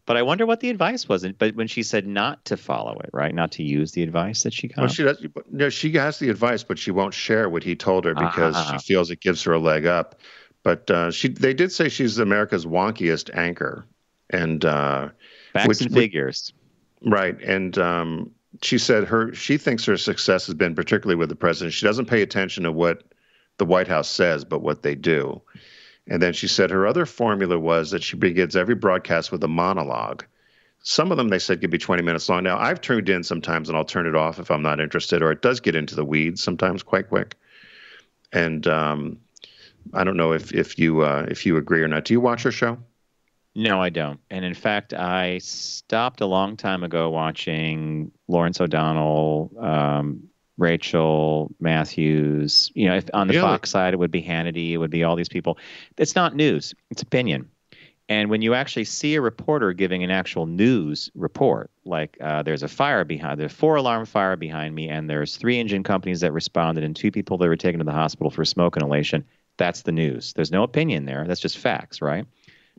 but 0.06 0.18
I 0.18 0.22
wonder 0.22 0.46
what 0.46 0.60
the 0.60 0.70
advice 0.70 1.08
was. 1.10 1.26
But 1.38 1.56
when 1.56 1.68
she 1.68 1.82
said 1.84 2.06
not 2.06 2.44
to 2.46 2.58
follow 2.58 3.00
it, 3.00 3.10
right, 3.14 3.34
not 3.34 3.52
to 3.54 3.64
use 3.64 3.92
the 3.94 4.04
advice 4.04 4.44
that 4.44 4.54
she 4.54 4.68
got. 4.68 4.78
Well, 4.78 4.88
she 4.88 5.04
does. 5.04 5.26
No, 5.50 5.70
she 5.70 5.92
has 5.94 6.20
the 6.20 6.30
advice, 6.30 6.64
but 6.64 6.78
she 6.78 6.92
won't 6.92 7.14
share 7.14 7.50
what 7.50 7.64
he 7.64 7.76
told 7.76 8.06
her 8.06 8.14
because 8.14 8.56
Ah. 8.56 8.74
she 8.78 8.94
feels 8.94 9.10
it 9.10 9.22
gives 9.22 9.42
her 9.44 9.54
a 9.54 9.60
leg 9.60 9.86
up. 9.86 10.20
But 10.64 10.92
uh, 10.92 11.10
she, 11.12 11.30
they 11.30 11.54
did 11.56 11.72
say 11.72 11.90
she's 11.90 12.20
America's 12.20 12.66
wonkiest 12.68 13.36
anchor, 13.36 13.86
and 14.30 14.64
uh, 14.64 15.10
Facts 15.54 15.68
which- 15.68 15.82
and 15.82 15.92
figures. 15.94 16.54
right. 17.04 17.40
And 17.42 17.76
um, 17.80 18.32
she 18.62 18.78
said 18.78 19.06
her 19.06 19.34
she 19.34 19.58
thinks 19.58 19.86
her 19.86 19.98
success 19.98 20.46
has 20.46 20.56
been 20.56 20.76
particularly 20.76 21.18
with 21.18 21.30
the 21.30 21.36
president. 21.36 21.74
She 21.74 21.86
doesn't 21.86 22.06
pay 22.06 22.22
attention 22.22 22.64
to 22.64 22.72
what 22.72 23.04
the 23.58 23.66
White 23.66 23.88
House 23.88 24.10
says, 24.10 24.46
but 24.46 24.62
what 24.62 24.84
they 24.84 24.96
do. 24.96 25.42
And 26.08 26.22
then 26.22 26.34
she 26.34 26.48
said 26.48 26.72
her 26.72 26.88
other 26.88 27.06
formula 27.06 27.60
was 27.60 27.92
that 27.92 28.04
she 28.04 28.18
begins 28.18 28.56
every 28.56 28.76
broadcast 28.76 29.32
with 29.32 29.44
a 29.44 29.48
monologue. 29.48 30.26
Some 30.84 31.12
of 31.12 31.18
them 31.18 31.30
they 31.30 31.40
said 31.40 31.62
could 31.62 31.70
be 31.70 31.78
20 31.78 32.02
minutes 32.02 32.28
long. 32.28 32.44
Now, 32.44 32.58
I've 32.58 32.82
tuned 32.82 33.08
in 33.08 33.24
sometimes 33.24 33.70
and 33.70 33.78
I'll 33.78 33.86
turn 33.86 34.08
it 34.08 34.16
off 34.16 34.40
if 34.40 34.50
I'm 34.50 34.64
not 34.64 34.80
interested, 34.80 35.22
or 35.22 35.32
it 35.32 35.44
does 35.44 35.60
get 35.60 35.76
into 35.76 35.96
the 35.96 36.06
weeds 36.06 36.42
sometimes 36.42 36.82
quite 36.82 37.10
quick. 37.10 37.36
And 38.34 38.66
um, 38.68 39.20
I 39.94 40.04
don't 40.04 40.18
know 40.18 40.34
if, 40.34 40.52
if 40.54 40.80
you 40.80 41.02
uh, 41.02 41.28
if 41.30 41.46
you 41.46 41.58
agree 41.58 41.84
or 41.84 41.88
not. 41.88 42.06
Do 42.06 42.14
you 42.14 42.22
watch 42.22 42.44
her 42.44 42.52
show? 42.52 42.78
No, 43.54 43.82
I 43.82 43.90
don't. 43.90 44.20
And 44.30 44.46
in 44.46 44.54
fact, 44.54 44.94
I 44.94 45.40
stopped 45.40 46.22
a 46.22 46.26
long 46.26 46.56
time 46.56 46.84
ago 46.84 47.10
watching 47.10 48.12
Lawrence 48.28 48.62
O'Donnell, 48.62 49.52
um, 49.60 50.24
Rachel 50.58 51.52
Matthews. 51.60 52.72
You 52.76 52.88
know, 52.88 52.96
if 52.96 53.10
on 53.14 53.28
the 53.28 53.34
Really? 53.34 53.46
Fox 53.46 53.70
side, 53.70 53.94
it 53.94 53.98
would 53.98 54.12
be 54.12 54.22
Hannity, 54.22 54.72
it 54.72 54.78
would 54.78 54.92
be 54.92 55.04
all 55.04 55.16
these 55.16 55.30
people. 55.30 55.58
It's 55.98 56.16
not 56.16 56.36
news; 56.36 56.74
it's 56.92 57.02
opinion. 57.02 57.50
And 58.08 58.30
when 58.30 58.42
you 58.42 58.54
actually 58.54 58.84
see 58.84 59.16
a 59.16 59.22
reporter 59.22 59.72
giving 59.72 60.04
an 60.04 60.12
actual 60.12 60.46
news 60.46 61.10
report, 61.16 61.72
like 61.86 62.18
uh, 62.20 62.44
there's 62.44 62.62
a 62.64 62.68
fire 62.68 63.06
behind, 63.06 63.40
there's 63.40 63.54
a 63.54 63.56
four 63.56 63.78
alarm 63.78 64.06
fire 64.06 64.36
behind 64.36 64.76
me, 64.76 64.90
and 64.90 65.10
there's 65.10 65.38
three 65.38 65.60
engine 65.60 65.84
companies 65.84 66.20
that 66.20 66.34
responded 66.34 66.84
and 66.84 66.96
two 66.96 67.10
people 67.12 67.38
that 67.38 67.48
were 67.48 67.56
taken 67.56 67.80
to 67.80 67.86
the 67.86 67.92
hospital 67.92 68.30
for 68.30 68.44
smoke 68.44 68.76
inhalation. 68.76 69.26
That's 69.58 69.84
the 69.84 69.92
news. 69.94 70.34
There's 70.34 70.52
no 70.52 70.64
opinion 70.64 71.06
there. 71.06 71.26
That's 71.26 71.40
just 71.40 71.58
facts, 71.58 72.02
right? 72.02 72.26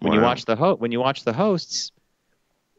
When 0.03 0.13
you 0.13 0.21
watch 0.21 0.45
the 0.45 0.57
ho- 0.57 0.77
when 0.77 0.93
you 0.93 1.01
watch 1.01 1.25
the 1.25 1.33
hosts, 1.33 1.93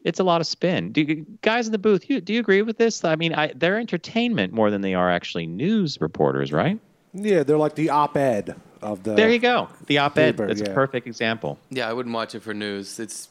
it's 0.04 0.20
a 0.20 0.24
lot 0.24 0.40
of 0.40 0.46
spin. 0.46 0.92
Do 0.92 1.00
you, 1.00 1.26
guys 1.40 1.66
in 1.66 1.72
the 1.72 1.78
booth, 1.78 2.08
you, 2.10 2.20
do 2.20 2.34
you 2.34 2.40
agree 2.40 2.62
with 2.62 2.76
this? 2.76 3.04
I 3.04 3.16
mean, 3.16 3.34
I, 3.34 3.52
they're 3.54 3.78
entertainment 3.78 4.52
more 4.52 4.70
than 4.70 4.82
they 4.82 4.94
are 4.94 5.10
actually 5.10 5.46
news 5.46 6.00
reporters, 6.00 6.52
right? 6.52 6.78
Yeah, 7.14 7.42
they're 7.42 7.58
like 7.58 7.74
the 7.74 7.90
op-ed 7.90 8.54
of 8.82 9.02
the. 9.02 9.14
there 9.14 9.30
you 9.30 9.38
go. 9.38 9.68
The 9.86 9.98
op-ed. 9.98 10.32
paper, 10.32 10.46
That's 10.46 10.60
yeah. 10.60 10.70
a 10.70 10.74
perfect 10.74 11.06
example. 11.06 11.58
Yeah, 11.70 11.88
I 11.88 11.92
wouldn't 11.92 12.14
watch 12.14 12.34
it 12.34 12.42
for 12.42 12.52
news. 12.52 12.98
It's 13.00 13.28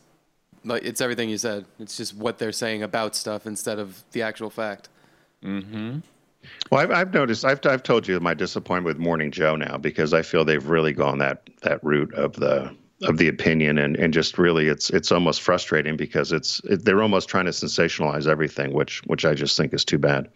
like 0.65 0.83
it's 0.83 1.01
everything 1.01 1.29
you 1.29 1.37
said. 1.37 1.65
It's 1.79 1.97
just 1.97 2.15
what 2.15 2.39
they're 2.39 2.51
saying 2.51 2.81
about 2.81 3.15
stuff 3.15 3.45
instead 3.45 3.79
of 3.79 4.03
the 4.11 4.21
actual 4.21 4.49
fact. 4.49 4.89
Mm-hmm. 5.43 5.99
Well, 6.71 6.81
I've, 6.81 6.91
I've 6.91 7.13
noticed. 7.13 7.45
I've 7.45 7.59
I've 7.65 7.83
told 7.83 8.07
you 8.07 8.19
my 8.19 8.33
disappointment 8.33 8.97
with 8.97 9.03
Morning 9.03 9.31
Joe 9.31 9.55
now 9.55 9.77
because 9.77 10.13
I 10.13 10.21
feel 10.21 10.43
they've 10.45 10.65
really 10.65 10.93
gone 10.93 11.19
that 11.19 11.49
that 11.61 11.83
route 11.83 12.13
of 12.13 12.33
the 12.33 12.75
of 13.01 13.17
the 13.17 13.27
opinion 13.27 13.77
and 13.77 13.95
and 13.97 14.13
just 14.13 14.37
really 14.37 14.67
it's 14.67 14.89
it's 14.89 15.11
almost 15.11 15.41
frustrating 15.41 15.97
because 15.97 16.31
it's 16.31 16.61
it, 16.65 16.85
they're 16.85 17.01
almost 17.01 17.27
trying 17.27 17.45
to 17.45 17.51
sensationalize 17.51 18.27
everything, 18.27 18.73
which 18.73 19.01
which 19.05 19.25
I 19.25 19.33
just 19.33 19.57
think 19.57 19.73
is 19.73 19.83
too 19.83 19.97
bad. 19.97 20.29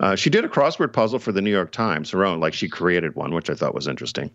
Uh, 0.00 0.14
she 0.14 0.30
did 0.30 0.44
a 0.44 0.48
crossword 0.48 0.92
puzzle 0.92 1.18
for 1.18 1.32
the 1.32 1.42
New 1.42 1.50
York 1.50 1.72
Times, 1.72 2.10
her 2.10 2.24
own, 2.24 2.40
like 2.40 2.54
she 2.54 2.68
created 2.68 3.14
one, 3.14 3.34
which 3.34 3.50
I 3.50 3.54
thought 3.54 3.74
was 3.74 3.88
interesting. 3.88 4.30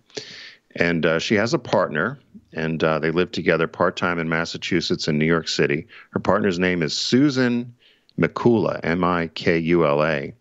And 0.76 1.06
uh, 1.06 1.20
she 1.20 1.36
has 1.36 1.54
a 1.54 1.60
partner, 1.60 2.18
and 2.54 2.82
uh, 2.84 3.00
they 3.00 3.12
live 3.12 3.32
together 3.32 3.68
part 3.68 3.98
time 3.98 4.20
in 4.20 4.30
Massachusetts 4.30 5.08
and 5.08 5.20
New 5.20 5.26
York 5.26 5.50
City. 5.50 5.88
Her 6.12 6.20
partner's 6.20 6.60
name 6.60 6.82
is 6.82 6.94
Susan 6.94 7.74
Mikula, 8.18 8.80
M 8.84 9.04
I 9.04 9.28
K 9.28 9.58
U 9.58 9.86
L 9.86 10.04
A, 10.04 10.34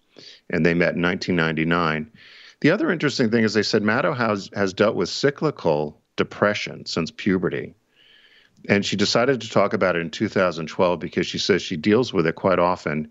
and 0.50 0.64
they 0.64 0.74
met 0.74 0.94
in 0.94 1.02
1999. 1.02 2.10
The 2.60 2.70
other 2.70 2.90
interesting 2.90 3.30
thing 3.30 3.42
is 3.42 3.54
they 3.54 3.62
said 3.62 3.82
Maddow 3.82 4.16
has, 4.16 4.50
has 4.54 4.74
dealt 4.74 4.94
with 4.94 5.08
cyclical 5.08 5.99
depression 6.16 6.86
since 6.86 7.10
puberty. 7.10 7.74
And 8.68 8.84
she 8.84 8.96
decided 8.96 9.40
to 9.40 9.50
talk 9.50 9.72
about 9.72 9.96
it 9.96 10.00
in 10.00 10.10
2012 10.10 11.00
because 11.00 11.26
she 11.26 11.38
says 11.38 11.62
she 11.62 11.76
deals 11.76 12.12
with 12.12 12.26
it 12.26 12.34
quite 12.34 12.58
often. 12.58 13.10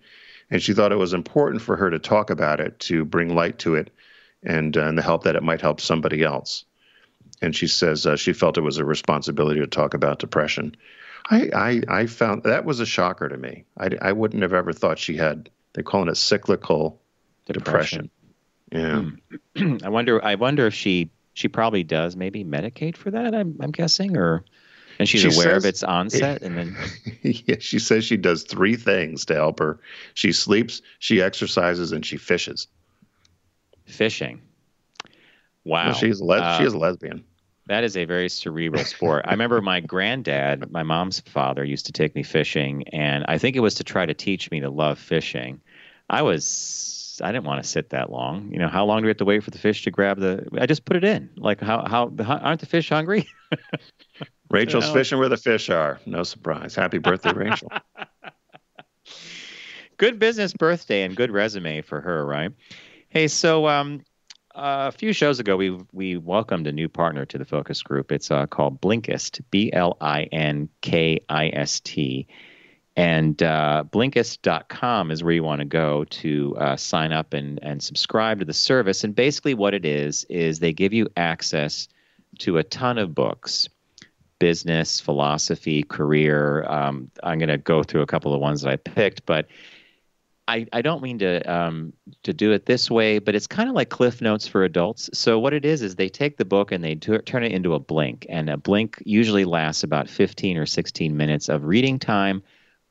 And 0.51 0.61
she 0.61 0.73
thought 0.73 0.91
it 0.91 0.97
was 0.97 1.13
important 1.13 1.61
for 1.61 1.75
her 1.75 1.89
to 1.89 1.99
talk 1.99 2.29
about 2.29 2.59
it 2.59 2.79
to 2.81 3.05
bring 3.05 3.35
light 3.35 3.59
to 3.59 3.75
it 3.75 3.91
and, 4.43 4.75
uh, 4.77 4.85
and 4.85 4.97
the 4.97 5.01
help 5.01 5.23
that 5.23 5.35
it 5.35 5.43
might 5.43 5.61
help 5.61 5.81
somebody 5.81 6.23
else. 6.23 6.65
And 7.41 7.55
she 7.55 7.67
says 7.67 8.05
uh, 8.05 8.15
she 8.15 8.33
felt 8.33 8.57
it 8.57 8.61
was 8.61 8.77
a 8.77 8.85
responsibility 8.85 9.59
to 9.59 9.67
talk 9.67 9.93
about 9.93 10.19
depression. 10.19 10.75
I, 11.29 11.49
I, 11.55 11.81
I 11.87 12.05
found 12.07 12.43
that 12.43 12.65
was 12.65 12.79
a 12.79 12.85
shocker 12.85 13.29
to 13.29 13.37
me. 13.37 13.65
I, 13.77 13.89
I 14.01 14.11
wouldn't 14.11 14.41
have 14.41 14.53
ever 14.53 14.73
thought 14.73 14.99
she 14.99 15.15
had, 15.17 15.49
they're 15.73 15.83
calling 15.83 16.09
it 16.09 16.17
cyclical 16.17 17.01
depression. 17.47 18.09
Yeah. 18.71 19.05
I 19.83 19.89
wonder. 19.89 20.23
I 20.23 20.35
wonder 20.35 20.67
if 20.67 20.73
she 20.73 21.09
she 21.39 21.47
probably 21.47 21.83
does 21.83 22.17
maybe 22.17 22.43
medicate 22.43 22.97
for 22.97 23.11
that. 23.11 23.33
I'm 23.33 23.55
I'm 23.61 23.71
guessing, 23.71 24.17
or 24.17 24.43
and 24.99 25.07
she's 25.07 25.21
She 25.21 25.29
aware 25.29 25.55
of 25.55 25.65
its 25.65 25.83
onset, 25.83 26.41
and 26.41 26.57
then 26.57 26.75
yeah, 27.21 27.55
she 27.59 27.79
says 27.79 28.03
she 28.03 28.17
does 28.17 28.43
three 28.43 28.75
things 28.75 29.25
to 29.25 29.35
help 29.35 29.59
her. 29.59 29.79
She 30.13 30.33
sleeps, 30.33 30.81
she 30.99 31.21
exercises, 31.21 31.93
and 31.93 32.05
she 32.05 32.17
fishes. 32.17 32.67
fishing. 33.85 34.41
Wow, 35.63 35.85
Well, 35.87 35.93
she's 35.93 36.21
Uh, 36.21 36.57
she 36.57 36.65
is 36.65 36.73
a 36.73 36.77
lesbian. 36.77 37.23
That 37.67 37.83
is 37.83 37.95
a 37.95 38.03
very 38.05 38.29
cerebral 38.29 38.83
sport. 38.83 39.25
I 39.27 39.31
remember 39.31 39.61
my 39.61 39.79
granddad, 39.79 40.71
my 40.71 40.83
mom's 40.83 41.19
father, 41.21 41.63
used 41.63 41.85
to 41.85 41.91
take 41.91 42.15
me 42.15 42.23
fishing, 42.23 42.87
and 42.89 43.23
I 43.27 43.37
think 43.37 43.55
it 43.55 43.59
was 43.59 43.75
to 43.75 43.83
try 43.83 44.05
to 44.05 44.13
teach 44.13 44.49
me 44.51 44.59
to 44.61 44.69
love 44.69 44.97
fishing. 44.99 45.61
I 46.09 46.23
was, 46.23 46.98
I 47.21 47.31
didn't 47.31 47.45
want 47.45 47.63
to 47.63 47.69
sit 47.69 47.89
that 47.91 48.11
long. 48.11 48.51
You 48.51 48.59
know, 48.59 48.67
how 48.67 48.85
long 48.85 49.01
do 49.01 49.05
we 49.05 49.09
have 49.09 49.17
to 49.17 49.25
wait 49.25 49.43
for 49.43 49.51
the 49.51 49.57
fish 49.57 49.83
to 49.83 49.91
grab 49.91 50.19
the? 50.19 50.47
I 50.59 50.65
just 50.65 50.85
put 50.85 50.97
it 50.97 51.03
in. 51.03 51.29
Like, 51.37 51.59
how, 51.61 51.85
how, 51.87 52.11
aren't 52.27 52.59
the 52.59 52.65
fish 52.65 52.89
hungry? 52.89 53.27
Rachel's 54.51 54.87
know. 54.87 54.93
fishing 54.93 55.19
where 55.19 55.29
the 55.29 55.37
fish 55.37 55.69
are. 55.69 55.99
No 56.05 56.23
surprise. 56.23 56.75
Happy 56.75 56.97
birthday, 56.97 57.33
Rachel. 57.33 57.71
good 59.97 60.19
business 60.19 60.53
birthday 60.53 61.03
and 61.03 61.15
good 61.15 61.31
resume 61.31 61.81
for 61.81 62.01
her, 62.01 62.25
right? 62.25 62.51
Hey, 63.09 63.27
so 63.27 63.67
um, 63.67 64.03
a 64.55 64.91
few 64.91 65.13
shows 65.13 65.39
ago, 65.39 65.55
we 65.55 65.77
we 65.91 66.17
welcomed 66.17 66.67
a 66.67 66.71
new 66.71 66.89
partner 66.89 67.25
to 67.25 67.37
the 67.37 67.45
focus 67.45 67.81
group. 67.81 68.11
It's 68.11 68.31
uh, 68.31 68.47
called 68.47 68.81
Blinkist, 68.81 69.41
B 69.51 69.71
L 69.73 69.97
I 70.01 70.23
N 70.23 70.69
K 70.81 71.19
I 71.29 71.49
S 71.49 71.79
T, 71.79 72.27
And 72.99 73.41
uh, 73.41 73.85
Blinkist.com 73.89 75.09
is 75.09 75.23
where 75.23 75.31
you 75.31 75.41
want 75.41 75.59
to 75.59 75.65
go 75.65 76.03
to 76.03 76.57
uh, 76.57 76.75
sign 76.75 77.13
up 77.13 77.33
and, 77.33 77.57
and 77.63 77.81
subscribe 77.81 78.39
to 78.39 78.45
the 78.45 78.51
service. 78.51 79.05
And 79.05 79.15
basically, 79.15 79.53
what 79.53 79.73
it 79.73 79.85
is, 79.85 80.25
is 80.25 80.59
they 80.59 80.73
give 80.73 80.91
you 80.91 81.07
access 81.15 81.87
to 82.39 82.57
a 82.57 82.63
ton 82.63 82.97
of 82.97 83.15
books 83.15 83.69
business, 84.39 84.99
philosophy, 84.99 85.83
career. 85.83 86.65
Um, 86.65 87.09
I'm 87.23 87.39
going 87.39 87.47
to 87.47 87.57
go 87.57 87.83
through 87.83 88.01
a 88.01 88.05
couple 88.05 88.33
of 88.33 88.41
ones 88.41 88.63
that 88.63 88.73
I 88.73 88.75
picked, 88.75 89.25
but 89.25 89.47
I, 90.49 90.65
I 90.73 90.81
don't 90.81 91.01
mean 91.01 91.19
to 91.19 91.41
um, 91.49 91.93
to 92.23 92.33
do 92.33 92.51
it 92.51 92.65
this 92.65 92.91
way, 92.91 93.19
but 93.19 93.33
it's 93.33 93.47
kind 93.47 93.69
of 93.69 93.75
like 93.75 93.87
Cliff 93.87 94.21
Notes 94.21 94.45
for 94.45 94.65
adults. 94.65 95.09
So 95.13 95.39
what 95.39 95.53
it 95.53 95.63
is 95.63 95.81
is 95.81 95.95
they 95.95 96.09
take 96.09 96.35
the 96.35 96.43
book 96.43 96.73
and 96.73 96.83
they 96.83 96.95
t- 96.95 97.19
turn 97.19 97.45
it 97.45 97.53
into 97.53 97.75
a 97.75 97.79
blink, 97.79 98.25
and 98.27 98.49
a 98.49 98.57
blink 98.57 99.01
usually 99.05 99.45
lasts 99.45 99.83
about 99.83 100.09
15 100.09 100.57
or 100.57 100.65
16 100.65 101.15
minutes 101.15 101.47
of 101.47 101.63
reading 101.63 101.97
time 101.97 102.43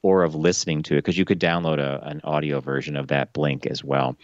or 0.03 0.23
of 0.23 0.35
listening 0.35 0.83
to 0.85 0.95
it 0.95 0.99
because 0.99 1.19
you 1.19 1.25
could 1.25 1.41
download 1.41 1.79
a, 1.79 2.03
an 2.07 2.21
audio 2.25 2.61
version 2.61 2.97
of 2.97 3.09
that 3.09 3.33
blink 3.33 3.67
as 3.67 3.83
well. 3.83 4.17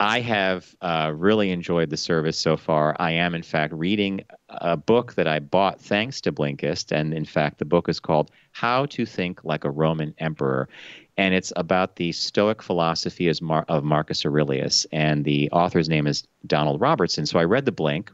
I 0.00 0.20
have 0.20 0.74
uh, 0.80 1.12
really 1.14 1.50
enjoyed 1.50 1.90
the 1.90 1.96
service 1.96 2.36
so 2.36 2.56
far. 2.56 2.96
I 2.98 3.12
am, 3.12 3.34
in 3.34 3.42
fact, 3.42 3.72
reading 3.72 4.22
a 4.48 4.76
book 4.76 5.14
that 5.14 5.28
I 5.28 5.38
bought 5.38 5.80
thanks 5.80 6.20
to 6.22 6.32
Blinkist. 6.32 6.90
And 6.90 7.14
in 7.14 7.24
fact, 7.24 7.58
the 7.58 7.64
book 7.64 7.88
is 7.88 8.00
called 8.00 8.32
How 8.50 8.86
to 8.86 9.06
Think 9.06 9.44
Like 9.44 9.64
a 9.64 9.70
Roman 9.70 10.12
Emperor 10.18 10.68
and 11.16 11.34
it's 11.34 11.52
about 11.56 11.96
the 11.96 12.12
Stoic 12.12 12.62
philosophy 12.62 13.28
of 13.28 13.84
Marcus 13.84 14.26
Aurelius, 14.26 14.86
and 14.90 15.24
the 15.24 15.50
author's 15.50 15.88
name 15.88 16.06
is 16.06 16.26
Donald 16.46 16.80
Robertson. 16.80 17.26
So 17.26 17.38
I 17.38 17.44
read 17.44 17.64
the 17.64 17.72
Blink, 17.72 18.10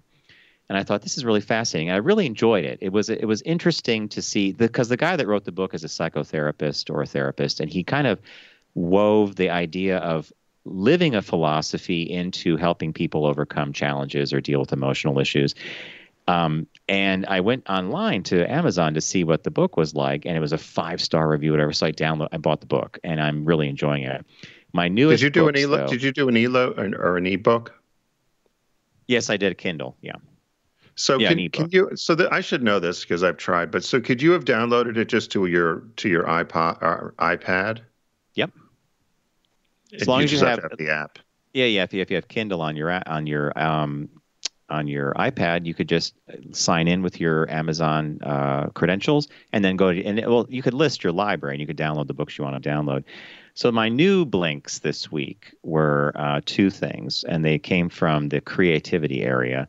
and 0.70 0.78
I 0.78 0.84
thought 0.84 1.02
this 1.02 1.18
is 1.18 1.24
really 1.24 1.40
fascinating. 1.40 1.88
And 1.88 1.96
I 1.96 1.98
really 1.98 2.26
enjoyed 2.26 2.64
it. 2.64 2.78
It 2.80 2.92
was 2.92 3.10
it 3.10 3.24
was 3.24 3.42
interesting 3.42 4.08
to 4.10 4.22
see 4.22 4.52
because 4.52 4.88
the, 4.88 4.92
the 4.92 4.98
guy 4.98 5.16
that 5.16 5.26
wrote 5.26 5.44
the 5.44 5.50
book 5.50 5.74
is 5.74 5.82
a 5.82 5.88
psychotherapist 5.88 6.94
or 6.94 7.02
a 7.02 7.06
therapist, 7.06 7.58
and 7.58 7.68
he 7.68 7.82
kind 7.82 8.06
of 8.06 8.20
wove 8.76 9.34
the 9.34 9.50
idea 9.50 9.98
of 9.98 10.32
living 10.64 11.16
a 11.16 11.22
philosophy 11.22 12.02
into 12.02 12.56
helping 12.56 12.92
people 12.92 13.26
overcome 13.26 13.72
challenges 13.72 14.32
or 14.32 14.40
deal 14.40 14.60
with 14.60 14.72
emotional 14.72 15.18
issues. 15.18 15.56
Um, 16.28 16.68
and 16.88 17.26
I 17.26 17.40
went 17.40 17.68
online 17.68 18.22
to 18.24 18.48
Amazon 18.48 18.94
to 18.94 19.00
see 19.00 19.24
what 19.24 19.42
the 19.42 19.50
book 19.50 19.76
was 19.76 19.96
like, 19.96 20.24
and 20.24 20.36
it 20.36 20.40
was 20.40 20.52
a 20.52 20.58
five 20.58 21.00
star 21.00 21.28
review, 21.28 21.50
whatever. 21.50 21.72
So 21.72 21.86
I 21.86 21.90
download, 21.90 22.28
I 22.30 22.36
bought 22.36 22.60
the 22.60 22.68
book, 22.68 22.96
and 23.02 23.20
I'm 23.20 23.44
really 23.44 23.68
enjoying 23.68 24.04
it. 24.04 24.24
My 24.72 24.86
newest. 24.86 25.18
Did 25.20 25.24
you 25.24 25.30
do 25.30 25.46
books, 25.46 25.64
an 25.64 25.68
e? 25.68 25.76
Though, 25.76 25.88
Did 25.88 26.02
you 26.04 26.12
do 26.12 26.28
an 26.28 26.56
or, 26.56 26.94
or 26.94 27.16
an 27.16 27.26
ebook? 27.26 27.74
Yes, 29.08 29.30
I 29.30 29.36
did 29.36 29.50
a 29.50 29.56
Kindle. 29.56 29.96
Yeah. 30.00 30.12
So 31.00 31.18
Yeah, 31.18 31.30
can, 31.30 31.48
can 31.48 31.68
you? 31.70 31.90
So 31.94 32.14
that 32.14 32.30
I 32.32 32.42
should 32.42 32.62
know 32.62 32.78
this 32.78 33.00
because 33.00 33.22
I've 33.22 33.38
tried. 33.38 33.70
But 33.70 33.84
so 33.84 34.00
could 34.00 34.20
you 34.20 34.32
have 34.32 34.44
downloaded 34.44 34.98
it 34.98 35.08
just 35.08 35.32
to 35.32 35.46
your 35.46 35.82
to 35.96 36.08
your 36.08 36.24
iPod 36.24 36.82
or 36.82 37.14
iPad? 37.18 37.80
Yep. 38.34 38.50
As 39.98 40.06
long 40.06 40.22
as 40.22 40.32
you 40.32 40.38
have- 40.40 40.62
have 40.62 40.76
the 40.78 40.90
app. 40.90 41.18
Yeah, 41.52 41.64
yeah. 41.64 41.82
If 41.82 41.92
you, 41.92 42.00
if 42.00 42.10
you 42.10 42.16
have 42.16 42.28
Kindle 42.28 42.60
on 42.62 42.76
your 42.76 43.02
on 43.08 43.26
your 43.26 43.58
um, 43.58 44.08
on 44.68 44.86
your 44.86 45.14
iPad, 45.14 45.66
you 45.66 45.74
could 45.74 45.88
just 45.88 46.14
sign 46.52 46.86
in 46.86 47.02
with 47.02 47.18
your 47.18 47.50
Amazon 47.50 48.20
uh, 48.22 48.66
credentials 48.68 49.26
and 49.52 49.64
then 49.64 49.76
go 49.76 49.92
to 49.92 50.04
and 50.04 50.18
it, 50.20 50.28
well, 50.28 50.46
you 50.48 50.62
could 50.62 50.74
list 50.74 51.02
your 51.02 51.12
library 51.12 51.54
and 51.54 51.60
you 51.60 51.66
could 51.66 51.78
download 51.78 52.06
the 52.06 52.14
books 52.14 52.38
you 52.38 52.44
want 52.44 52.62
to 52.62 52.68
download. 52.70 53.02
So 53.54 53.72
my 53.72 53.88
new 53.88 54.24
blinks 54.24 54.78
this 54.78 55.10
week 55.10 55.54
were 55.64 56.12
uh, 56.14 56.40
two 56.46 56.70
things, 56.70 57.24
and 57.24 57.44
they 57.44 57.58
came 57.58 57.88
from 57.88 58.28
the 58.28 58.40
creativity 58.40 59.22
area. 59.22 59.66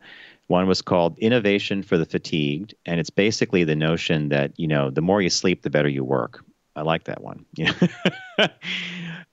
One 0.48 0.66
was 0.66 0.82
called 0.82 1.18
Innovation 1.18 1.82
for 1.82 1.96
the 1.96 2.04
Fatigued, 2.04 2.74
and 2.84 3.00
it's 3.00 3.10
basically 3.10 3.64
the 3.64 3.76
notion 3.76 4.28
that 4.30 4.58
you 4.58 4.68
know 4.68 4.90
the 4.90 5.00
more 5.00 5.22
you 5.22 5.30
sleep, 5.30 5.62
the 5.62 5.70
better 5.70 5.88
you 5.88 6.04
work. 6.04 6.44
I 6.74 6.82
like 6.82 7.04
that 7.04 7.22
one. 7.22 7.44
Yeah. 7.54 7.72
uh, 8.38 8.48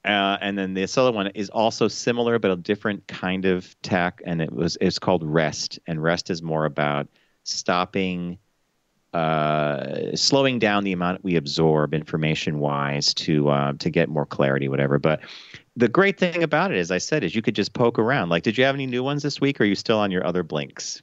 and 0.04 0.58
then 0.58 0.74
this 0.74 0.98
other 0.98 1.12
one 1.12 1.28
is 1.28 1.50
also 1.50 1.88
similar, 1.88 2.38
but 2.38 2.52
a 2.52 2.56
different 2.56 3.08
kind 3.08 3.46
of 3.46 3.80
tack, 3.82 4.22
and 4.26 4.42
it 4.42 4.52
was 4.52 4.78
it's 4.82 5.00
called 5.00 5.24
Rest, 5.24 5.80
and 5.88 6.02
Rest 6.02 6.30
is 6.30 6.42
more 6.42 6.66
about 6.66 7.08
stopping, 7.44 8.38
uh, 9.14 10.16
slowing 10.16 10.60
down 10.60 10.84
the 10.84 10.92
amount 10.92 11.24
we 11.24 11.36
absorb 11.36 11.94
information 11.94 12.60
wise 12.60 13.14
to 13.16 13.50
uh, 13.50 13.74
to 13.80 13.90
get 13.90 14.10
more 14.10 14.26
clarity, 14.26 14.68
whatever. 14.68 15.00
But 15.00 15.22
the 15.76 15.88
great 15.88 16.18
thing 16.18 16.44
about 16.44 16.72
it, 16.72 16.78
as 16.78 16.92
I 16.92 16.98
said, 16.98 17.24
is 17.24 17.36
you 17.36 17.42
could 17.42 17.56
just 17.56 17.74
poke 17.74 18.00
around. 18.00 18.30
Like, 18.30 18.44
did 18.44 18.58
you 18.58 18.64
have 18.64 18.76
any 18.76 18.86
new 18.86 19.04
ones 19.04 19.24
this 19.24 19.40
week? 19.40 19.60
Or 19.60 19.64
are 19.64 19.68
you 19.68 19.76
still 19.76 20.00
on 20.00 20.12
your 20.12 20.26
other 20.26 20.44
blinks? 20.44 21.02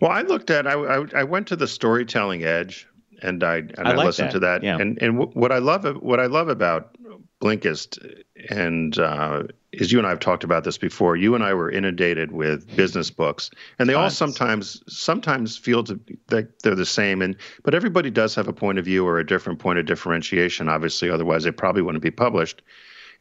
Well, 0.00 0.10
I 0.10 0.22
looked 0.22 0.50
at. 0.50 0.66
I, 0.66 0.72
I 0.72 1.04
I 1.14 1.24
went 1.24 1.46
to 1.48 1.56
the 1.56 1.68
Storytelling 1.68 2.44
Edge, 2.44 2.86
and 3.22 3.42
I 3.44 3.56
and 3.56 3.80
I 3.88 3.92
I, 3.92 3.94
like 3.94 4.06
listened 4.06 4.28
that, 4.28 4.32
to 4.32 4.38
that. 4.40 4.62
yeah. 4.62 4.78
And 4.78 5.00
and 5.00 5.18
w- 5.18 5.30
what 5.32 5.52
I 5.52 5.58
love 5.58 5.84
what 6.02 6.20
I 6.20 6.26
love 6.26 6.48
about 6.48 6.96
Blinkist, 7.40 7.98
and 8.50 8.98
uh, 8.98 9.44
is 9.72 9.92
you 9.92 9.98
and 9.98 10.06
I 10.06 10.10
have 10.10 10.20
talked 10.20 10.44
about 10.44 10.64
this 10.64 10.78
before. 10.78 11.16
You 11.16 11.34
and 11.34 11.44
I 11.44 11.54
were 11.54 11.70
inundated 11.70 12.32
with 12.32 12.74
business 12.76 13.10
books, 13.10 13.50
and 13.78 13.88
they 13.88 13.94
all 13.94 14.10
sometimes 14.10 14.82
sometimes 14.88 15.56
feel 15.56 15.84
to 15.84 16.00
that 16.28 16.60
they're 16.62 16.74
the 16.74 16.86
same. 16.86 17.22
And 17.22 17.36
but 17.62 17.74
everybody 17.74 18.10
does 18.10 18.34
have 18.34 18.48
a 18.48 18.52
point 18.52 18.78
of 18.78 18.84
view 18.84 19.06
or 19.06 19.18
a 19.18 19.26
different 19.26 19.58
point 19.58 19.78
of 19.78 19.86
differentiation. 19.86 20.68
Obviously, 20.68 21.10
otherwise 21.10 21.44
they 21.44 21.50
probably 21.52 21.82
wouldn't 21.82 22.02
be 22.02 22.10
published. 22.10 22.62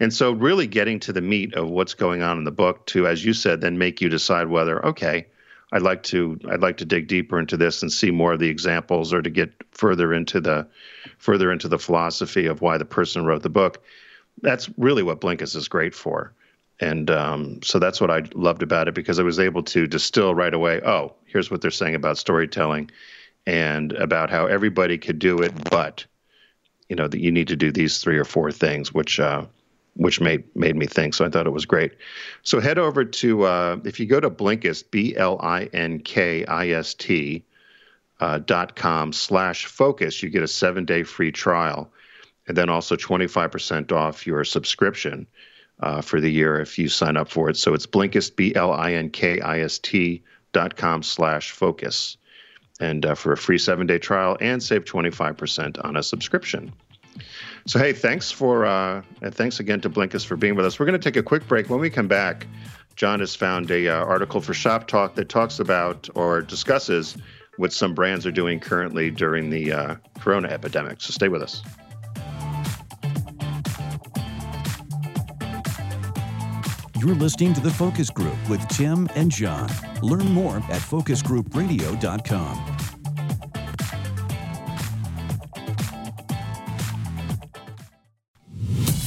And 0.03 0.13
so, 0.13 0.33
really 0.33 0.67
getting 0.67 0.99
to 0.99 1.13
the 1.13 1.21
meat 1.21 1.53
of 1.53 1.69
what's 1.69 1.93
going 1.93 2.23
on 2.23 2.37
in 2.37 2.43
the 2.43 2.51
book 2.51 2.85
to, 2.87 3.07
as 3.07 3.23
you 3.23 3.31
said, 3.31 3.61
then 3.61 3.77
make 3.77 4.01
you 4.01 4.09
decide 4.09 4.49
whether, 4.49 4.85
okay, 4.85 5.27
I'd 5.71 5.81
like 5.81 6.03
to, 6.03 6.37
I'd 6.51 6.59
like 6.59 6.75
to 6.77 6.85
dig 6.85 7.07
deeper 7.07 7.39
into 7.39 7.55
this 7.55 7.81
and 7.81 7.89
see 7.89 8.11
more 8.11 8.33
of 8.33 8.39
the 8.41 8.49
examples, 8.49 9.13
or 9.13 9.21
to 9.21 9.29
get 9.29 9.53
further 9.71 10.13
into 10.13 10.41
the, 10.41 10.67
further 11.19 11.53
into 11.53 11.69
the 11.69 11.79
philosophy 11.79 12.47
of 12.47 12.61
why 12.61 12.77
the 12.77 12.83
person 12.83 13.23
wrote 13.23 13.43
the 13.43 13.49
book. 13.49 13.81
That's 14.41 14.69
really 14.77 15.03
what 15.03 15.21
Blinkist 15.21 15.55
is 15.55 15.69
great 15.69 15.95
for, 15.95 16.33
and 16.81 17.09
um, 17.09 17.63
so 17.63 17.79
that's 17.79 18.01
what 18.01 18.11
I 18.11 18.23
loved 18.35 18.61
about 18.61 18.89
it 18.89 18.95
because 18.95 19.19
I 19.19 19.23
was 19.23 19.39
able 19.39 19.63
to 19.63 19.87
distill 19.87 20.35
right 20.35 20.53
away. 20.53 20.81
Oh, 20.85 21.13
here's 21.27 21.49
what 21.49 21.61
they're 21.61 21.71
saying 21.71 21.95
about 21.95 22.17
storytelling, 22.17 22.91
and 23.47 23.93
about 23.93 24.29
how 24.29 24.47
everybody 24.47 24.97
could 24.97 25.19
do 25.19 25.39
it, 25.39 25.53
but 25.69 26.05
you 26.89 26.97
know 26.97 27.07
that 27.07 27.21
you 27.21 27.31
need 27.31 27.47
to 27.47 27.55
do 27.55 27.71
these 27.71 27.99
three 27.99 28.17
or 28.17 28.25
four 28.25 28.51
things, 28.51 28.93
which 28.93 29.17
uh, 29.17 29.45
which 29.95 30.19
made 30.19 30.43
made 30.55 30.75
me 30.75 30.85
think. 30.85 31.13
So 31.13 31.25
I 31.25 31.29
thought 31.29 31.47
it 31.47 31.51
was 31.51 31.65
great. 31.65 31.93
So 32.41 32.59
head 32.59 32.77
over 32.77 33.05
to 33.05 33.43
uh, 33.43 33.77
if 33.85 33.99
you 33.99 34.05
go 34.05 34.19
to 34.19 34.29
Blinkist, 34.29 34.91
B 34.91 35.15
L 35.15 35.39
I 35.41 35.65
N 35.73 35.99
K 35.99 36.45
I 36.45 36.69
S 36.69 36.93
T 36.93 37.43
uh, 38.19 38.39
dot 38.39 38.75
com 38.75 39.13
slash 39.13 39.65
focus, 39.65 40.23
you 40.23 40.29
get 40.29 40.43
a 40.43 40.47
seven 40.47 40.85
day 40.85 41.03
free 41.03 41.31
trial, 41.31 41.91
and 42.47 42.57
then 42.57 42.69
also 42.69 42.95
twenty 42.95 43.27
five 43.27 43.51
percent 43.51 43.91
off 43.91 44.25
your 44.25 44.43
subscription. 44.43 45.27
Uh, 45.79 46.01
for 46.01 46.21
the 46.21 46.29
year, 46.29 46.61
if 46.61 46.77
you 46.77 46.87
sign 46.87 47.17
up 47.17 47.27
for 47.27 47.49
it, 47.49 47.57
so 47.57 47.73
it's 47.73 47.87
Blinkist 47.87 48.35
B 48.35 48.55
L 48.55 48.71
I 48.71 48.93
N 48.93 49.09
K 49.09 49.41
I 49.41 49.61
S 49.61 49.79
T 49.79 50.23
dot 50.53 50.75
com 50.75 51.03
slash 51.03 51.51
focus, 51.51 52.15
and 52.79 53.05
uh, 53.05 53.15
for 53.15 53.33
a 53.33 53.37
free 53.37 53.57
seven 53.57 53.87
day 53.87 53.97
trial 53.97 54.37
and 54.39 54.61
save 54.61 54.85
twenty 54.85 55.09
five 55.09 55.35
percent 55.35 55.77
on 55.79 55.97
a 55.97 56.03
subscription. 56.03 56.71
So 57.65 57.79
hey, 57.79 57.93
thanks 57.93 58.31
for 58.31 58.65
uh, 58.65 59.01
and 59.21 59.33
thanks 59.33 59.59
again 59.59 59.81
to 59.81 59.89
Blinkist 59.89 60.25
for 60.25 60.35
being 60.35 60.55
with 60.55 60.65
us. 60.65 60.79
We're 60.79 60.85
going 60.85 60.99
to 60.99 61.03
take 61.03 61.17
a 61.17 61.23
quick 61.23 61.47
break. 61.47 61.69
When 61.69 61.79
we 61.79 61.89
come 61.89 62.07
back, 62.07 62.47
John 62.95 63.19
has 63.19 63.35
found 63.35 63.71
a 63.71 63.87
uh, 63.87 64.05
article 64.05 64.41
for 64.41 64.53
Shop 64.53 64.87
Talk 64.87 65.15
that 65.15 65.29
talks 65.29 65.59
about 65.59 66.09
or 66.15 66.41
discusses 66.41 67.17
what 67.57 67.71
some 67.71 67.93
brands 67.93 68.25
are 68.25 68.31
doing 68.31 68.59
currently 68.59 69.11
during 69.11 69.49
the 69.49 69.71
uh, 69.71 69.95
Corona 70.19 70.47
epidemic. 70.49 71.01
So 71.01 71.11
stay 71.11 71.29
with 71.29 71.41
us. 71.41 71.61
You're 76.99 77.15
listening 77.15 77.53
to 77.55 77.61
The 77.61 77.71
Focus 77.71 78.09
Group 78.09 78.37
with 78.47 78.65
Tim 78.69 79.09
and 79.15 79.29
John. 79.29 79.69
Learn 80.01 80.31
more 80.31 80.55
at 80.57 80.79
focusgroupradio.com. 80.79 82.72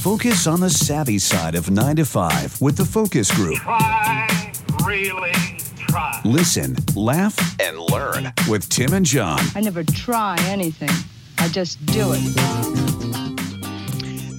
Focus 0.07 0.47
on 0.47 0.61
the 0.61 0.69
savvy 0.69 1.19
side 1.19 1.53
of 1.53 1.69
9 1.69 1.97
to 1.97 2.05
5 2.05 2.61
with 2.61 2.77
The 2.77 2.85
Focus 2.85 3.29
Group. 3.29 3.57
Try, 3.57 4.53
really 4.85 5.33
try. 5.75 6.21
Listen, 6.23 6.77
laugh, 6.95 7.37
and 7.59 7.77
learn 7.77 8.31
with 8.47 8.69
Tim 8.69 8.93
and 8.93 9.05
John. 9.05 9.41
I 9.53 9.59
never 9.59 9.83
try 9.83 10.37
anything. 10.43 10.87
I 11.39 11.49
just 11.49 11.85
do 11.87 12.13
it. 12.15 12.86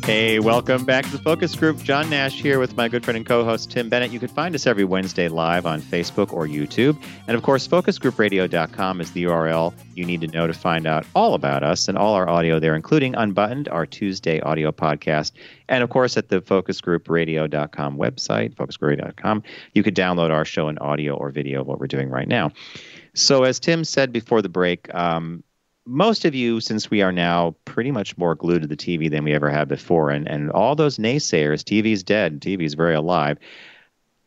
Hey, 0.08 0.38
welcome 0.38 0.86
back 0.86 1.04
to 1.04 1.10
the 1.10 1.18
Focus 1.18 1.54
Group. 1.54 1.82
John 1.82 2.08
Nash 2.08 2.40
here 2.40 2.58
with 2.58 2.74
my 2.78 2.88
good 2.88 3.04
friend 3.04 3.18
and 3.18 3.26
co 3.26 3.44
host 3.44 3.70
Tim 3.70 3.90
Bennett. 3.90 4.10
You 4.10 4.18
can 4.18 4.30
find 4.30 4.54
us 4.54 4.66
every 4.66 4.84
Wednesday 4.84 5.28
live 5.28 5.66
on 5.66 5.82
Facebook 5.82 6.32
or 6.32 6.46
YouTube. 6.46 6.96
And 7.26 7.36
of 7.36 7.42
course, 7.42 7.68
focusgroupradio.com 7.68 9.02
is 9.02 9.12
the 9.12 9.24
URL 9.24 9.74
you 9.94 10.06
need 10.06 10.22
to 10.22 10.26
know 10.28 10.46
to 10.46 10.54
find 10.54 10.86
out 10.86 11.04
all 11.14 11.34
about 11.34 11.62
us 11.62 11.88
and 11.88 11.98
all 11.98 12.14
our 12.14 12.26
audio 12.26 12.58
there, 12.58 12.74
including 12.74 13.16
Unbuttoned, 13.16 13.68
our 13.68 13.84
Tuesday 13.84 14.40
audio 14.40 14.72
podcast. 14.72 15.32
And 15.68 15.84
of 15.84 15.90
course, 15.90 16.16
at 16.16 16.30
the 16.30 16.40
focusgroupradio.com 16.40 17.98
website, 17.98 18.54
focusgroupradio.com, 18.54 19.42
you 19.74 19.82
could 19.82 19.94
download 19.94 20.30
our 20.30 20.46
show 20.46 20.70
in 20.70 20.78
audio 20.78 21.16
or 21.16 21.28
video 21.28 21.60
of 21.60 21.66
what 21.66 21.80
we're 21.80 21.86
doing 21.86 22.08
right 22.08 22.28
now. 22.28 22.50
So, 23.12 23.42
as 23.42 23.60
Tim 23.60 23.84
said 23.84 24.10
before 24.10 24.40
the 24.40 24.48
break, 24.48 24.94
um, 24.94 25.44
most 25.88 26.24
of 26.24 26.34
you, 26.34 26.60
since 26.60 26.90
we 26.90 27.00
are 27.00 27.12
now 27.12 27.56
pretty 27.64 27.90
much 27.90 28.16
more 28.18 28.34
glued 28.34 28.62
to 28.62 28.68
the 28.68 28.76
TV 28.76 29.10
than 29.10 29.24
we 29.24 29.32
ever 29.32 29.50
had 29.50 29.68
before, 29.68 30.10
and, 30.10 30.28
and 30.28 30.50
all 30.50 30.76
those 30.76 30.98
naysayers, 30.98 31.64
TV's 31.64 32.02
dead, 32.02 32.40
TV's 32.40 32.74
very 32.74 32.94
alive. 32.94 33.38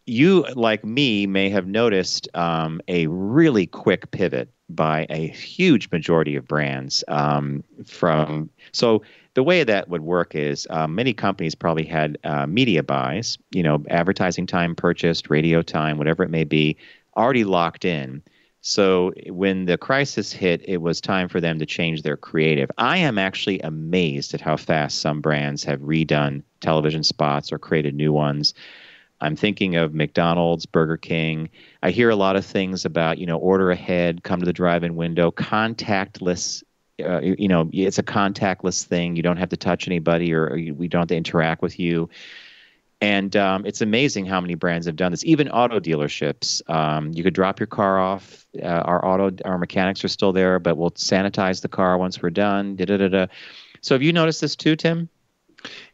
You, 0.08 0.46
like 0.56 0.84
me, 0.84 1.28
may 1.28 1.50
have 1.50 1.68
noticed 1.68 2.28
um, 2.34 2.82
a 2.88 3.06
really 3.08 3.68
quick 3.68 4.10
pivot 4.10 4.50
by 4.68 5.06
a 5.10 5.28
huge 5.28 5.90
majority 5.92 6.36
of 6.36 6.48
brands 6.48 7.04
um, 7.08 7.64
from 7.86 8.50
so 8.72 9.04
the 9.34 9.44
way 9.44 9.64
that 9.64 9.88
would 9.90 10.02
work 10.02 10.36
is 10.36 10.68
uh, 10.70 10.88
many 10.88 11.14
companies 11.14 11.56
probably 11.56 11.86
had 11.86 12.18
uh, 12.24 12.46
media 12.48 12.84
buys, 12.84 13.38
you 13.52 13.64
know, 13.64 13.84
advertising 13.90 14.48
time 14.48 14.76
purchased, 14.76 15.30
radio 15.30 15.62
time, 15.62 15.98
whatever 15.98 16.24
it 16.24 16.30
may 16.30 16.44
be, 16.44 16.76
already 17.16 17.44
locked 17.44 17.86
in. 17.86 18.22
So 18.62 19.12
when 19.28 19.66
the 19.66 19.78
crisis 19.78 20.32
hit, 20.32 20.62
it 20.68 20.78
was 20.78 21.02
time 21.02 21.28
for 21.28 21.42
them 21.42 21.58
to 21.60 21.66
change 21.66 22.04
their 22.04 22.16
creative. 22.16 22.70
I 22.78 22.98
am 22.98 23.18
actually 23.18 23.60
amazed 23.62 24.36
at 24.36 24.42
how 24.42 24.56
fast 24.56 25.02
some 25.02 25.20
brands 25.20 25.64
have 25.64 25.80
redone 25.80 26.44
television 26.60 27.04
spots 27.04 27.52
or 27.52 27.58
created 27.58 27.96
new 27.96 28.14
ones. 28.14 28.54
I'm 29.20 29.36
thinking 29.36 29.76
of 29.76 29.94
McDonald's, 29.94 30.66
Burger 30.66 30.98
King. 30.98 31.50
I 31.82 31.92
hear 31.92 32.10
a 32.10 32.16
lot 32.16 32.36
of 32.36 32.46
things 32.46 32.86
about, 32.86 33.18
you 33.18 33.26
know, 33.26 33.38
order 33.38 33.72
ahead, 33.72 34.24
come 34.24 34.40
to 34.40 34.46
the 34.46 34.54
drive-in 34.54 34.96
window, 34.96 35.32
contactless. 35.32 36.64
Uh, 37.04 37.20
you 37.22 37.48
know, 37.48 37.68
it's 37.74 37.98
a 37.98 38.04
contactless 38.04 38.84
thing. 38.84 39.16
You 39.16 39.24
don't 39.24 39.38
have 39.38 39.50
to 39.50 39.58
touch 39.58 39.88
anybody, 39.88 40.34
or, 40.34 40.50
or 40.50 40.58
you, 40.58 40.76
we 40.76 40.88
don't 40.88 41.02
have 41.02 41.08
to 41.08 41.16
interact 41.16 41.64
with 41.64 41.80
you. 41.80 42.10
And 43.02 43.36
um, 43.36 43.66
it's 43.66 43.82
amazing 43.82 44.28
how 44.28 44.40
many 44.40 44.54
brands 44.54 44.86
have 44.86 44.96
done 44.96 45.12
this. 45.12 45.26
Even 45.26 45.50
auto 45.50 45.80
dealerships, 45.80 46.62
um, 46.70 47.12
you 47.14 47.24
could 47.24 47.34
drop 47.34 47.60
your 47.60 47.68
car 47.68 48.00
off. 48.00 48.46
Uh, 48.62 48.68
our 48.68 49.04
auto, 49.04 49.36
our 49.44 49.58
mechanics 49.58 50.06
are 50.06 50.08
still 50.08 50.32
there, 50.32 50.60
but 50.60 50.78
we'll 50.78 50.92
sanitize 50.92 51.62
the 51.62 51.68
car 51.68 51.98
once 51.98 52.22
we're 52.22 52.30
done. 52.30 52.76
Da 52.76 52.86
da 52.86 52.98
da 52.98 53.08
da. 53.08 53.26
So, 53.82 53.96
have 53.96 54.04
you 54.04 54.14
noticed 54.14 54.42
this 54.42 54.56
too, 54.56 54.76
Tim? 54.76 55.10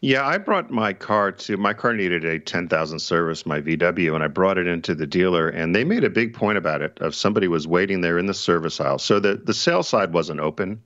Yeah, 0.01 0.25
I 0.25 0.37
brought 0.37 0.69
my 0.69 0.93
car 0.93 1.31
to 1.31 1.57
my 1.57 1.73
car 1.73 1.93
needed 1.93 2.23
a 2.23 2.39
10,000 2.39 2.99
service, 2.99 3.45
my 3.45 3.61
VW, 3.61 4.13
and 4.13 4.23
I 4.23 4.27
brought 4.27 4.57
it 4.57 4.67
into 4.67 4.95
the 4.95 5.07
dealer, 5.07 5.49
and 5.49 5.75
they 5.75 5.83
made 5.83 6.03
a 6.03 6.09
big 6.09 6.33
point 6.33 6.57
about 6.57 6.81
it. 6.81 6.97
Of 6.99 7.15
somebody 7.15 7.47
was 7.47 7.67
waiting 7.67 8.01
there 8.01 8.17
in 8.17 8.27
the 8.27 8.33
service 8.33 8.79
aisle, 8.79 8.99
so 8.99 9.19
the 9.19 9.35
the 9.35 9.53
sales 9.53 9.87
side 9.87 10.13
wasn't 10.13 10.39
open. 10.39 10.81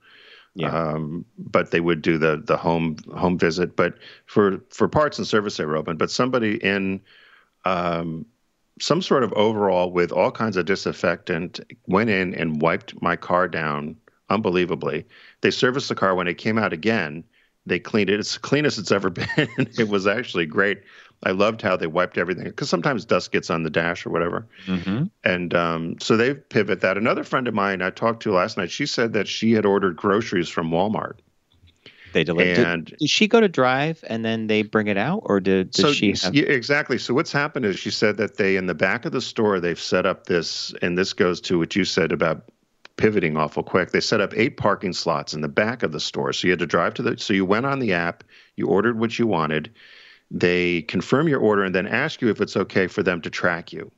Yeah. 0.54 0.70
Um, 0.70 1.26
but 1.38 1.72
they 1.72 1.80
would 1.80 2.02
do 2.02 2.18
the 2.18 2.41
the 2.45 2.58
home 2.58 2.97
home 3.16 3.38
visit. 3.38 3.76
But 3.76 3.95
for 4.26 4.64
for 4.70 4.88
parts 4.88 5.18
and 5.18 5.26
service, 5.28 5.58
they 5.58 5.66
were 5.66 5.78
open. 5.78 5.97
But 5.97 6.12
somebody 6.12 6.56
in 6.64 7.02
um, 7.66 8.26
some 8.80 9.02
sort 9.02 9.24
of 9.24 9.32
overall 9.34 9.91
with 9.91 10.12
all 10.12 10.32
kinds 10.32 10.58
of 10.58 10.66
disinfectant 10.66 11.60
went 11.88 12.10
in 12.10 12.34
and 12.36 12.62
wiped 12.62 13.02
my 13.02 13.16
car 13.16 13.47
down 13.47 13.95
unbelievably. 14.30 15.06
They 15.41 15.52
serviced 15.52 15.89
the 15.89 15.95
car 15.95 16.16
when 16.16 16.28
it 16.28 16.36
came 16.38 16.58
out 16.58 16.74
again. 16.74 17.24
They 17.66 17.80
cleaned 17.80 18.10
it. 18.10 18.20
It's 18.20 18.34
the 18.34 18.39
cleanest 18.39 18.80
it's 18.80 18.91
ever 18.91 19.10
been. 19.10 19.28
it 19.38 19.88
was 19.88 20.08
actually 20.08 20.47
great. 20.47 20.82
I 21.24 21.32
loved 21.32 21.62
how 21.62 21.78
they 21.78 21.88
wiped 21.88 22.18
everything 22.18 22.46
because 22.46 22.70
sometimes 22.70 23.06
dust 23.06 23.32
gets 23.32 23.50
on 23.50 23.64
the 23.64 23.70
dash 23.70 24.06
or 24.06 24.10
whatever. 24.10 24.48
Mm-hmm. 24.66 25.06
And 25.24 25.54
um, 25.54 26.00
so 26.00 26.18
they 26.18 26.34
pivot 26.34 26.82
that. 26.82 26.98
Another 26.98 27.24
friend 27.24 27.48
of 27.48 27.54
mine 27.54 27.82
I 27.82 27.92
talked 27.92 28.24
to 28.24 28.32
last 28.32 28.58
night, 28.58 28.72
she 28.72 28.86
said 28.86 29.14
that 29.14 29.28
she 29.28 29.52
had 29.54 29.66
ordered 29.66 29.96
groceries 29.96 30.50
from 30.50 30.72
Walmart. 30.72 31.18
They 32.14 32.24
deliver. 32.24 32.62
And 32.62 32.86
did, 32.86 32.98
did 32.98 33.10
she 33.10 33.28
go 33.28 33.40
to 33.40 33.48
drive 33.48 34.04
and 34.08 34.26
then 34.26 34.48
they 34.48 34.64
bring 34.64 34.88
it 34.88 34.98
out, 34.98 35.22
or 35.26 35.40
did, 35.40 35.72
did 35.72 35.82
so 35.82 35.94
she? 35.94 36.14
Have... 36.24 36.36
yeah, 36.36 36.44
exactly. 36.44 36.98
So 36.98 37.14
what's 37.14 37.32
happened 37.32 37.66
is 37.66 37.80
she 37.80 37.92
said 37.92 38.18
that 38.18 38.38
they 38.38 38.58
in 38.58 38.66
the 38.66 38.74
back 38.74 39.06
of 39.06 39.12
the 39.12 39.22
store 39.22 39.60
they've 39.60 39.80
set 39.80 40.06
up 40.06 40.26
this, 40.26 40.74
and 40.82 40.98
this 40.98 41.14
goes 41.14 41.40
to 41.42 41.60
what 41.60 41.76
you 41.76 41.86
said 41.86 42.12
about 42.12 42.52
pivoting 42.98 43.38
awful 43.38 43.64
quick. 43.64 43.92
They 43.92 44.02
set 44.02 44.20
up 44.20 44.34
eight 44.36 44.58
parking 44.58 44.92
slots 44.92 45.34
in 45.34 45.42
the 45.42 45.48
back 45.48 45.84
of 45.84 45.92
the 45.92 46.00
store, 46.00 46.34
so 46.34 46.48
you 46.48 46.52
had 46.52 46.60
to 46.60 46.68
drive 46.68 46.96
to 46.96 47.02
the. 47.02 47.18
So 47.18 47.34
you 47.34 47.46
went 47.46 47.66
on 47.66 47.80
the 47.80 47.94
app, 47.94 48.26
you 48.58 48.68
ordered 48.68 49.00
what 49.00 49.18
you 49.18 49.28
wanted 49.28 49.72
they 50.32 50.82
confirm 50.84 51.28
your 51.28 51.42
order 51.42 51.64
and 51.64 51.76
then 51.76 51.86
ask 51.86 52.22
you 52.22 52.30
if 52.30 52.40
it's 52.40 52.56
okay 52.56 52.88
for 52.88 53.04
them 53.04 53.22
to 53.22 53.30
track 53.30 53.74
you 53.74 53.92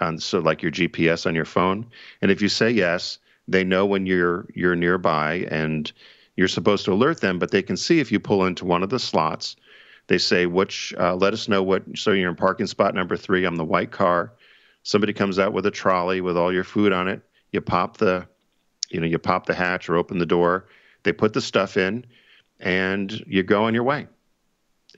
on 0.00 0.18
so 0.18 0.40
like 0.40 0.60
your 0.60 0.72
GPS 0.72 1.24
on 1.24 1.36
your 1.36 1.44
phone. 1.44 1.86
And 2.20 2.30
if 2.30 2.42
you 2.42 2.48
say 2.48 2.68
yes, 2.70 3.18
they 3.46 3.62
know 3.62 3.86
when 3.86 4.04
you're 4.04 4.48
you're 4.54 4.74
nearby 4.74 5.46
and 5.50 5.90
you're 6.34 6.48
supposed 6.48 6.84
to 6.86 6.92
alert 6.92 7.20
them, 7.20 7.38
but 7.38 7.52
they 7.52 7.62
can 7.62 7.76
see 7.76 8.00
if 8.00 8.10
you 8.10 8.18
pull 8.18 8.44
into 8.44 8.64
one 8.64 8.82
of 8.82 8.90
the 8.90 8.98
slots. 8.98 9.54
They 10.08 10.18
say 10.18 10.46
which 10.46 10.92
uh, 10.98 11.14
let 11.14 11.32
us 11.32 11.48
know 11.48 11.62
what 11.62 11.84
so 11.96 12.10
you're 12.10 12.30
in 12.30 12.36
parking 12.36 12.66
spot 12.66 12.94
number 12.94 13.16
three. 13.16 13.44
I'm 13.44 13.56
the 13.56 13.64
white 13.64 13.92
car. 13.92 14.32
Somebody 14.82 15.12
comes 15.12 15.38
out 15.38 15.52
with 15.52 15.64
a 15.66 15.70
trolley 15.70 16.20
with 16.20 16.36
all 16.36 16.52
your 16.52 16.64
food 16.64 16.92
on 16.92 17.06
it. 17.06 17.22
You 17.52 17.60
pop 17.60 17.98
the 17.98 18.26
you 18.90 19.00
know, 19.00 19.06
you 19.06 19.18
pop 19.18 19.46
the 19.46 19.54
hatch 19.54 19.88
or 19.88 19.96
open 19.96 20.18
the 20.18 20.26
door. 20.26 20.66
They 21.04 21.12
put 21.12 21.34
the 21.34 21.40
stuff 21.40 21.76
in 21.76 22.04
and 22.58 23.12
you 23.26 23.44
go 23.44 23.64
on 23.64 23.74
your 23.74 23.84
way 23.84 24.08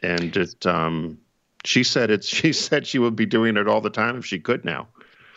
and 0.03 0.37
it 0.37 0.67
um, 0.67 1.19
she 1.65 1.85
said 1.85 2.11
it's 2.11 2.27
she 2.41 2.53
said 2.53 2.87
she 2.87 2.99
would 2.99 3.17
be 3.17 3.27
doing 3.27 3.57
it 3.57 3.69
all 3.69 3.81
the 3.81 3.91
time 3.91 4.17
if 4.17 4.27
she 4.27 4.39
could 4.39 4.65
now. 4.65 4.89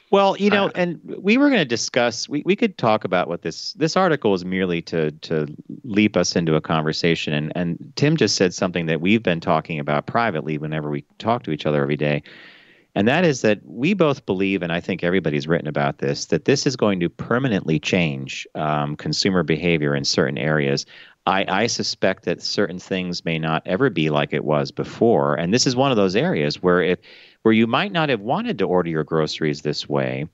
Well, 0.09 0.37
you 0.37 0.49
know, 0.49 0.67
uh, 0.67 0.71
and 0.75 1.01
we 1.03 1.37
were 1.37 1.49
going 1.49 1.59
to 1.59 1.65
discuss. 1.65 2.29
We, 2.29 2.41
we 2.45 2.55
could 2.55 2.77
talk 2.77 3.03
about 3.03 3.27
what 3.27 3.41
this 3.41 3.73
this 3.73 3.97
article 3.97 4.33
is 4.33 4.45
merely 4.45 4.81
to 4.83 5.11
to 5.11 5.47
leap 5.83 6.15
us 6.15 6.35
into 6.35 6.55
a 6.55 6.61
conversation. 6.61 7.33
And 7.33 7.51
and 7.55 7.93
Tim 7.95 8.15
just 8.15 8.35
said 8.35 8.53
something 8.53 8.85
that 8.85 9.01
we've 9.01 9.23
been 9.23 9.41
talking 9.41 9.79
about 9.79 10.05
privately 10.05 10.57
whenever 10.57 10.89
we 10.89 11.03
talk 11.19 11.43
to 11.43 11.51
each 11.51 11.65
other 11.65 11.81
every 11.81 11.97
day, 11.97 12.23
and 12.95 13.07
that 13.07 13.25
is 13.25 13.41
that 13.41 13.59
we 13.65 13.93
both 13.93 14.25
believe, 14.25 14.63
and 14.63 14.71
I 14.71 14.79
think 14.79 15.03
everybody's 15.03 15.47
written 15.47 15.67
about 15.67 15.97
this, 15.97 16.25
that 16.27 16.45
this 16.45 16.65
is 16.65 16.77
going 16.77 17.01
to 17.01 17.09
permanently 17.09 17.77
change 17.77 18.47
um, 18.55 18.95
consumer 18.95 19.43
behavior 19.43 19.93
in 19.93 20.05
certain 20.05 20.37
areas. 20.37 20.85
I, 21.28 21.45
I 21.47 21.67
suspect 21.67 22.23
that 22.23 22.41
certain 22.41 22.80
things 22.80 23.25
may 23.25 23.38
not 23.38 23.63
ever 23.65 23.89
be 23.89 24.09
like 24.09 24.32
it 24.32 24.45
was 24.45 24.71
before, 24.71 25.36
and 25.36 25.53
this 25.53 25.67
is 25.67 25.75
one 25.75 25.91
of 25.91 25.97
those 25.97 26.15
areas 26.15 26.63
where 26.63 26.82
if 26.82 26.99
where 27.41 27.53
you 27.53 27.67
might 27.67 27.91
not 27.91 28.07
have 28.07 28.21
wanted 28.21 28.59
to 28.59 28.65
order 28.65 28.89
your 28.89 29.03
groceries 29.03 29.61
this 29.61 29.89
way, 29.89 30.28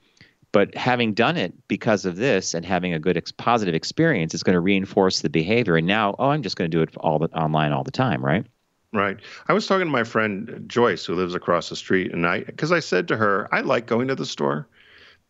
but 0.51 0.75
having 0.75 1.15
done 1.15 1.35
it 1.35 1.67
because 1.67 2.05
of 2.05 2.15
this 2.15 2.53
and 2.53 2.63
having 2.63 2.93
a 2.93 2.99
good 2.99 3.17
ex- 3.17 3.31
positive 3.31 3.73
experience 3.73 4.35
is 4.35 4.43
going 4.43 4.53
to 4.53 4.59
reinforce 4.59 5.21
the 5.21 5.29
behavior. 5.29 5.77
And 5.77 5.87
now, 5.87 6.15
oh, 6.19 6.29
I'm 6.29 6.43
just 6.43 6.55
going 6.55 6.69
to 6.69 6.77
do 6.77 6.83
it 6.83 6.95
all 6.97 7.17
the, 7.17 7.27
online 7.29 7.71
all 7.71 7.83
the 7.83 7.91
time, 7.91 8.23
right? 8.23 8.45
Right. 8.93 9.17
I 9.47 9.53
was 9.53 9.65
talking 9.65 9.87
to 9.87 9.91
my 9.91 10.03
friend 10.03 10.65
Joyce, 10.67 11.05
who 11.05 11.15
lives 11.15 11.33
across 11.33 11.69
the 11.69 11.75
street, 11.75 12.13
and 12.13 12.27
I 12.27 12.41
because 12.41 12.71
I 12.71 12.79
said 12.79 13.07
to 13.07 13.17
her, 13.17 13.49
I 13.51 13.61
like 13.61 13.87
going 13.87 14.07
to 14.09 14.15
the 14.15 14.27
store, 14.27 14.67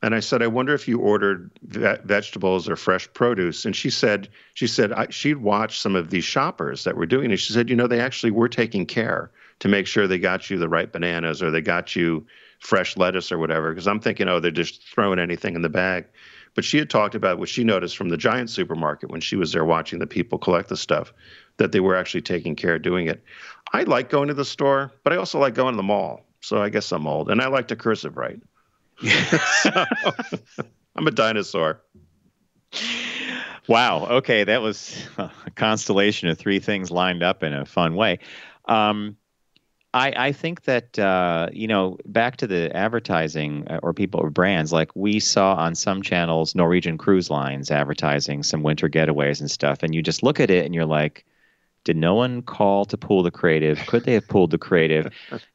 and 0.04 0.14
I 0.14 0.20
said, 0.20 0.44
I 0.44 0.48
wonder 0.48 0.74
if 0.74 0.90
you 0.90 1.00
ordered 1.00 1.50
ve- 1.62 1.96
vegetables 2.04 2.68
or 2.68 2.76
fresh 2.76 3.12
produce. 3.14 3.64
And 3.64 3.74
she 3.74 3.90
said, 3.90 4.28
she 4.54 4.68
said 4.68 4.92
I, 4.92 5.08
she'd 5.10 5.38
watched 5.38 5.82
some 5.82 5.96
of 5.96 6.10
these 6.10 6.26
shoppers 6.26 6.84
that 6.84 6.98
were 6.98 7.06
doing 7.06 7.32
it. 7.32 7.38
She 7.38 7.54
said, 7.54 7.70
you 7.70 7.78
know, 7.78 7.88
they 7.88 8.02
actually 8.02 8.32
were 8.32 8.50
taking 8.50 8.86
care 8.86 9.32
to 9.60 9.70
make 9.70 9.88
sure 9.88 10.06
they 10.06 10.20
got 10.20 10.50
you 10.50 10.58
the 10.58 10.68
right 10.68 10.92
bananas 10.92 11.42
or 11.42 11.52
they 11.52 11.62
got 11.62 11.96
you 11.96 12.28
fresh 12.60 12.98
lettuce 12.98 13.32
or 13.32 13.38
whatever. 13.38 13.70
Because 13.72 13.88
I'm 13.88 14.02
thinking, 14.02 14.28
oh, 14.28 14.42
they're 14.42 14.52
just 14.52 14.86
throwing 14.90 15.20
anything 15.20 15.56
in 15.56 15.62
the 15.62 15.70
bag. 15.70 16.08
But 16.54 16.66
she 16.66 16.80
had 16.80 16.90
talked 16.90 17.16
about 17.16 17.40
what 17.40 17.48
she 17.48 17.64
noticed 17.64 17.96
from 17.96 18.10
the 18.10 18.18
giant 18.18 18.50
supermarket 18.50 19.10
when 19.10 19.22
she 19.22 19.38
was 19.38 19.54
there 19.54 19.64
watching 19.64 20.00
the 20.00 20.06
people 20.06 20.38
collect 20.38 20.68
the 20.68 20.76
stuff, 20.76 21.14
that 21.58 21.72
they 21.72 21.80
were 21.80 21.96
actually 21.96 22.24
taking 22.24 22.58
care 22.58 22.76
of 22.76 22.82
doing 22.82 23.08
it. 23.08 23.24
I 23.72 23.84
like 23.84 24.10
going 24.10 24.28
to 24.28 24.34
the 24.34 24.44
store, 24.44 24.92
but 25.06 25.14
I 25.14 25.16
also 25.16 25.40
like 25.40 25.56
going 25.56 25.74
to 25.74 25.78
the 25.78 25.84
mall. 25.84 26.26
So 26.42 26.62
I 26.62 26.68
guess 26.68 26.92
I'm 26.92 27.08
old, 27.08 27.30
and 27.30 27.42
I 27.42 27.48
like 27.48 27.70
to 27.70 27.78
cursive 27.78 28.18
write. 28.18 28.42
I'm 30.96 31.08
a 31.08 31.12
dinosaur. 31.12 31.82
Wow. 33.68 34.06
Okay, 34.08 34.44
that 34.44 34.62
was 34.62 35.08
a 35.18 35.32
constellation 35.56 36.30
of 36.30 36.38
three 36.38 36.60
things 36.60 36.92
lined 36.92 37.24
up 37.24 37.44
in 37.44 37.54
a 37.54 37.66
fun 37.66 37.96
way. 37.96 38.20
Um, 38.66 39.18
I, 39.94 40.14
I 40.16 40.32
think 40.32 40.64
that 40.64 40.98
uh, 40.98 41.50
you 41.52 41.68
know 41.68 41.98
back 42.06 42.38
to 42.38 42.48
the 42.48 42.76
advertising 42.76 43.68
uh, 43.68 43.80
or 43.84 43.94
people 43.94 44.22
or 44.22 44.32
brands 44.32 44.74
like 44.74 44.96
we 44.96 45.20
saw 45.20 45.54
on 45.54 45.76
some 45.76 46.02
channels 46.02 46.56
Norwegian 46.56 46.98
Cruise 46.98 47.30
Lines 47.30 47.70
advertising 47.70 48.42
some 48.42 48.64
winter 48.64 48.90
getaways 48.90 49.40
and 49.40 49.52
stuff, 49.52 49.84
and 49.84 49.94
you 49.94 50.02
just 50.02 50.24
look 50.24 50.40
at 50.40 50.50
it 50.50 50.66
and 50.66 50.74
you're 50.74 50.86
like, 50.86 51.26
did 51.84 51.98
no 51.98 52.16
one 52.16 52.42
call 52.42 52.86
to 52.86 52.98
pull 52.98 53.24
the 53.24 53.32
creative? 53.32 53.80
Could 53.88 54.06
they 54.06 54.14
have 54.14 54.28
pulled 54.28 54.52
the 54.52 54.58
creative? 54.58 55.14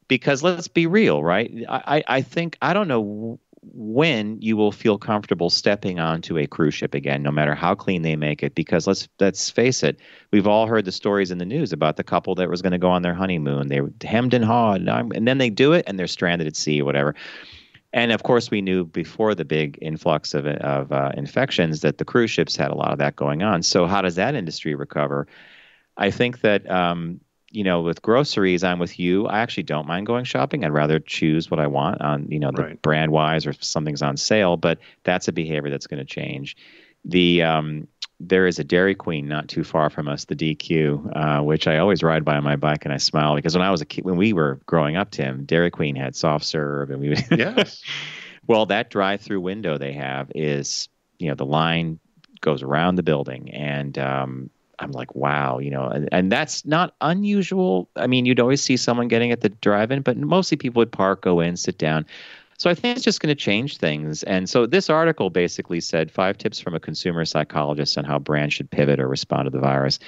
Because 0.09 0.43
let's 0.43 0.68
be 0.68 0.87
real, 0.87 1.22
right? 1.22 1.51
I, 1.68 2.03
I 2.07 2.22
think 2.22 2.57
I 2.62 2.72
don't 2.72 2.89
know 2.89 3.39
when 3.74 4.41
you 4.41 4.57
will 4.57 4.72
feel 4.72 4.99
comfortable 4.99 5.51
stepping 5.51 5.99
onto 5.99 6.39
a 6.39 6.47
cruise 6.47 6.74
ship 6.74 6.95
again, 6.95 7.22
no 7.22 7.31
matter 7.31 7.55
how 7.55 7.74
clean 7.74 8.03
they 8.03 8.16
make 8.16 8.43
it. 8.43 8.55
Because 8.55 8.87
let's 8.87 9.09
let's 9.20 9.51
face 9.51 9.83
it, 9.83 9.99
we've 10.31 10.47
all 10.47 10.66
heard 10.66 10.85
the 10.85 10.93
stories 10.93 11.31
in 11.31 11.39
the 11.39 11.45
news 11.45 11.72
about 11.72 11.97
the 11.97 12.05
couple 12.05 12.35
that 12.37 12.49
was 12.49 12.62
going 12.62 12.72
to 12.72 12.79
go 12.79 12.91
on 12.91 13.03
their 13.03 13.14
honeymoon. 13.14 13.68
They 13.68 13.81
hemmed 14.07 14.35
and 14.35 14.45
hawed, 14.45 14.87
and 14.87 15.26
then 15.29 15.39
they 15.39 15.51
do 15.51 15.72
it, 15.72 15.85
and 15.87 15.99
they're 15.99 16.07
stranded 16.07 16.47
at 16.47 16.57
sea, 16.57 16.83
whatever. 16.83 17.14
And 17.93 18.12
of 18.12 18.22
course, 18.22 18.51
we 18.51 18.61
knew 18.61 18.85
before 18.85 19.35
the 19.35 19.45
big 19.45 19.79
influx 19.81 20.35
of 20.35 20.47
of 20.47 20.93
uh, 20.93 21.12
infections 21.16 21.81
that 21.81 21.99
the 21.99 22.05
cruise 22.05 22.31
ships 22.31 22.57
had 22.57 22.70
a 22.70 22.74
lot 22.74 22.93
of 22.93 22.99
that 22.99 23.16
going 23.16 23.43
on. 23.43 23.62
So 23.62 23.87
how 23.87 24.03
does 24.03 24.14
that 24.16 24.35
industry 24.35 24.74
recover? 24.74 25.26
I 25.99 26.11
think 26.11 26.41
that 26.43 26.69
um, 26.71 27.21
you 27.51 27.65
know 27.65 27.83
with 27.83 28.01
groceries, 28.03 28.63
I'm 28.65 28.79
with 28.79 28.99
you. 28.99 29.27
I 29.27 29.41
actually 29.41 29.65
don't 29.65 29.87
mind 29.87 30.07
going 30.07 30.25
shopping. 30.25 30.65
I'd 30.65 30.71
rather 30.73 30.99
choose 31.01 31.51
what 31.51 31.61
I 31.61 31.67
want 31.67 32.01
on 32.01 32.31
you 32.31 32.39
know 32.39 32.51
the 32.53 32.63
Right. 32.63 32.83
brand 32.83 33.11
wise 33.13 33.47
or 33.47 33.51
if 33.51 33.63
something's 33.63 34.03
on 34.03 34.17
sale. 34.17 34.57
But 34.57 34.79
that's 35.05 35.29
a 35.29 35.33
behavior 35.33 35.71
that's 35.71 35.87
going 35.87 35.99
to 35.99 36.05
change. 36.07 36.57
The 37.05 37.43
um, 37.43 37.89
there 38.21 38.47
is 38.49 38.59
a 38.59 38.65
Dairy 38.65 38.95
Queen 38.97 39.29
not 39.29 39.47
too 39.49 39.63
far 39.63 39.91
from 39.91 40.09
us, 40.09 40.25
the 40.25 40.35
DQ, 40.35 41.13
uh, 41.17 41.43
which 41.43 41.69
I 41.69 41.79
always 41.79 42.03
ride 42.03 42.25
by 42.25 42.37
on 42.37 42.43
my 42.45 42.57
bike, 42.57 42.85
and 42.85 42.93
I 42.93 42.97
smile 42.97 43.37
because 43.37 43.55
when 43.57 43.63
I 43.67 43.71
was 43.71 43.81
a 43.81 43.85
kid, 43.87 44.05
when 44.05 44.17
we 44.17 44.33
were 44.33 44.61
growing 44.67 44.97
up, 44.97 45.11
Tim, 45.13 45.45
Dairy 45.45 45.71
Queen 45.71 45.95
had 45.95 46.17
soft 46.17 46.45
serve, 46.45 46.91
and 46.91 47.01
we 47.01 47.11
would. 47.11 47.25
Yes. 47.39 47.83
well, 48.47 48.67
that 48.67 48.91
drive-through 48.91 49.41
window 49.41 49.79
they 49.79 49.93
have 49.93 50.33
is, 50.35 50.89
you 51.19 51.29
know, 51.29 51.35
the 51.37 51.47
line 51.47 52.01
goes 52.41 52.63
around 52.65 52.97
the 52.97 53.03
building, 53.05 53.53
and 53.55 53.97
um, 53.99 54.51
I'm 54.81 54.93
like, 54.93 55.14
wow, 55.14 55.59
you 55.59 55.70
know, 55.70 55.85
and, 55.85 56.09
and 56.12 56.31
that's 56.31 56.64
not 56.64 56.95
unusual. 57.01 57.89
I 57.97 58.07
mean, 58.07 58.26
you'd 58.26 58.41
always 58.41 58.62
see 58.62 58.76
someone 58.76 59.09
getting 59.09 59.33
at 59.33 59.41
the 59.41 59.49
drive-in, 59.49 60.03
but 60.03 60.16
mostly 60.16 60.57
people 60.57 60.81
would 60.81 60.93
park, 60.93 61.22
go 61.22 61.41
in, 61.41 61.57
sit 61.57 61.79
down. 61.79 62.07
So 62.59 62.68
I 62.68 62.74
think 62.74 62.97
it's 62.97 63.05
just 63.05 63.20
going 63.20 63.35
to 63.35 63.41
change 63.41 63.79
things. 63.79 64.24
And 64.24 64.49
so 64.49 64.66
this 64.66 64.91
article 64.91 65.31
basically 65.31 65.81
said 65.81 66.11
five 66.11 66.39
tips 66.39 66.59
from 66.59 66.74
a 66.74 66.81
consumer 66.81 67.24
psychologist 67.24 67.97
on 67.97 68.05
how 68.05 68.18
brands 68.18 68.55
should 68.55 68.70
pivot 68.70 68.99
or 68.99 69.09
respond 69.09 69.47
to 69.47 69.51
the 69.51 69.61
virus. 69.61 69.99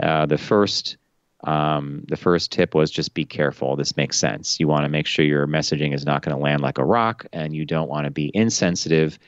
Uh, 0.00 0.26
the 0.26 0.38
first 0.38 0.96
um, 1.44 2.04
the 2.08 2.16
first 2.16 2.52
tip 2.52 2.74
was 2.74 2.90
just 2.90 3.14
be 3.14 3.24
careful. 3.24 3.74
This 3.74 3.96
makes 3.96 4.18
sense. 4.18 4.60
You 4.60 4.68
want 4.68 4.84
to 4.84 4.90
make 4.90 5.06
sure 5.06 5.24
your 5.24 5.46
messaging 5.46 5.94
is 5.94 6.04
not 6.04 6.22
going 6.22 6.36
to 6.36 6.42
land 6.42 6.60
like 6.60 6.78
a 6.78 6.84
rock, 6.84 7.26
and 7.32 7.56
you 7.56 7.64
don't 7.64 7.88
want 7.88 8.04
to 8.04 8.10
be 8.10 8.30
insensitive, 8.34 9.18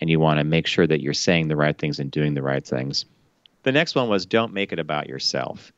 and 0.00 0.10
you 0.10 0.18
want 0.18 0.38
to 0.38 0.44
make 0.44 0.66
sure 0.66 0.86
that 0.86 1.00
you're 1.00 1.14
saying 1.14 1.48
the 1.48 1.56
right 1.56 1.78
things 1.78 2.00
and 2.00 2.10
doing 2.10 2.34
the 2.34 2.42
right 2.42 2.66
things. 2.66 3.04
The 3.62 3.72
next 3.72 3.94
one 3.94 4.08
was 4.08 4.26
don't 4.26 4.52
make 4.52 4.72
it 4.72 4.78
about 4.78 5.08
yourself. 5.08 5.72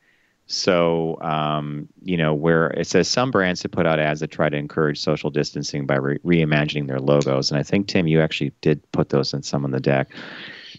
So, 0.47 1.19
um, 1.23 1.89
you 2.03 2.17
know, 2.17 2.35
where 2.35 2.69
it 2.69 2.87
says 2.87 3.09
some 3.09 3.31
brands 3.31 3.63
have 3.63 3.73
put 3.73 3.87
out 3.87 3.99
ads 3.99 4.21
that 4.21 4.31
try 4.31 4.49
to 4.49 4.57
encourage 4.57 5.01
social 5.01 5.31
distancing 5.31 5.87
by 5.87 5.97
re- 5.97 6.19
reimagining 6.19 6.89
their 6.89 6.99
logos. 6.99 7.51
And 7.51 7.59
I 7.59 7.63
think, 7.63 7.87
Tim, 7.87 8.07
you 8.07 8.21
actually 8.21 8.53
did 8.61 8.83
put 8.93 9.09
those 9.09 9.33
in 9.33 9.43
some 9.43 9.65
on 9.65 9.71
the 9.71 9.81
deck. 9.81 10.11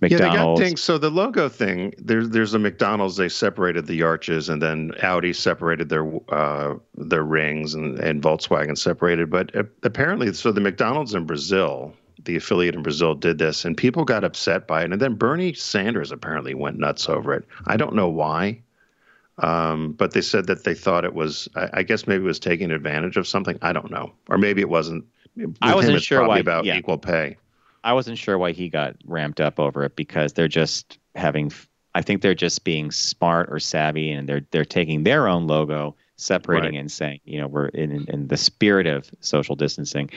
McDonald's. 0.01 0.23
Yeah, 0.23 0.29
they 0.29 0.35
got 0.35 0.57
things. 0.57 0.81
So 0.81 0.97
the 0.97 1.09
logo 1.09 1.49
thing, 1.49 1.93
there's 1.97 2.29
there's 2.29 2.53
a 2.53 2.59
McDonald's. 2.59 3.15
They 3.15 3.29
separated 3.29 3.87
the 3.87 4.03
arches, 4.03 4.49
and 4.49 4.61
then 4.61 4.91
Audi 5.01 5.33
separated 5.33 5.89
their 5.89 6.11
uh, 6.29 6.75
their 6.95 7.23
rings, 7.23 7.73
and, 7.73 7.99
and 7.99 8.21
Volkswagen 8.21 8.77
separated. 8.77 9.29
But 9.29 9.55
uh, 9.55 9.63
apparently, 9.83 10.33
so 10.33 10.51
the 10.51 10.61
McDonald's 10.61 11.13
in 11.13 11.25
Brazil, 11.25 11.93
the 12.23 12.35
affiliate 12.35 12.75
in 12.75 12.83
Brazil, 12.83 13.15
did 13.15 13.37
this, 13.37 13.65
and 13.65 13.75
people 13.75 14.05
got 14.05 14.23
upset 14.23 14.67
by 14.67 14.83
it. 14.83 14.91
And 14.91 15.01
then 15.01 15.15
Bernie 15.15 15.53
Sanders 15.53 16.11
apparently 16.11 16.53
went 16.53 16.79
nuts 16.79 17.09
over 17.09 17.33
it. 17.33 17.45
I 17.65 17.77
don't 17.77 17.95
know 17.95 18.09
why. 18.09 18.61
Um, 19.39 19.93
but 19.93 20.13
they 20.13 20.21
said 20.21 20.45
that 20.47 20.63
they 20.63 20.75
thought 20.75 21.05
it 21.05 21.15
was, 21.15 21.49
I, 21.55 21.69
I, 21.73 21.83
guess 21.83 22.05
maybe 22.05 22.23
it 22.23 22.27
was 22.27 22.39
taking 22.39 22.69
advantage 22.69 23.17
of 23.17 23.27
something. 23.27 23.57
I 23.63 23.73
don't 23.73 23.89
know, 23.89 24.13
or 24.29 24.37
maybe 24.37 24.61
it 24.61 24.69
wasn't. 24.69 25.05
With 25.35 25.57
I 25.61 25.73
wasn't 25.73 25.95
him, 25.95 26.01
sure 26.01 26.27
why 26.27 26.37
about 26.37 26.65
yeah. 26.65 26.77
equal 26.77 26.99
pay. 26.99 27.37
I 27.83 27.93
wasn't 27.93 28.19
sure 28.19 28.37
why 28.37 28.51
he 28.51 28.69
got 28.69 28.95
ramped 29.05 29.41
up 29.41 29.59
over 29.59 29.83
it 29.83 29.95
because 29.95 30.33
they're 30.33 30.47
just 30.47 30.99
having. 31.15 31.51
I 31.95 32.03
think 32.03 32.21
they're 32.21 32.35
just 32.35 32.63
being 32.63 32.91
smart 32.91 33.49
or 33.51 33.59
savvy, 33.59 34.11
and 34.11 34.29
they're 34.29 34.45
they're 34.51 34.65
taking 34.65 35.03
their 35.03 35.27
own 35.27 35.47
logo, 35.47 35.95
separating 36.15 36.73
Right. 36.73 36.81
and 36.81 36.91
saying, 36.91 37.19
you 37.25 37.41
know, 37.41 37.47
we're 37.47 37.69
in 37.69 38.05
in 38.09 38.27
the 38.27 38.37
spirit 38.37 38.85
of 38.85 39.09
social 39.19 39.55
distancing. 39.55 40.11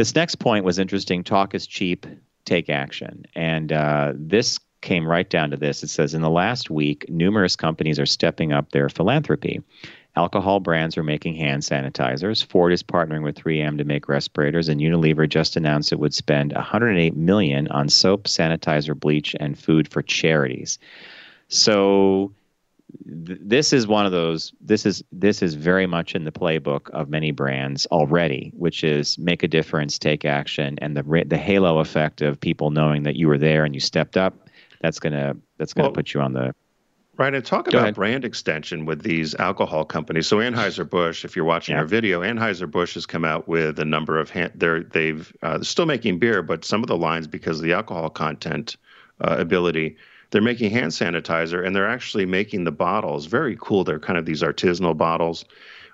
This 0.00 0.14
next 0.14 0.36
point 0.36 0.64
was 0.64 0.78
interesting. 0.78 1.22
Talk 1.22 1.54
is 1.54 1.66
cheap. 1.66 2.06
Take 2.46 2.70
action. 2.70 3.26
And 3.34 3.70
uh, 3.70 4.14
this 4.16 4.58
came 4.80 5.06
right 5.06 5.28
down 5.28 5.50
to 5.50 5.58
this. 5.58 5.82
It 5.82 5.88
says 5.88 6.14
in 6.14 6.22
the 6.22 6.30
last 6.30 6.70
week, 6.70 7.04
numerous 7.10 7.54
companies 7.54 7.98
are 7.98 8.06
stepping 8.06 8.50
up 8.50 8.70
their 8.70 8.88
philanthropy. 8.88 9.62
Alcohol 10.16 10.58
brands 10.58 10.96
are 10.96 11.02
making 11.02 11.34
hand 11.34 11.64
sanitizers. 11.64 12.42
Ford 12.42 12.72
is 12.72 12.82
partnering 12.82 13.22
with 13.22 13.36
3M 13.36 13.76
to 13.76 13.84
make 13.84 14.08
respirators, 14.08 14.70
and 14.70 14.80
Unilever 14.80 15.28
just 15.28 15.54
announced 15.54 15.92
it 15.92 16.00
would 16.00 16.14
spend 16.14 16.54
108 16.54 17.14
million 17.14 17.68
on 17.68 17.90
soap, 17.90 18.24
sanitizer, 18.24 18.98
bleach, 18.98 19.36
and 19.38 19.58
food 19.58 19.86
for 19.86 20.00
charities. 20.00 20.78
So 21.48 22.32
th- 23.26 23.38
this 23.42 23.72
is 23.72 23.86
one 23.86 24.06
of 24.06 24.12
those 24.12 24.52
this 24.60 24.86
is 24.86 25.02
this 25.12 25.42
is 25.42 25.54
very 25.54 25.86
much 25.86 26.14
in 26.14 26.24
the 26.24 26.32
playbook 26.32 26.90
of 26.90 27.08
many 27.08 27.30
brands 27.30 27.86
already 27.86 28.52
which 28.56 28.82
is 28.84 29.18
make 29.18 29.42
a 29.42 29.48
difference 29.48 29.98
take 29.98 30.24
action 30.24 30.78
and 30.80 30.96
the 30.96 31.24
the 31.26 31.36
halo 31.38 31.78
effect 31.78 32.22
of 32.22 32.40
people 32.40 32.70
knowing 32.70 33.02
that 33.02 33.16
you 33.16 33.28
were 33.28 33.38
there 33.38 33.64
and 33.64 33.74
you 33.74 33.80
stepped 33.80 34.16
up 34.16 34.48
that's 34.80 34.98
going 34.98 35.12
to 35.12 35.36
that's 35.58 35.72
going 35.74 35.84
to 35.84 35.88
Well- 35.88 35.94
put 35.94 36.14
you 36.14 36.20
on 36.20 36.32
the 36.32 36.54
Right, 37.16 37.34
and 37.34 37.44
talk 37.44 37.66
Go 37.66 37.72
about 37.72 37.82
ahead. 37.82 37.94
brand 37.96 38.24
extension 38.24 38.86
with 38.86 39.02
these 39.02 39.34
alcohol 39.34 39.84
companies. 39.84 40.26
So 40.26 40.38
Anheuser-Busch, 40.38 41.22
if 41.26 41.36
you're 41.36 41.44
watching 41.44 41.74
Yeah. 41.74 41.80
our 41.80 41.84
video, 41.84 42.22
Anheuser-Busch 42.22 42.94
has 42.94 43.04
come 43.04 43.26
out 43.26 43.46
with 43.46 43.78
a 43.78 43.84
number 43.84 44.18
of 44.18 44.30
hand, 44.30 44.52
they're 44.54 44.82
they've 44.84 45.30
uh, 45.42 45.60
still 45.62 45.84
making 45.84 46.18
beer, 46.18 46.40
but 46.42 46.64
some 46.64 46.82
of 46.82 46.86
the 46.86 46.96
lines 46.96 47.26
because 47.26 47.58
of 47.58 47.62
the 47.64 47.74
alcohol 47.74 48.08
content 48.08 48.78
uh, 49.20 49.36
ability, 49.38 49.98
they're 50.30 50.42
making 50.42 50.70
hand 50.70 50.92
sanitizer 50.92 51.64
and 51.64 51.74
they're 51.74 51.88
actually 51.88 52.26
making 52.26 52.64
the 52.64 52.72
bottles 52.72 53.26
very 53.26 53.56
cool. 53.60 53.84
They're 53.84 53.98
kind 53.98 54.18
of 54.18 54.26
these 54.26 54.42
artisanal 54.42 54.96
bottles 54.96 55.44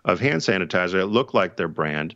of 0.04 0.20
hand 0.20 0.42
sanitizer 0.42 0.92
that 0.92 1.06
look 1.06 1.34
like 1.34 1.56
their 1.56 1.68
brand. 1.68 2.14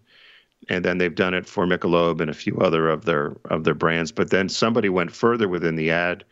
And 0.69 0.85
then 0.85 0.99
they've 0.99 1.15
done 1.15 1.35
it 1.35 1.47
for 1.47 1.67
Michelob 1.67 2.21
and 2.21 2.31
a 2.31 2.35
few 2.35 2.59
other 2.59 2.89
of 2.89 3.05
their 3.05 3.37
of 3.47 3.65
their 3.65 3.75
brands. 3.75 4.13
But 4.13 4.31
then 4.31 4.49
somebody 4.49 4.91
went 4.91 5.11
further 5.11 5.49
within 5.49 5.77
the 5.77 5.91
ad 5.91 6.25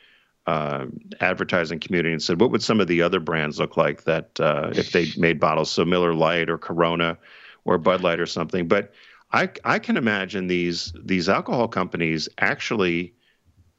uh, 0.46 0.86
advertising 1.20 1.80
community 1.80 2.12
and 2.12 2.22
said, 2.22 2.40
what 2.40 2.50
would 2.50 2.62
some 2.62 2.80
of 2.80 2.88
the 2.88 3.02
other 3.02 3.20
brands 3.20 3.58
look 3.58 3.76
like 3.76 4.04
that 4.04 4.38
uh, 4.40 4.70
if 4.74 4.92
they 4.92 5.06
made 5.16 5.40
bottles? 5.40 5.70
So 5.70 5.84
Miller 5.84 6.14
Lite 6.14 6.50
or 6.50 6.58
Corona 6.58 7.16
or 7.64 7.78
Bud 7.78 8.02
Light 8.02 8.20
or 8.20 8.26
something. 8.26 8.68
But 8.68 8.92
I 9.32 9.50
I 9.64 9.78
can 9.78 9.96
imagine 9.96 10.46
these 10.46 10.92
these 11.02 11.28
alcohol 11.28 11.68
companies 11.68 12.28
actually 12.38 13.14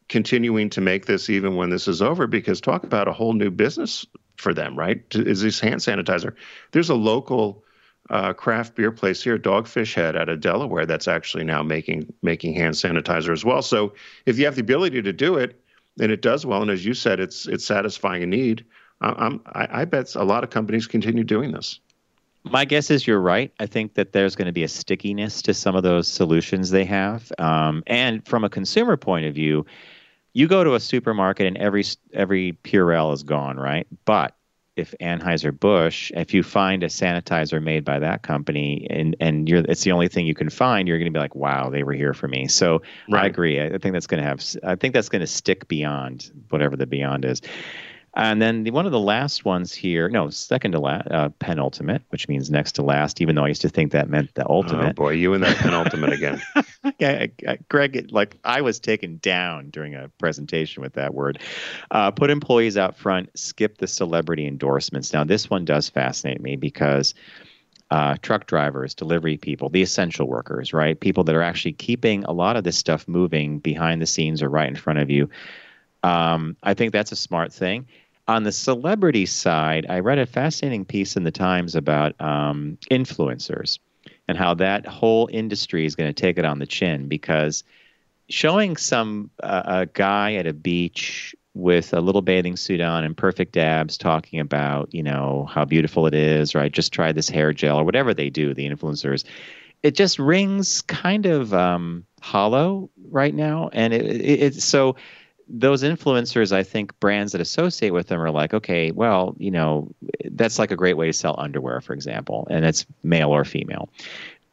continuing 0.10 0.70
to 0.72 0.82
make 0.82 1.05
this 1.05 1.30
even 1.30 1.55
when 1.55 1.70
this 1.70 1.88
is 1.88 2.01
over 2.01 2.28
because 2.28 2.60
talk 2.60 2.84
about 2.84 3.07
a 3.07 3.14
whole 3.14 3.34
new 3.34 3.51
business 3.51 4.05
for 4.38 4.53
them, 4.53 4.78
right? 4.78 5.03
Is 5.12 5.41
this 5.41 5.60
hand 5.60 5.82
sanitizer? 5.82 6.34
There's 6.72 6.89
a 6.89 6.95
local 6.95 7.64
uh, 8.10 8.34
craft 8.34 8.76
beer 8.76 8.91
place 8.91 9.24
here, 9.24 9.38
Dogfish 9.38 9.93
Head 9.93 10.16
out 10.16 10.30
of 10.30 10.41
Delaware, 10.41 10.86
that's 10.86 11.07
actually 11.07 11.43
now 11.43 11.62
making 11.62 12.12
making 12.24 12.55
hand 12.55 12.74
sanitizer 12.74 13.32
as 13.32 13.45
well. 13.45 13.62
So 13.62 13.93
if 14.26 14.39
you 14.39 14.45
have 14.45 14.55
the 14.55 14.62
ability 14.62 15.01
to 15.03 15.14
do 15.14 15.38
it, 15.38 15.62
and 15.99 16.12
it 16.12 16.22
does 16.22 16.45
well, 16.45 16.62
and 16.62 16.72
as 16.72 16.84
you 16.84 16.93
said, 16.93 17.20
it's 17.20 17.47
it's 17.47 17.66
satisfying 17.66 18.24
a 18.24 18.28
need. 18.28 18.66
I- 19.01 19.38
I, 19.45 19.82
I 19.82 19.86
bet 19.86 20.16
a 20.16 20.24
lot 20.24 20.43
of 20.43 20.49
companies 20.49 20.88
continue 20.88 21.24
doing 21.24 21.51
this. 21.51 21.80
My 22.43 22.66
guess 22.66 22.89
is 22.89 23.05
you're 23.05 23.20
right. 23.20 23.51
I 23.60 23.66
think 23.66 23.93
that 23.95 24.14
there's 24.14 24.36
going 24.36 24.47
to 24.47 24.51
be 24.51 24.64
a 24.64 24.68
stickiness 24.68 25.41
to 25.43 25.53
some 25.53 25.76
of 25.76 25.84
those 25.84 26.07
solutions 26.07 26.70
they 26.70 26.86
have. 26.86 27.32
Um, 27.38 27.84
and 27.86 28.26
from 28.26 28.43
a 28.43 28.49
consumer 28.49 28.97
point 28.97 29.26
of 29.26 29.36
view, 29.36 29.66
you 30.34 30.47
go 30.47 30.63
to 30.63 30.75
a 30.75 30.80
supermarket 30.80 31.47
and 31.47 31.57
every 31.57 31.84
every 32.13 32.53
Purell 32.63 33.13
is 33.13 33.23
gone, 33.23 33.57
right? 33.57 33.88
But 34.05 34.36
if 34.75 34.95
Anheuser 35.01 35.57
Busch, 35.57 36.11
if 36.15 36.34
you 36.34 36.41
find 36.41 36.84
a 36.84 36.88
sanitizer 36.88 37.61
made 37.61 37.84
by 37.84 37.99
that 37.99 38.21
company 38.21 38.88
and 38.89 39.15
and 39.19 39.49
you're 39.49 39.59
it's 39.67 39.84
the 39.84 39.91
only 39.91 40.07
thing 40.07 40.25
you 40.25 40.36
can 40.36 40.49
find, 40.49 40.88
you're 40.88 40.97
going 40.97 41.11
to 41.11 41.17
be 41.17 41.19
like, 41.19 41.36
wow, 41.36 41.69
they 41.69 41.84
were 41.84 41.93
here 41.93 42.13
for 42.13 42.27
me. 42.27 42.47
So 42.47 42.82
I 43.11 43.25
agree. 43.25 43.59
I 43.59 43.65
I 43.65 43.77
think 43.77 43.93
that's 43.93 44.07
going 44.07 44.23
to 44.23 44.27
have. 44.27 44.43
I 44.63 44.75
think 44.75 44.93
that's 44.93 45.09
going 45.09 45.21
to 45.21 45.27
stick 45.27 45.67
beyond 45.67 46.32
whatever 46.49 46.75
the 46.75 46.88
beyond 46.88 47.25
is. 47.25 47.41
And 48.16 48.41
then 48.41 48.64
the, 48.64 48.72
one 48.72 48.86
of 48.86 48.91
the 48.91 48.99
last 48.99 49.45
ones 49.45 49.74
here, 49.74 50.10
no, 50.10 50.30
second 50.30 50.72
to 50.72 50.80
last, 50.80 51.07
uh, 51.12 51.30
penultimate, 51.39 52.01
which 52.10 52.28
means 52.28 52.49
next 52.49 52.74
to 52.74 52.82
last, 52.82 53.22
even 53.22 53.36
though 53.36 53.45
I 53.45 53.49
used 53.49 53.62
to 53.62 53.70
think 53.70 53.91
that 53.91 54.10
meant 54.10 54.34
the 54.36 54.47
ultimate. 54.49 54.91
Oh 54.91 54.93
boy, 54.93 55.12
you 55.12 55.34
and 55.34 55.43
that 55.43 55.57
penultimate 55.57 56.14
again. 56.14 56.41
yeah, 56.99 57.28
Greg, 57.70 58.10
like 58.12 58.38
I 58.43 58.62
was 58.62 58.80
taken 58.80 59.20
down 59.22 59.70
during 59.70 59.95
a 59.95 60.10
presentation 60.20 60.82
with 60.82 60.93
that 60.93 61.14
word. 61.14 61.39
Uh, 61.91 62.12
put 62.12 62.30
employees 62.30 62.78
out 62.78 62.97
front, 62.97 63.30
skip 63.38 63.78
the 63.78 63.88
celebrity 63.88 64.47
endorsements. 64.47 65.14
Now, 65.14 65.24
this 65.24 65.49
one 65.49 65.66
does 65.66 65.89
fascinate 65.89 66.41
me 66.41 66.55
because 66.55 67.14
uh, 67.91 68.16
truck 68.22 68.45
drivers, 68.45 68.93
delivery 68.93 69.38
people, 69.38 69.70
the 69.70 69.82
essential 69.82 70.28
workers, 70.28 70.74
right? 70.74 70.99
People 70.99 71.24
that 71.24 71.36
are 71.36 71.41
actually 71.41 71.74
keeping 71.74 72.24
a 72.26 72.32
lot 72.32 72.55
of 72.55 72.64
this 72.64 72.78
stuff 72.78 73.07
moving 73.07 73.60
behind 73.60 74.01
the 74.01 74.05
scenes 74.05 74.43
or 74.43 74.49
right 74.49 74.68
in 74.68 74.76
front 74.76 74.99
of 74.99 75.10
you. 75.10 75.30
Um, 76.04 76.56
I 76.64 76.74
think 76.74 76.93
that's 76.93 77.12
a 77.12 77.18
smart 77.18 77.52
thing. 77.54 77.88
On 78.28 78.43
the 78.43 78.52
celebrity 78.52 79.26
side, 79.26 79.88
I 79.89 80.00
read 80.00 80.20
a 80.20 80.26
fascinating 80.26 80.86
piece 80.86 81.18
in 81.18 81.24
the 81.24 81.32
Times 81.32 81.76
about 81.76 82.20
um, 82.22 82.78
influencers 82.91 83.80
and 84.28 84.38
how 84.38 84.54
that 84.56 84.86
whole 84.86 85.28
industry 85.32 85.86
is 85.86 85.95
going 85.95 86.14
to 86.14 86.22
take 86.22 86.38
it 86.38 86.45
on 86.45 86.60
the 86.60 86.68
chin 86.68 87.08
because 87.08 87.64
showing 88.30 88.78
some 88.78 89.32
uh, 89.41 89.64
a 89.66 89.86
guy 89.88 90.36
at 90.36 90.45
a 90.45 90.54
beach 90.54 91.36
with 91.56 91.93
a 91.93 92.00
little 92.00 92.22
bathing 92.22 92.56
suit 92.56 92.80
on 92.80 93.04
and 93.04 93.18
perfect 93.18 93.58
abs 93.58 93.97
talking 93.97 94.39
about 94.39 94.93
you 94.93 95.02
know 95.02 95.47
how 95.52 95.66
beautiful 95.66 96.06
it 96.06 96.14
is 96.14 96.54
or 96.54 96.60
i 96.60 96.70
just 96.70 96.93
tried 96.93 97.16
this 97.16 97.28
hair 97.28 97.52
gel 97.52 97.80
or 97.80 97.84
whatever 97.84 98.14
they 98.14 98.30
do 98.30 98.54
the 98.54 98.70
influencers 98.70 99.26
it 99.82 99.95
just 99.95 100.20
rings 100.20 100.82
kind 100.82 101.26
of 101.26 101.54
um, 101.54 102.06
hollow 102.22 102.89
right 103.10 103.34
now 103.34 103.70
and 103.74 103.93
it, 103.93 104.06
it, 104.06 104.41
it's 104.43 104.64
so 104.64 104.95
those 105.52 105.82
influencers 105.84 106.52
i 106.52 106.62
think 106.62 106.97
brands 107.00 107.32
that 107.32 107.41
associate 107.41 107.89
with 107.91 108.08
them 108.08 108.22
are 108.22 108.30
like 108.30 108.54
okay 108.54 108.91
well 108.91 109.36
you 109.39 109.50
know 109.50 109.89
that's 110.32 110.60
like 110.60 110.70
a 110.72 110.76
great 110.76 110.95
way 110.95 111.08
to 111.08 111.14
sell 111.14 111.36
underwear 111.39 111.82
for 111.82 111.93
example 111.93 112.47
and 112.52 112.64
it's 112.66 112.86
male 113.04 113.30
or 113.30 113.43
female. 113.43 113.89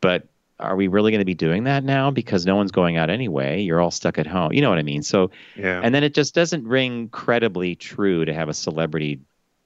But 0.01 0.27
are 0.59 0.75
we 0.75 0.89
really 0.89 1.11
going 1.11 1.21
to 1.21 1.27
be 1.27 1.35
doing 1.35 1.65
that 1.65 1.85
now? 1.85 2.11
Because 2.11 2.47
no 2.47 2.57
one's 2.57 2.71
going 2.73 2.97
out 2.97 3.11
anyway. 3.11 3.61
You're 3.61 3.81
all 3.81 3.91
stuck 3.91 4.19
at 4.19 4.27
home. 4.27 4.53
You 4.53 4.63
know 4.63 4.71
what 4.71 4.79
i 4.79 4.83
mean? 4.83 5.03
So 5.03 5.31
Yeah. 5.55 5.81
and 5.83 5.95
then 5.95 6.03
it 6.03 6.15
just 6.15 6.35
doesn't 6.35 6.67
ring 6.67 7.09
credibly 7.11 7.75
true 7.75 8.25
to 8.25 8.33
have 8.33 8.49
a 8.49 8.55
celebrity 8.55 9.21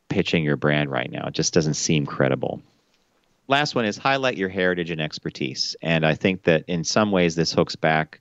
pitching 0.09 0.43
your 0.43 0.57
brand 0.57 0.91
right 0.91 1.11
now. 1.11 1.26
It 1.28 1.35
just 1.35 1.55
doesn't 1.55 1.74
seem 1.74 2.07
credible. 2.07 2.61
Last 3.47 3.74
one 3.76 3.85
is 3.85 3.97
highlight 3.97 4.37
your 4.37 4.49
heritage 4.49 4.91
and 4.91 5.01
expertise. 5.01 5.76
And 5.81 6.05
i 6.05 6.14
think 6.14 6.43
that 6.45 6.64
in 6.66 6.83
some 6.83 7.12
ways 7.12 7.37
this 7.37 7.53
hooks 7.53 7.76
back 7.76 8.20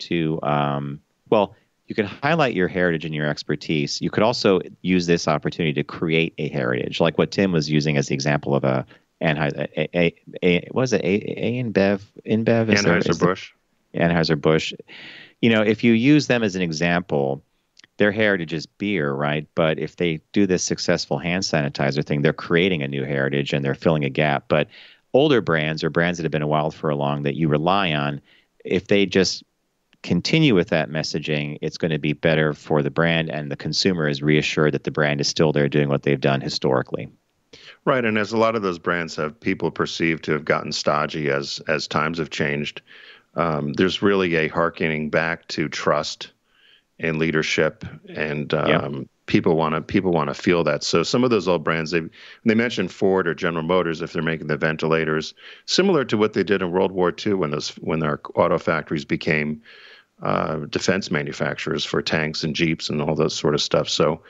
to 0.00 0.38
um, 0.42 1.00
well 1.30 1.54
you 1.86 1.94
could 1.94 2.06
highlight 2.06 2.54
your 2.54 2.68
heritage 2.68 3.04
and 3.04 3.14
your 3.14 3.28
expertise 3.28 4.00
you 4.00 4.10
could 4.10 4.22
also 4.22 4.60
use 4.82 5.06
this 5.06 5.28
opportunity 5.28 5.72
to 5.72 5.84
create 5.84 6.34
a 6.38 6.48
heritage 6.48 7.00
like 7.00 7.18
what 7.18 7.30
tim 7.30 7.52
was 7.52 7.70
using 7.70 7.96
as 7.96 8.08
the 8.08 8.14
example 8.14 8.54
of 8.54 8.64
a 8.64 8.86
Anheuser, 9.22 9.68
a, 9.76 9.98
a, 9.98 10.14
a, 10.42 10.68
what 10.72 10.82
is 10.82 10.92
it? 10.92 11.02
A, 11.02 11.06
a 11.06 11.62
InBev, 11.62 12.00
InBev, 12.26 12.68
Is 12.68 12.80
is 12.80 12.86
Anheuser-Busch. 12.86 13.52
Anheuser 13.94 14.40
Busch. 14.40 14.72
You 15.40 15.50
know, 15.50 15.62
if 15.62 15.84
you 15.84 15.92
use 15.92 16.26
them 16.26 16.42
as 16.42 16.56
an 16.56 16.62
example, 16.62 17.42
their 17.96 18.12
heritage 18.12 18.52
is 18.52 18.66
beer, 18.66 19.12
right? 19.12 19.46
But 19.54 19.78
if 19.78 19.96
they 19.96 20.20
do 20.32 20.46
this 20.46 20.64
successful 20.64 21.18
hand 21.18 21.44
sanitizer 21.44 22.04
thing, 22.04 22.22
they're 22.22 22.32
creating 22.32 22.82
a 22.82 22.88
new 22.88 23.04
heritage 23.04 23.52
and 23.52 23.64
they're 23.64 23.74
filling 23.74 24.04
a 24.04 24.10
gap. 24.10 24.44
But 24.48 24.68
older 25.12 25.40
brands 25.40 25.84
or 25.84 25.90
brands 25.90 26.18
that 26.18 26.24
have 26.24 26.32
been 26.32 26.42
around 26.42 26.72
for 26.72 26.90
a 26.90 26.96
long 26.96 27.22
that 27.22 27.36
you 27.36 27.48
rely 27.48 27.92
on, 27.92 28.20
if 28.64 28.88
they 28.88 29.06
just 29.06 29.44
continue 30.04 30.54
with 30.54 30.68
that 30.68 30.90
messaging, 30.90 31.58
it's 31.62 31.78
going 31.78 31.90
to 31.90 31.98
be 31.98 32.12
better 32.12 32.52
for 32.52 32.82
the 32.82 32.90
brand 32.90 33.30
and 33.30 33.50
the 33.50 33.56
consumer 33.56 34.06
is 34.06 34.22
reassured 34.22 34.74
that 34.74 34.84
the 34.84 34.90
brand 34.90 35.20
is 35.20 35.26
still 35.26 35.50
there 35.50 35.68
doing 35.68 35.88
what 35.88 36.02
they've 36.02 36.20
done 36.20 36.40
historically. 36.40 37.08
Right, 37.86 38.04
and 38.04 38.18
as 38.18 38.30
a 38.30 38.36
lot 38.36 38.54
of 38.54 38.62
those 38.62 38.78
brands 38.78 39.16
have 39.16 39.38
people 39.40 39.70
perceived 39.70 40.24
to 40.24 40.32
have 40.32 40.44
gotten 40.44 40.72
stodgy 40.72 41.30
as 41.30 41.60
as 41.68 41.88
times 41.88 42.18
have 42.18 42.30
changed, 42.30 42.82
um, 43.34 43.72
there's 43.72 44.02
really 44.02 44.36
a 44.36 44.48
harkening 44.48 45.10
back 45.10 45.48
to 45.48 45.68
trust 45.68 46.30
and 46.98 47.18
leadership, 47.18 47.84
and 48.08 48.54
um, 48.54 49.08
people 49.26 49.56
want 49.56 49.74
to 49.74 49.80
people 49.80 50.12
want 50.12 50.28
to 50.28 50.34
feel 50.34 50.64
that. 50.64 50.82
So 50.82 51.02
some 51.02 51.24
of 51.24 51.30
those 51.30 51.46
old 51.46 51.62
brands, 51.62 51.90
they 51.90 52.02
they 52.44 52.54
mentioned 52.54 52.90
Ford 52.90 53.28
or 53.28 53.34
General 53.34 53.64
Motors 53.64 54.00
if 54.00 54.12
they're 54.12 54.22
making 54.22 54.46
the 54.46 54.56
ventilators, 54.56 55.34
similar 55.66 56.04
to 56.06 56.16
what 56.16 56.32
they 56.32 56.44
did 56.44 56.62
in 56.62 56.72
World 56.72 56.92
War 56.92 57.14
II 57.24 57.34
when 57.34 57.50
those 57.50 57.70
when 57.76 58.02
our 58.02 58.20
auto 58.34 58.58
factories 58.58 59.04
became 59.04 59.60
uh, 60.22 60.56
defense 60.70 61.10
manufacturers 61.10 61.84
for 61.84 62.00
tanks 62.00 62.44
and 62.44 62.54
jeeps 62.54 62.88
and 62.88 63.02
all 63.02 63.14
those 63.14 63.34
sort 63.34 63.54
of 63.54 63.60
stuff. 63.60 63.88
So 63.88 64.22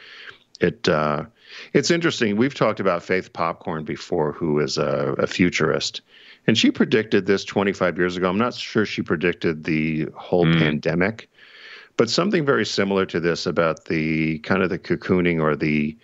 it 0.61 0.89
uh, 0.89 1.25
it's 1.73 1.91
interesting. 1.91 2.37
We've 2.37 2.55
talked 2.55 2.81
about 2.81 3.03
Faith 3.03 3.33
Popcorn 3.33 3.85
before, 3.85 4.33
who 4.33 4.59
is 4.61 4.79
a, 4.79 5.15
a 5.19 5.27
futurist, 5.27 6.01
and 6.47 6.57
she 6.57 6.71
predicted 6.71 7.27
this 7.27 7.45
25 7.45 7.99
years 7.99 8.17
ago. 8.17 8.29
I'm 8.29 8.39
not 8.39 8.55
sure 8.55 8.87
she 8.87 9.03
predicted 9.03 9.65
the 9.65 10.07
whole 10.17 10.45
pandemic, 10.45 11.31
but 11.97 12.11
something 12.11 12.45
very 12.45 12.67
similar 12.67 13.07
to 13.07 13.21
this 13.21 13.47
about 13.47 13.87
the 13.87 14.39
kind 14.41 14.63
of 14.63 14.71
the 14.71 14.79
cocooning 14.79 15.41
or 15.41 15.57
the 15.57 15.97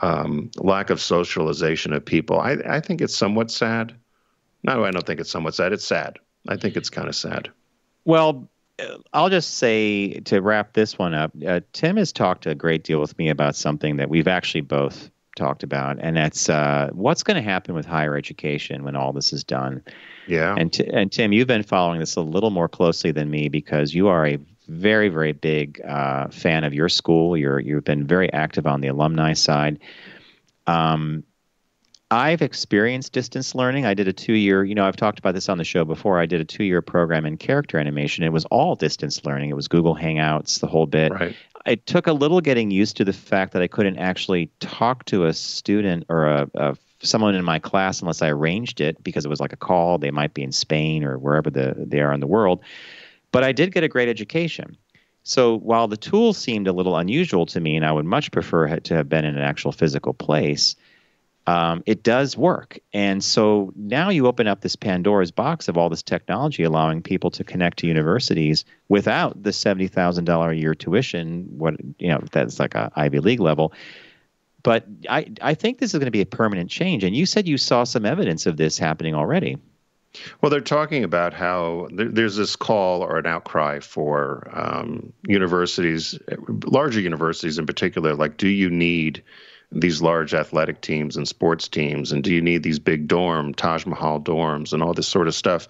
um, 0.00 0.50
lack 0.56 0.90
of 0.90 1.00
socialization 1.00 1.92
of 1.92 2.04
people. 2.04 2.40
I, 2.40 2.56
I 2.66 2.80
think 2.80 3.00
it's 3.00 3.16
somewhat 3.16 3.50
sad. 3.50 3.94
No, 4.62 4.84
I 4.84 4.90
don't 4.90 5.06
think 5.06 5.20
it's 5.20 5.30
somewhat 5.30 5.54
sad. 5.54 5.72
It's 5.72 5.86
sad. 5.86 6.18
I 6.48 6.56
think 6.56 6.76
it's 6.76 6.90
kind 6.90 7.08
of 7.08 7.16
sad. 7.16 7.50
Well, 8.04 8.48
I'll 9.12 9.30
just 9.30 9.54
say 9.54 10.20
to 10.20 10.40
wrap 10.40 10.72
this 10.72 10.98
one 10.98 11.14
up, 11.14 11.32
uh, 11.46 11.60
Tim 11.72 11.96
has 11.96 12.12
talked 12.12 12.46
a 12.46 12.54
great 12.54 12.84
deal 12.84 13.00
with 13.00 13.16
me 13.18 13.28
about 13.28 13.56
something 13.56 13.96
that 13.96 14.08
we've 14.08 14.28
actually 14.28 14.60
both 14.60 15.10
talked 15.36 15.62
about, 15.62 15.98
and 16.00 16.16
that's 16.16 16.48
uh, 16.48 16.90
what's 16.92 17.22
going 17.22 17.36
to 17.36 17.42
happen 17.42 17.74
with 17.74 17.86
higher 17.86 18.16
education 18.16 18.84
when 18.84 18.96
all 18.96 19.12
this 19.12 19.32
is 19.32 19.44
done. 19.44 19.82
Yeah. 20.26 20.54
And 20.56 20.72
t- 20.72 20.88
and 20.92 21.10
Tim, 21.10 21.32
you've 21.32 21.48
been 21.48 21.62
following 21.62 22.00
this 22.00 22.16
a 22.16 22.20
little 22.20 22.50
more 22.50 22.68
closely 22.68 23.10
than 23.10 23.30
me 23.30 23.48
because 23.48 23.94
you 23.94 24.08
are 24.08 24.26
a 24.26 24.38
very 24.68 25.08
very 25.08 25.32
big 25.32 25.80
uh, 25.86 26.28
fan 26.28 26.64
of 26.64 26.74
your 26.74 26.88
school. 26.88 27.36
You're 27.36 27.58
you've 27.58 27.84
been 27.84 28.06
very 28.06 28.32
active 28.32 28.66
on 28.66 28.80
the 28.80 28.88
alumni 28.88 29.32
side. 29.32 29.78
Um, 30.66 31.24
I've 32.10 32.40
experienced 32.40 33.12
distance 33.12 33.54
learning. 33.54 33.84
I 33.84 33.92
did 33.92 34.08
a 34.08 34.12
two 34.12 34.32
year, 34.32 34.64
you 34.64 34.74
know, 34.74 34.86
I've 34.86 34.96
talked 34.96 35.18
about 35.18 35.34
this 35.34 35.48
on 35.48 35.58
the 35.58 35.64
show 35.64 35.84
before. 35.84 36.18
I 36.18 36.26
did 36.26 36.40
a 36.40 36.44
two 36.44 36.64
year 36.64 36.80
program 36.80 37.26
in 37.26 37.36
character 37.36 37.78
animation. 37.78 38.24
It 38.24 38.32
was 38.32 38.46
all 38.46 38.74
distance 38.74 39.24
learning. 39.24 39.50
It 39.50 39.56
was 39.56 39.68
Google 39.68 39.94
Hangouts, 39.94 40.60
the 40.60 40.66
whole 40.66 40.86
bit. 40.86 41.12
Right. 41.12 41.36
It 41.66 41.86
took 41.86 42.06
a 42.06 42.12
little 42.12 42.40
getting 42.40 42.70
used 42.70 42.96
to 42.96 43.04
the 43.04 43.12
fact 43.12 43.52
that 43.52 43.60
I 43.60 43.66
couldn't 43.66 43.98
actually 43.98 44.50
talk 44.60 45.04
to 45.06 45.26
a 45.26 45.34
student 45.34 46.04
or 46.08 46.26
a, 46.26 46.50
a 46.54 46.76
someone 47.00 47.34
in 47.34 47.44
my 47.44 47.58
class 47.58 48.00
unless 48.00 48.22
I 48.22 48.30
arranged 48.30 48.80
it 48.80 49.02
because 49.04 49.24
it 49.24 49.28
was 49.28 49.40
like 49.40 49.52
a 49.52 49.56
call. 49.56 49.98
They 49.98 50.10
might 50.10 50.34
be 50.34 50.42
in 50.42 50.52
Spain 50.52 51.04
or 51.04 51.18
wherever 51.18 51.50
the, 51.50 51.74
they 51.76 52.00
are 52.00 52.12
in 52.12 52.20
the 52.20 52.26
world. 52.26 52.60
But 53.32 53.44
I 53.44 53.52
did 53.52 53.72
get 53.72 53.84
a 53.84 53.88
great 53.88 54.08
education. 54.08 54.76
So 55.22 55.58
while 55.58 55.88
the 55.88 55.96
tool 55.96 56.32
seemed 56.32 56.66
a 56.66 56.72
little 56.72 56.96
unusual 56.96 57.44
to 57.46 57.60
me, 57.60 57.76
and 57.76 57.84
I 57.84 57.92
would 57.92 58.06
much 58.06 58.32
prefer 58.32 58.78
to 58.78 58.94
have 58.94 59.08
been 59.10 59.26
in 59.26 59.36
an 59.36 59.42
actual 59.42 59.72
physical 59.72 60.14
place, 60.14 60.74
um, 61.48 61.82
it 61.86 62.02
does 62.02 62.36
work. 62.36 62.78
And 62.92 63.24
so 63.24 63.72
now 63.74 64.10
you 64.10 64.26
open 64.26 64.46
up 64.46 64.60
this 64.60 64.76
Pandora's 64.76 65.30
box 65.30 65.66
of 65.66 65.78
all 65.78 65.88
this 65.88 66.02
technology, 66.02 66.62
allowing 66.62 67.00
people 67.00 67.30
to 67.30 67.42
connect 67.42 67.78
to 67.78 67.86
universities 67.86 68.66
without 68.90 69.42
the 69.42 69.54
seventy 69.54 69.88
thousand 69.88 70.26
dollar 70.26 70.50
a 70.50 70.56
year 70.56 70.74
tuition. 70.74 71.46
What 71.56 71.76
you 71.98 72.08
know, 72.08 72.20
that's 72.32 72.60
like 72.60 72.74
a 72.74 72.92
Ivy 72.96 73.20
League 73.20 73.40
level. 73.40 73.72
But 74.62 74.84
I 75.08 75.32
I 75.40 75.54
think 75.54 75.78
this 75.78 75.94
is 75.94 75.98
going 75.98 76.04
to 76.04 76.10
be 76.10 76.20
a 76.20 76.26
permanent 76.26 76.68
change. 76.68 77.02
And 77.02 77.16
you 77.16 77.24
said 77.24 77.48
you 77.48 77.56
saw 77.56 77.84
some 77.84 78.04
evidence 78.04 78.44
of 78.44 78.58
this 78.58 78.76
happening 78.76 79.14
already. 79.14 79.56
Well, 80.42 80.50
they're 80.50 80.60
talking 80.60 81.02
about 81.02 81.32
how 81.32 81.88
there, 81.92 82.08
there's 82.10 82.36
this 82.36 82.56
call 82.56 83.02
or 83.02 83.16
an 83.16 83.26
outcry 83.26 83.80
for 83.80 84.46
um, 84.52 85.14
universities, 85.26 86.18
larger 86.66 87.00
universities 87.00 87.56
in 87.56 87.64
particular. 87.64 88.14
Like, 88.14 88.36
do 88.36 88.48
you 88.48 88.68
need 88.68 89.22
these 89.70 90.00
large 90.00 90.34
athletic 90.34 90.80
teams 90.80 91.16
and 91.16 91.28
sports 91.28 91.68
teams, 91.68 92.12
and 92.12 92.24
do 92.24 92.32
you 92.32 92.40
need 92.40 92.62
these 92.62 92.78
big 92.78 93.06
dorm, 93.06 93.52
Taj 93.54 93.84
Mahal 93.86 94.20
dorms, 94.20 94.72
and 94.72 94.82
all 94.82 94.94
this 94.94 95.08
sort 95.08 95.28
of 95.28 95.34
stuff? 95.34 95.68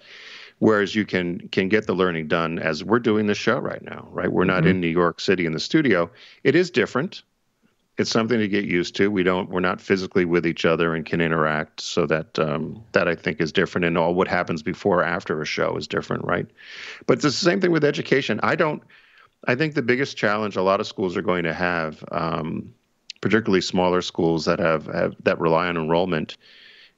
Whereas 0.59 0.93
you 0.93 1.05
can 1.05 1.47
can 1.49 1.69
get 1.69 1.87
the 1.87 1.93
learning 1.93 2.27
done 2.27 2.59
as 2.59 2.83
we're 2.83 2.99
doing 2.99 3.27
the 3.27 3.35
show 3.35 3.59
right 3.59 3.83
now, 3.83 4.07
right? 4.11 4.31
We're 4.31 4.43
not 4.45 4.63
Mhm. 4.63 4.69
in 4.69 4.81
New 4.81 4.87
York 4.89 5.19
City 5.19 5.45
in 5.45 5.53
the 5.53 5.59
studio. 5.59 6.09
It 6.43 6.55
is 6.55 6.69
different. 6.69 7.23
It's 7.97 8.09
something 8.09 8.39
to 8.39 8.47
get 8.47 8.63
used 8.63 8.95
to. 8.95 9.11
We 9.11 9.23
don't. 9.23 9.49
We're 9.49 9.59
not 9.59 9.81
physically 9.81 10.23
with 10.23 10.45
each 10.45 10.63
other 10.63 10.95
and 10.95 11.05
can 11.05 11.19
interact. 11.19 11.81
So 11.81 12.05
that 12.07 12.39
um, 12.39 12.81
that 12.93 13.07
I 13.09 13.15
think 13.15 13.41
is 13.41 13.51
different, 13.51 13.85
and 13.85 13.97
all 13.97 14.13
what 14.15 14.27
happens 14.27 14.63
before 14.63 14.99
or 14.99 15.03
after 15.03 15.41
a 15.41 15.45
show 15.45 15.75
is 15.75 15.87
different, 15.87 16.23
right? 16.25 16.47
But 17.05 17.13
it's 17.15 17.23
the 17.23 17.31
same 17.31 17.59
thing 17.59 17.71
with 17.71 17.83
education. 17.83 18.39
I 18.43 18.55
don't. 18.55 18.81
I 19.47 19.55
think 19.55 19.75
the 19.75 19.81
biggest 19.81 20.17
challenge 20.17 20.57
a 20.57 20.61
lot 20.61 20.81
of 20.81 20.87
schools 20.87 21.15
are 21.15 21.21
going 21.21 21.43
to 21.43 21.53
have, 21.53 22.03
um, 22.11 22.73
particularly 23.21 23.61
smaller 23.61 24.01
schools 24.01 24.45
that 24.45 24.59
have, 24.59 24.85
have 24.87 25.15
that 25.23 25.39
rely 25.39 25.67
on 25.67 25.77
enrollment, 25.77 26.37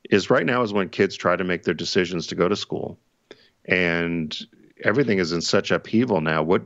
is 0.10 0.30
right 0.30 0.46
now 0.46 0.62
is 0.62 0.74
when 0.74 0.90
kids 0.90 1.16
try 1.16 1.36
to 1.36 1.44
make 1.44 1.64
their 1.64 1.74
decisions 1.74 2.28
to 2.28 2.36
go 2.36 2.48
to 2.48 2.56
school, 2.56 2.98
and 3.66 4.46
everything 4.84 5.20
is 5.20 5.32
in 5.32 5.42
such 5.42 5.70
upheaval 5.70 6.22
now. 6.22 6.42
What 6.42 6.64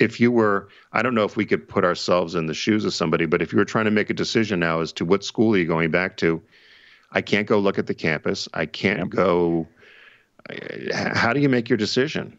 if 0.00 0.18
you 0.18 0.32
were? 0.32 0.68
I 0.92 1.02
don't 1.02 1.14
know 1.14 1.24
if 1.24 1.36
we 1.36 1.46
could 1.46 1.68
put 1.68 1.84
ourselves 1.84 2.34
in 2.34 2.46
the 2.46 2.54
shoes 2.54 2.84
of 2.84 2.92
somebody, 2.92 3.26
but 3.26 3.40
if 3.40 3.52
you 3.52 3.58
were 3.58 3.64
trying 3.64 3.84
to 3.84 3.90
make 3.90 4.10
a 4.10 4.14
decision 4.14 4.60
now 4.60 4.80
as 4.80 4.92
to 4.94 5.04
what 5.04 5.24
school 5.24 5.54
are 5.54 5.58
you 5.58 5.64
going 5.64 5.90
back 5.90 6.16
to, 6.18 6.42
I 7.12 7.22
can't 7.22 7.46
go 7.46 7.58
look 7.58 7.78
at 7.78 7.86
the 7.86 7.94
campus. 7.94 8.48
I 8.52 8.66
can't 8.66 9.10
go. 9.10 9.68
How 10.92 11.32
do 11.32 11.40
you 11.40 11.48
make 11.48 11.68
your 11.68 11.78
decision? 11.78 12.36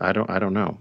I 0.00 0.12
don't. 0.12 0.30
I 0.30 0.38
don't 0.38 0.54
know. 0.54 0.78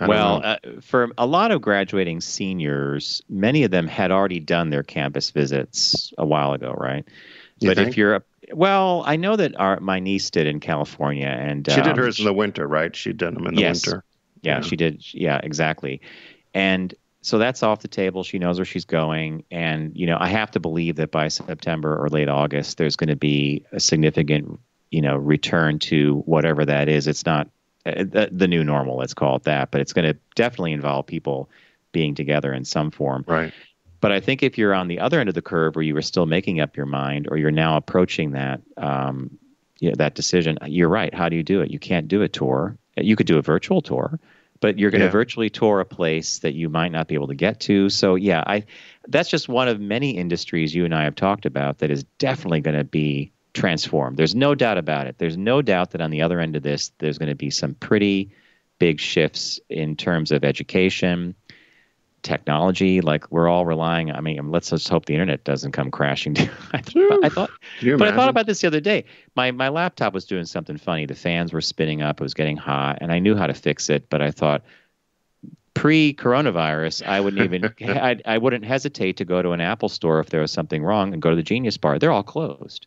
Well, 0.00 0.40
uh, 0.42 0.56
for 0.80 1.10
a 1.18 1.26
lot 1.26 1.50
of 1.50 1.60
graduating 1.60 2.20
seniors, 2.22 3.22
many 3.28 3.64
of 3.64 3.70
them 3.70 3.86
had 3.86 4.10
already 4.10 4.40
done 4.40 4.70
their 4.70 4.82
campus 4.82 5.30
visits 5.30 6.12
a 6.16 6.24
while 6.24 6.54
ago, 6.54 6.74
right? 6.76 7.04
You 7.58 7.68
but 7.68 7.76
think? 7.76 7.90
if 7.90 7.96
you're, 7.96 8.16
a, 8.16 8.22
well, 8.54 9.02
I 9.06 9.16
know 9.16 9.36
that 9.36 9.54
our 9.60 9.78
my 9.80 10.00
niece 10.00 10.30
did 10.30 10.46
in 10.46 10.60
California, 10.60 11.26
and 11.26 11.68
she 11.68 11.76
did 11.76 11.88
um, 11.92 11.98
hers 11.98 12.18
in 12.18 12.24
the 12.24 12.32
winter, 12.32 12.66
right? 12.66 12.94
She'd 12.96 13.18
done 13.18 13.34
them 13.34 13.46
in 13.46 13.54
the 13.54 13.60
yes. 13.60 13.86
winter. 13.86 14.04
Yeah, 14.40 14.56
Yeah. 14.56 14.60
she 14.62 14.76
did. 14.76 15.04
Yeah, 15.14 15.40
exactly. 15.42 16.00
And 16.54 16.92
so 17.20 17.38
that's 17.38 17.62
off 17.62 17.80
the 17.80 17.88
table. 17.88 18.24
She 18.24 18.38
knows 18.38 18.58
where 18.58 18.64
she's 18.64 18.84
going, 18.84 19.44
and 19.50 19.92
you 19.94 20.06
know, 20.06 20.16
I 20.18 20.28
have 20.28 20.50
to 20.52 20.60
believe 20.60 20.96
that 20.96 21.10
by 21.12 21.28
September 21.28 21.96
or 21.96 22.08
late 22.08 22.28
August, 22.28 22.78
there's 22.78 22.96
going 22.96 23.10
to 23.10 23.16
be 23.16 23.64
a 23.72 23.78
significant, 23.78 24.58
you 24.90 25.02
know, 25.02 25.16
return 25.16 25.78
to 25.80 26.22
whatever 26.26 26.64
that 26.64 26.88
is. 26.88 27.06
It's 27.06 27.24
not 27.24 27.48
the, 27.84 28.28
the 28.30 28.48
new 28.48 28.64
normal, 28.64 28.96
let's 28.96 29.14
call 29.14 29.36
it 29.36 29.44
that, 29.44 29.70
but 29.70 29.80
it's 29.80 29.92
going 29.92 30.12
to 30.12 30.18
definitely 30.34 30.72
involve 30.72 31.06
people 31.06 31.50
being 31.92 32.14
together 32.14 32.52
in 32.52 32.64
some 32.64 32.90
form. 32.90 33.24
Right. 33.26 33.52
But 34.00 34.12
I 34.12 34.20
think 34.20 34.42
if 34.42 34.58
you're 34.58 34.74
on 34.74 34.88
the 34.88 34.98
other 34.98 35.20
end 35.20 35.28
of 35.28 35.34
the 35.34 35.42
curve, 35.42 35.76
where 35.76 35.84
you 35.84 35.94
were 35.94 36.02
still 36.02 36.26
making 36.26 36.60
up 36.60 36.76
your 36.76 36.86
mind, 36.86 37.28
or 37.30 37.36
you're 37.36 37.50
now 37.50 37.76
approaching 37.76 38.32
that, 38.32 38.60
um, 38.76 39.38
you 39.78 39.90
know, 39.90 39.94
that 39.98 40.14
decision, 40.14 40.58
you're 40.66 40.88
right. 40.88 41.14
How 41.14 41.28
do 41.28 41.36
you 41.36 41.42
do 41.42 41.60
it? 41.60 41.70
You 41.70 41.78
can't 41.78 42.08
do 42.08 42.22
a 42.22 42.28
tour. 42.28 42.76
You 42.96 43.16
could 43.16 43.26
do 43.26 43.38
a 43.38 43.42
virtual 43.42 43.80
tour, 43.80 44.18
but 44.60 44.78
you're 44.78 44.90
going 44.90 45.00
to 45.00 45.06
Yeah. 45.06 45.10
virtually 45.10 45.50
tour 45.50 45.80
a 45.80 45.84
place 45.84 46.38
that 46.40 46.54
you 46.54 46.68
might 46.68 46.92
not 46.92 47.08
be 47.08 47.14
able 47.14 47.28
to 47.28 47.34
get 47.34 47.60
to. 47.60 47.88
So 47.88 48.14
yeah, 48.14 48.44
I 48.46 48.64
that's 49.08 49.28
just 49.28 49.48
one 49.48 49.68
of 49.68 49.80
many 49.80 50.10
industries 50.16 50.74
you 50.74 50.84
and 50.84 50.94
I 50.94 51.04
have 51.04 51.14
talked 51.14 51.46
about 51.46 51.78
that 51.78 51.90
is 51.90 52.04
definitely 52.18 52.60
going 52.60 52.76
to 52.76 52.84
be 52.84 53.31
transformed. 53.54 54.16
There's 54.16 54.34
no 54.34 54.54
doubt 54.54 54.78
about 54.78 55.06
it. 55.06 55.16
There's 55.18 55.36
no 55.36 55.62
doubt 55.62 55.90
that 55.90 56.00
on 56.00 56.10
the 56.10 56.22
other 56.22 56.40
end 56.40 56.56
of 56.56 56.62
this, 56.62 56.92
there's 56.98 57.18
going 57.18 57.28
to 57.28 57.34
be 57.34 57.50
some 57.50 57.74
pretty 57.74 58.30
big 58.78 58.98
shifts 58.98 59.60
in 59.68 59.94
terms 59.96 60.32
of 60.32 60.44
education, 60.44 61.34
technology. 62.22 63.00
Like 63.00 63.30
we're 63.30 63.48
all 63.48 63.66
relying. 63.66 64.10
I 64.10 64.20
mean, 64.20 64.50
let's 64.50 64.70
just 64.70 64.88
hope 64.88 65.06
the 65.06 65.14
internet 65.14 65.44
doesn't 65.44 65.72
come 65.72 65.90
crashing 65.90 66.32
down. 66.34 66.50
I, 66.72 66.80
thought, 66.80 67.24
I 67.24 67.28
thought 67.28 67.50
but 67.82 68.02
I 68.02 68.12
thought 68.12 68.28
about 68.28 68.46
this 68.46 68.60
the 68.60 68.66
other 68.66 68.80
day. 68.80 69.04
My 69.36 69.50
my 69.50 69.68
laptop 69.68 70.14
was 70.14 70.24
doing 70.24 70.46
something 70.46 70.78
funny. 70.78 71.06
The 71.06 71.14
fans 71.14 71.52
were 71.52 71.60
spinning 71.60 72.02
up. 72.02 72.20
It 72.20 72.24
was 72.24 72.34
getting 72.34 72.56
hot, 72.56 72.98
and 73.00 73.12
I 73.12 73.18
knew 73.18 73.36
how 73.36 73.46
to 73.46 73.54
fix 73.54 73.90
it. 73.90 74.08
But 74.08 74.22
I 74.22 74.30
thought 74.30 74.62
pre-coronavirus, 75.74 77.06
I 77.06 77.20
wouldn't 77.20 77.42
even 77.42 77.72
I, 77.80 78.18
I 78.24 78.38
wouldn't 78.38 78.64
hesitate 78.64 79.16
to 79.18 79.24
go 79.24 79.42
to 79.42 79.50
an 79.50 79.60
Apple 79.60 79.88
store 79.88 80.20
if 80.20 80.30
there 80.30 80.40
was 80.40 80.52
something 80.52 80.82
wrong 80.82 81.12
and 81.12 81.20
go 81.20 81.30
to 81.30 81.36
the 81.36 81.42
Genius 81.42 81.76
Bar. 81.76 81.98
They're 81.98 82.12
all 82.12 82.22
closed. 82.22 82.86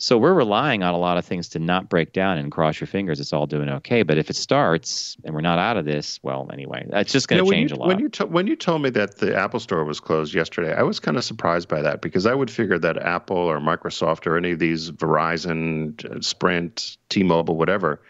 So 0.00 0.16
we're 0.18 0.34
relying 0.34 0.82
on 0.82 0.94
a 0.94 0.98
lot 0.98 1.18
of 1.18 1.24
things 1.24 1.48
to 1.50 1.58
not 1.58 1.88
break 1.88 2.12
down 2.12 2.38
and 2.38 2.50
cross 2.52 2.80
your 2.80 2.86
fingers. 2.86 3.20
It's 3.20 3.32
all 3.32 3.46
doing 3.46 3.68
okay. 3.68 4.02
But 4.02 4.18
if 4.18 4.30
it 4.30 4.36
starts 4.36 5.16
and 5.24 5.34
we're 5.34 5.40
not 5.40 5.58
out 5.58 5.76
of 5.76 5.84
this, 5.84 6.20
well, 6.22 6.48
anyway, 6.52 6.86
that's 6.88 7.12
just 7.12 7.28
going 7.28 7.44
to 7.44 7.50
change 7.50 7.70
you, 7.70 7.76
a 7.76 7.78
lot. 7.78 7.88
When 7.88 7.98
you 7.98 8.08
to, 8.10 8.26
when 8.26 8.46
you 8.46 8.56
told 8.56 8.82
me 8.82 8.90
that 8.90 9.18
the 9.18 9.36
Apple 9.36 9.60
Store 9.60 9.84
was 9.84 10.00
closed 10.00 10.34
yesterday, 10.34 10.74
I 10.74 10.82
was 10.82 11.00
kind 11.00 11.16
of 11.16 11.24
surprised 11.24 11.68
by 11.68 11.82
that 11.82 12.00
because 12.00 12.26
I 12.26 12.34
would 12.34 12.50
figure 12.50 12.78
that 12.78 12.96
Apple 12.98 13.36
or 13.36 13.58
Microsoft 13.58 14.26
or 14.26 14.36
any 14.36 14.52
of 14.52 14.58
these 14.58 14.90
Verizon, 14.90 16.24
Sprint, 16.24 16.96
T-Mobile, 17.08 17.56
whatever, 17.56 18.00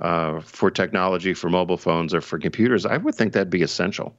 uh, 0.00 0.40
for 0.40 0.70
technology 0.70 1.34
for 1.34 1.48
mobile 1.48 1.76
phones 1.76 2.14
or 2.14 2.20
for 2.20 2.38
computers, 2.38 2.86
I 2.86 2.96
would 2.96 3.14
think 3.14 3.34
that'd 3.34 3.50
be 3.50 3.62
essential. 3.62 4.16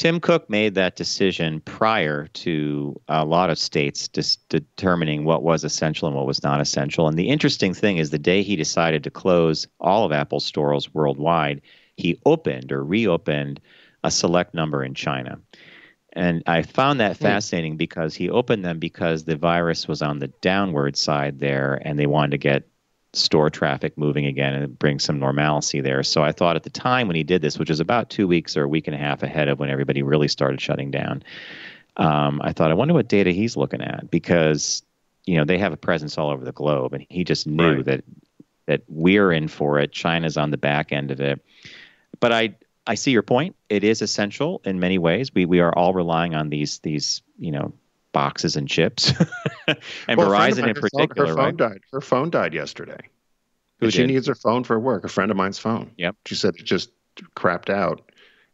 Tim 0.00 0.18
Cook 0.18 0.48
made 0.48 0.76
that 0.76 0.96
decision 0.96 1.60
prior 1.60 2.26
to 2.28 2.98
a 3.08 3.22
lot 3.22 3.50
of 3.50 3.58
states 3.58 4.08
dis- 4.08 4.36
determining 4.48 5.26
what 5.26 5.42
was 5.42 5.62
essential 5.62 6.08
and 6.08 6.16
what 6.16 6.26
was 6.26 6.42
not 6.42 6.58
essential. 6.58 7.06
And 7.06 7.18
the 7.18 7.28
interesting 7.28 7.74
thing 7.74 7.98
is, 7.98 8.08
the 8.08 8.18
day 8.18 8.42
he 8.42 8.56
decided 8.56 9.04
to 9.04 9.10
close 9.10 9.68
all 9.78 10.06
of 10.06 10.12
Apple's 10.12 10.46
stores 10.46 10.94
worldwide, 10.94 11.60
he 11.98 12.18
opened 12.24 12.72
or 12.72 12.82
reopened 12.82 13.60
a 14.02 14.10
select 14.10 14.54
number 14.54 14.82
in 14.82 14.94
China. 14.94 15.38
And 16.14 16.42
I 16.46 16.62
found 16.62 16.98
that 17.00 17.18
hmm. 17.18 17.24
fascinating 17.24 17.76
because 17.76 18.14
he 18.14 18.30
opened 18.30 18.64
them 18.64 18.78
because 18.78 19.24
the 19.24 19.36
virus 19.36 19.86
was 19.86 20.00
on 20.00 20.18
the 20.18 20.28
downward 20.40 20.96
side 20.96 21.40
there, 21.40 21.78
and 21.84 21.98
they 21.98 22.06
wanted 22.06 22.30
to 22.30 22.38
get 22.38 22.66
store 23.12 23.50
traffic 23.50 23.98
moving 23.98 24.26
again 24.26 24.54
and 24.54 24.78
bring 24.78 24.98
some 24.98 25.18
normalcy 25.18 25.80
there. 25.80 26.02
So 26.02 26.22
I 26.22 26.32
thought 26.32 26.56
at 26.56 26.62
the 26.62 26.70
time 26.70 27.06
when 27.08 27.16
he 27.16 27.24
did 27.24 27.42
this, 27.42 27.58
which 27.58 27.68
was 27.68 27.80
about 27.80 28.08
two 28.10 28.28
weeks 28.28 28.56
or 28.56 28.62
a 28.62 28.68
week 28.68 28.86
and 28.86 28.94
a 28.94 28.98
half 28.98 29.22
ahead 29.22 29.48
of 29.48 29.58
when 29.58 29.68
everybody 29.70 30.02
really 30.02 30.28
started 30.28 30.60
shutting 30.60 30.90
down, 30.90 31.22
um, 31.96 32.40
I 32.44 32.52
thought, 32.52 32.70
I 32.70 32.74
wonder 32.74 32.94
what 32.94 33.08
data 33.08 33.32
he's 33.32 33.56
looking 33.56 33.82
at 33.82 34.10
because 34.10 34.82
you 35.26 35.36
know 35.36 35.44
they 35.44 35.58
have 35.58 35.72
a 35.72 35.76
presence 35.76 36.16
all 36.18 36.30
over 36.30 36.44
the 36.44 36.52
globe, 36.52 36.92
and 36.94 37.04
he 37.08 37.24
just 37.24 37.46
knew 37.46 37.76
Right. 37.76 37.84
that 37.86 38.04
that 38.66 38.82
we're 38.88 39.32
in 39.32 39.48
for 39.48 39.78
it. 39.80 39.90
China's 39.92 40.36
on 40.36 40.50
the 40.50 40.56
back 40.56 40.92
end 40.92 41.10
of 41.10 41.20
it, 41.20 41.44
but 42.20 42.32
I. 42.32 42.54
I 42.86 42.94
see 42.94 43.12
your 43.12 43.22
point. 43.22 43.54
It 43.68 43.84
is 43.84 44.02
essential 44.02 44.62
in 44.64 44.80
many 44.80 44.98
ways. 44.98 45.32
We 45.32 45.44
we 45.44 45.60
are 45.60 45.72
all 45.76 45.92
relying 45.92 46.34
on 46.34 46.48
these 46.48 46.78
these 46.80 47.22
you 47.38 47.52
know 47.52 47.72
boxes 48.12 48.56
and 48.56 48.68
chips, 48.68 49.12
and 50.08 50.18
Well, 50.18 50.32
a 50.32 50.36
friend 50.36 50.52
of 50.52 50.58
Verizon 50.58 50.68
in 50.68 50.68
her 50.68 50.74
phone- 50.74 51.08
particular. 51.08 51.26
her 51.28 51.34
phone 51.34 51.44
right? 51.44 51.56
died. 51.56 51.80
Her 51.92 52.00
phone 52.00 52.30
died 52.30 52.54
yesterday. 52.54 53.00
Who 53.80 53.90
she 53.90 54.04
needs 54.06 54.26
her 54.26 54.34
phone 54.34 54.62
for 54.64 54.78
work. 54.78 55.04
A 55.04 55.08
friend 55.08 55.30
of 55.30 55.36
mine's 55.38 55.58
phone. 55.58 55.90
Yep. 55.96 56.16
She 56.26 56.34
said 56.34 56.54
it 56.56 56.64
just 56.64 56.90
crapped 57.34 57.70
out. 57.70 58.10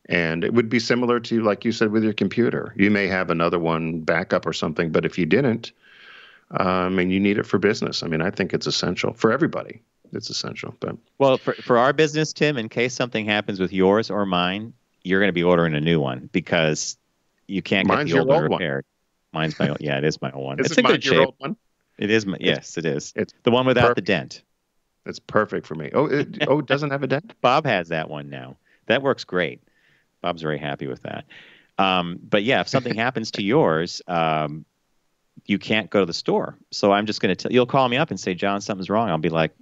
And 0.09 0.45
it 0.45 0.55
would 0.55 0.69
be 0.69 0.79
similar 0.79 1.19
to, 1.19 1.43
like 1.43 1.65
you 1.65 1.73
said, 1.73 1.91
with 1.91 2.05
your 2.05 2.13
computer. 2.13 2.73
You 2.77 2.93
may 2.93 3.09
have 3.09 3.29
another 3.29 3.59
one 3.59 4.03
backup 4.03 4.47
or 4.47 4.53
something, 4.53 4.93
but 4.93 5.05
if 5.05 5.19
you 5.19 5.27
didn't, 5.27 5.73
um, 6.53 7.01
and 7.01 7.11
you 7.13 7.19
need 7.19 7.39
it 7.39 7.47
for 7.47 7.59
business, 7.59 8.05
I 8.05 8.07
mean, 8.07 8.23
I 8.23 8.31
think 8.31 8.55
it's 8.55 8.69
essential 8.69 9.15
for 9.15 9.33
everybody. 9.33 9.83
It's 10.13 10.31
essential. 10.31 10.77
But 10.79 10.97
Well, 11.19 11.39
for, 11.39 11.55
for 11.55 11.77
our 11.77 11.93
business, 11.93 12.33
Tim, 12.33 12.57
in 12.57 12.69
case 12.69 12.95
something 12.95 13.27
happens 13.27 13.59
with 13.59 13.73
yours 13.73 14.11
or 14.11 14.25
mine, 14.27 14.73
you're 15.03 15.19
going 15.19 15.29
to 15.29 15.33
be 15.33 15.43
ordering 15.43 15.75
a 15.75 15.81
new 15.81 15.99
one 15.99 16.29
because 16.33 16.97
you 17.49 17.63
can't 17.63 17.89
Mine's 17.89 18.05
get 18.05 18.11
the 18.11 18.15
your 18.15 18.21
old 18.21 18.29
one 18.29 18.43
old 18.43 18.51
one. 18.53 18.61
repaired. 18.61 18.85
Mine's 19.37 19.59
my 19.59 19.69
old. 19.69 19.79
Yeah, 19.81 19.99
it 19.99 20.05
is 20.05 20.21
my 20.23 20.31
old 20.33 20.45
one. 20.47 20.61
is 20.61 20.67
it's 20.67 20.79
it 20.79 20.81
a 20.81 20.83
mine 20.83 20.93
good 20.93 21.05
your 21.05 21.15
shape. 21.15 21.27
old 21.27 21.35
one? 21.39 21.57
It 21.99 22.11
is. 22.11 22.25
My, 22.25 22.39
yes, 22.41 22.79
it 22.79 22.87
is. 22.87 23.13
It's 23.17 23.35
the 23.43 23.51
one 23.51 23.67
without 23.67 23.95
the 23.95 24.01
dent. 24.03 24.43
It's 25.05 25.19
perfect 25.19 25.67
for 25.67 25.75
me. 25.75 25.91
Oh, 25.93 26.07
it, 26.07 26.49
oh, 26.49 26.59
it 26.61 26.67
doesn't 26.67 26.91
have 26.91 27.03
a 27.03 27.07
dent? 27.07 27.35
Bob 27.41 27.67
has 27.67 27.89
that 27.89 28.09
one 28.09 28.29
now. 28.29 28.57
That 28.87 29.03
works 29.03 29.25
great. 29.25 29.63
Bob's 30.23 30.43
very 30.43 30.59
happy 30.59 30.87
with 30.87 31.03
that. 31.03 31.25
Um, 31.79 32.19
but 32.23 32.43
yeah, 32.43 32.61
if 32.61 32.69
something 32.69 32.95
happens 32.95 33.31
to 33.33 33.43
yours, 33.43 34.03
um, 34.09 34.65
you 35.45 35.59
can't 35.59 35.91
go 35.91 36.01
to 36.01 36.07
the 36.07 36.15
store. 36.15 36.57
So 36.73 36.93
I'm 36.93 37.07
just 37.07 37.21
going 37.21 37.35
to 37.35 37.37
tell 37.37 37.53
you'll 37.53 37.67
call 37.67 37.89
me 37.89 37.99
up 37.99 38.11
and 38.11 38.19
say, 38.19 38.35
John, 38.35 38.61
something's 38.61 38.91
wrong. 38.91 39.11
I'll 39.11 39.19
be 39.19 39.29
like, 39.29 39.53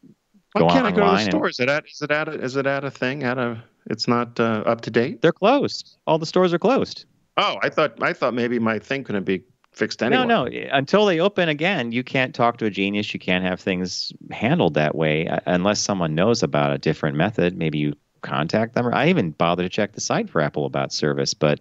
Why 0.53 0.61
go 0.63 0.69
can't 0.69 0.87
I 0.87 0.91
go 0.91 0.97
to 0.97 1.01
the 1.01 1.07
online 1.07 1.23
and- 1.23 1.31
store? 1.33 1.49
Is 1.49 1.61
it 1.61 1.69
at, 1.69 1.85
is 1.87 2.01
it 2.01 2.11
at, 2.11 2.29
a, 2.29 2.33
is 2.33 2.57
it 2.57 2.67
at 2.67 2.85
a 2.85 2.91
thing? 2.91 3.25
At 3.25 3.39
a, 3.39 3.63
it's 3.87 4.07
not 4.07 4.39
uh, 4.39 4.63
up 4.65 4.83
to 4.83 4.91
date? 4.91 5.21
they're 5.21 5.33
closed. 5.33 5.99
All 6.07 6.19
the 6.19 6.27
stores 6.27 6.55
are 6.55 6.59
closed. 6.59 7.05
Oh, 7.37 7.57
I 7.63 7.69
thought, 7.69 8.01
I 8.01 8.13
thought 8.13 8.33
maybe 8.33 8.61
my 8.61 8.79
thing 8.79 9.03
couldn't 9.03 9.25
be 9.25 9.43
fixed 9.75 10.03
anyway. 10.03 10.27
No, 10.27 10.47
no. 10.47 10.69
Until 10.73 11.07
they 11.07 11.21
open 11.21 11.49
again, 11.49 11.93
you 11.93 12.03
can't 12.05 12.35
talk 12.35 12.59
to 12.59 12.67
a 12.67 12.71
genius. 12.71 13.13
You 13.13 13.21
can't 13.21 13.45
have 13.45 13.61
things 13.61 14.13
handled 14.31 14.75
that 14.75 14.95
way 14.95 15.29
uh, 15.29 15.41
unless 15.47 15.81
someone 15.81 16.15
knows 16.15 16.43
about 16.43 16.73
a 16.73 16.79
different 16.79 17.17
method. 17.17 17.57
Maybe 17.57 17.79
you 17.79 17.95
contact 18.23 18.75
them. 18.75 18.87
Or 18.87 18.95
I 18.95 19.09
even 19.09 19.33
bother 19.33 19.63
to 19.63 19.69
check 19.69 19.93
the 19.93 20.01
site 20.01 20.31
for 20.31 20.41
Apple 20.41 20.67
about 20.67 20.93
service. 20.93 21.35
But 21.35 21.61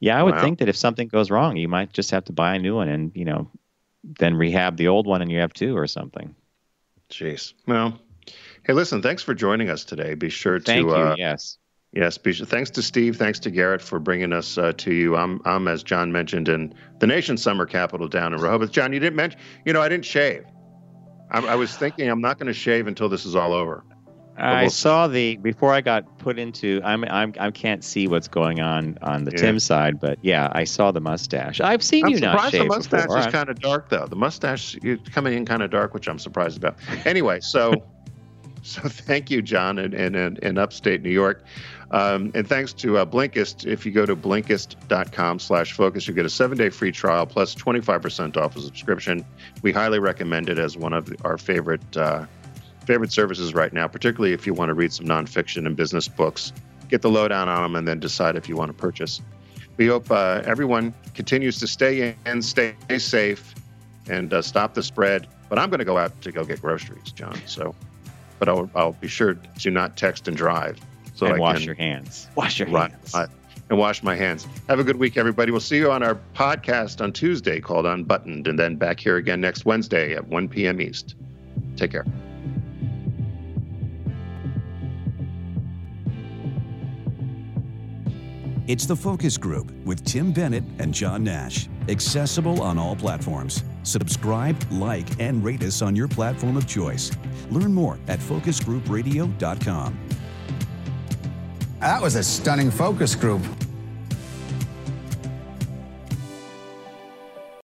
yeah, 0.00 0.18
I 0.18 0.22
would 0.22 0.34
Wow. 0.34 0.40
think 0.42 0.58
that 0.58 0.68
if 0.68 0.76
something 0.76 1.08
goes 1.08 1.30
wrong, 1.30 1.56
you 1.56 1.68
might 1.68 1.92
just 1.92 2.10
have 2.10 2.24
to 2.26 2.32
buy 2.32 2.54
a 2.54 2.58
new 2.58 2.74
one 2.76 2.88
and 2.88 3.12
you 3.14 3.24
know 3.24 3.50
then 4.04 4.34
rehab 4.34 4.76
the 4.76 4.88
old 4.88 5.06
one 5.06 5.22
and 5.22 5.30
you 5.30 5.38
have 5.38 5.52
two 5.52 5.76
or 5.76 5.86
something. 5.86 6.34
Jeez. 7.10 7.52
Well, 7.66 8.00
hey, 8.64 8.72
listen, 8.72 9.02
thanks 9.02 9.22
for 9.22 9.34
joining 9.34 9.70
us 9.70 9.84
today. 9.84 10.14
Be 10.14 10.28
sure 10.28 10.58
Thank 10.58 10.88
to 10.88 10.94
you. 10.98 11.04
uh, 11.04 11.14
yes. 11.18 11.58
Yes, 11.92 12.16
thanks 12.16 12.70
to 12.70 12.82
Steve. 12.82 13.16
Thanks 13.16 13.38
to 13.40 13.50
Garrett 13.50 13.82
for 13.82 13.98
bringing 13.98 14.32
us 14.32 14.56
uh, 14.56 14.72
to 14.78 14.94
you. 14.94 15.14
I'm, 15.14 15.42
I'm, 15.44 15.68
as 15.68 15.82
John 15.82 16.10
mentioned, 16.10 16.48
in 16.48 16.72
the 17.00 17.06
nation's 17.06 17.42
summer 17.42 17.66
capital 17.66 18.08
down 18.08 18.32
in 18.32 18.40
Rehoboth. 18.40 18.72
John, 18.72 18.94
you 18.94 18.98
didn't 18.98 19.16
mention, 19.16 19.38
you 19.66 19.74
know, 19.74 19.82
I 19.82 19.90
didn't 19.90 20.06
shave. 20.06 20.44
I, 21.30 21.40
I 21.40 21.54
was 21.54 21.76
thinking 21.76 22.08
I'm 22.08 22.22
not 22.22 22.38
going 22.38 22.46
to 22.46 22.54
shave 22.54 22.86
until 22.86 23.10
this 23.10 23.26
is 23.26 23.36
all 23.36 23.52
over. 23.52 23.84
I 24.38 24.62
we'll- 24.62 24.70
saw 24.70 25.06
the 25.06 25.36
before 25.36 25.74
I 25.74 25.82
got 25.82 26.18
put 26.18 26.38
into. 26.38 26.80
I'm 26.82 27.04
I'm 27.04 27.34
I 27.38 27.50
can't 27.50 27.84
see 27.84 28.08
what's 28.08 28.28
going 28.28 28.60
on 28.60 28.98
on 29.02 29.24
the 29.24 29.32
Yeah. 29.32 29.42
Tim 29.42 29.60
side, 29.60 30.00
but 30.00 30.18
yeah, 30.22 30.48
I 30.52 30.64
saw 30.64 30.90
the 30.90 31.02
mustache. 31.02 31.60
I've 31.60 31.82
seen 31.82 32.06
I'm 32.06 32.12
you 32.12 32.20
not 32.20 32.36
surprised 32.36 32.54
the 32.54 32.64
mustache 32.64 33.02
before. 33.02 33.18
is 33.18 33.26
kind 33.26 33.50
of 33.50 33.60
dark, 33.60 33.90
though. 33.90 34.06
The 34.06 34.16
mustache 34.16 34.76
is 34.82 34.98
coming 35.12 35.34
in 35.34 35.44
kind 35.44 35.62
of 35.62 35.70
dark, 35.70 35.92
which 35.92 36.08
I'm 36.08 36.18
surprised 36.18 36.56
about. 36.56 36.76
Anyway, 37.04 37.40
so 37.40 37.74
so 38.62 38.80
thank 38.88 39.30
you, 39.30 39.42
John, 39.42 39.78
and 39.78 39.92
in, 39.94 40.38
in 40.38 40.58
upstate 40.58 41.02
New 41.02 41.10
York. 41.10 41.44
Um, 41.92 42.32
and 42.34 42.48
thanks 42.48 42.72
to 42.74 42.98
uh, 42.98 43.04
Blinkist. 43.04 43.66
If 43.70 43.84
you 43.84 43.92
go 43.92 44.06
to 44.06 44.16
blinkist.com 44.16 45.38
slash 45.38 45.72
focus, 45.74 46.08
you 46.08 46.14
get 46.14 46.24
a 46.24 46.30
seven-day 46.30 46.70
free 46.70 46.90
trial 46.90 47.26
plus 47.26 47.54
25% 47.54 48.36
off 48.38 48.56
a 48.56 48.60
subscription. 48.62 49.24
We 49.60 49.72
highly 49.72 49.98
recommend 49.98 50.48
it 50.48 50.58
as 50.58 50.76
one 50.76 50.94
of 50.94 51.14
our 51.24 51.36
favorite 51.36 51.96
uh, 51.96 52.24
favorite 52.86 53.12
services 53.12 53.54
right 53.54 53.72
now, 53.72 53.86
particularly 53.86 54.32
if 54.32 54.46
you 54.46 54.54
want 54.54 54.70
to 54.70 54.74
read 54.74 54.92
some 54.92 55.06
nonfiction 55.06 55.66
and 55.66 55.76
business 55.76 56.08
books. 56.08 56.52
Get 56.88 57.02
the 57.02 57.10
lowdown 57.10 57.48
on 57.48 57.62
them 57.62 57.76
and 57.76 57.86
then 57.86 58.00
decide 58.00 58.36
if 58.36 58.48
you 58.48 58.56
want 58.56 58.70
to 58.70 58.74
purchase. 58.74 59.20
We 59.76 59.86
hope 59.86 60.10
uh, 60.10 60.42
everyone 60.44 60.94
continues 61.14 61.58
to 61.60 61.66
stay 61.66 62.16
in, 62.26 62.42
stay 62.42 62.74
safe, 62.98 63.54
and 64.08 64.32
uh, 64.32 64.42
stop 64.42 64.74
the 64.74 64.82
spread. 64.82 65.26
But 65.48 65.58
I'm 65.58 65.70
going 65.70 65.78
to 65.78 65.84
go 65.84 65.98
out 65.98 66.18
to 66.22 66.32
go 66.32 66.44
get 66.44 66.60
groceries, 66.60 67.12
John. 67.12 67.38
So, 67.46 67.74
but 68.38 68.48
I'll, 68.48 68.70
I'll 68.74 68.92
be 68.92 69.08
sure 69.08 69.34
to 69.34 69.70
not 69.70 69.96
text 69.96 70.26
and 70.28 70.36
drive. 70.36 70.78
So 71.14 71.26
and 71.26 71.36
I 71.36 71.38
wash 71.38 71.58
can 71.58 71.66
your 71.66 71.74
hands. 71.74 72.28
Wash 72.36 72.58
your 72.58 72.68
Right, 72.68 72.90
hands. 72.90 73.12
right. 73.14 73.28
and 73.70 73.78
wash 73.78 74.02
my 74.02 74.14
hands. 74.16 74.46
Have 74.68 74.78
a 74.80 74.84
good 74.84 74.96
week, 74.96 75.16
everybody. 75.16 75.50
We'll 75.50 75.60
see 75.60 75.76
you 75.78 75.90
on 75.90 76.02
our 76.02 76.18
podcast 76.34 77.00
on 77.02 77.12
Tuesday 77.12 77.60
called 77.60 77.86
Unbuttoned, 77.86 78.46
and 78.48 78.58
then 78.58 78.76
back 78.76 78.98
here 79.00 79.16
again 79.16 79.40
next 79.40 79.64
Wednesday 79.64 80.14
at 80.14 80.26
1 80.26 80.48
p.m. 80.48 80.80
East. 80.80 81.14
Take 81.76 81.92
care. 81.92 82.04
It's 88.68 88.86
the 88.86 88.96
Focus 88.96 89.36
Group 89.36 89.70
with 89.84 90.04
Tim 90.04 90.32
Bennett 90.32 90.62
and 90.78 90.94
John 90.94 91.24
Nash. 91.24 91.68
Accessible 91.88 92.62
on 92.62 92.78
all 92.78 92.94
platforms. 92.94 93.64
Subscribe, 93.82 94.56
like, 94.70 95.06
and 95.20 95.44
rate 95.44 95.62
us 95.64 95.82
on 95.82 95.96
your 95.96 96.06
platform 96.08 96.56
of 96.56 96.66
choice. 96.66 97.10
Learn 97.50 97.74
more 97.74 97.98
at 98.06 98.20
focusgroupradio.com. 98.20 99.98
That 101.82 102.00
was 102.00 102.14
a 102.14 102.22
stunning 102.22 102.70
focus 102.70 103.16
group. 103.16 103.42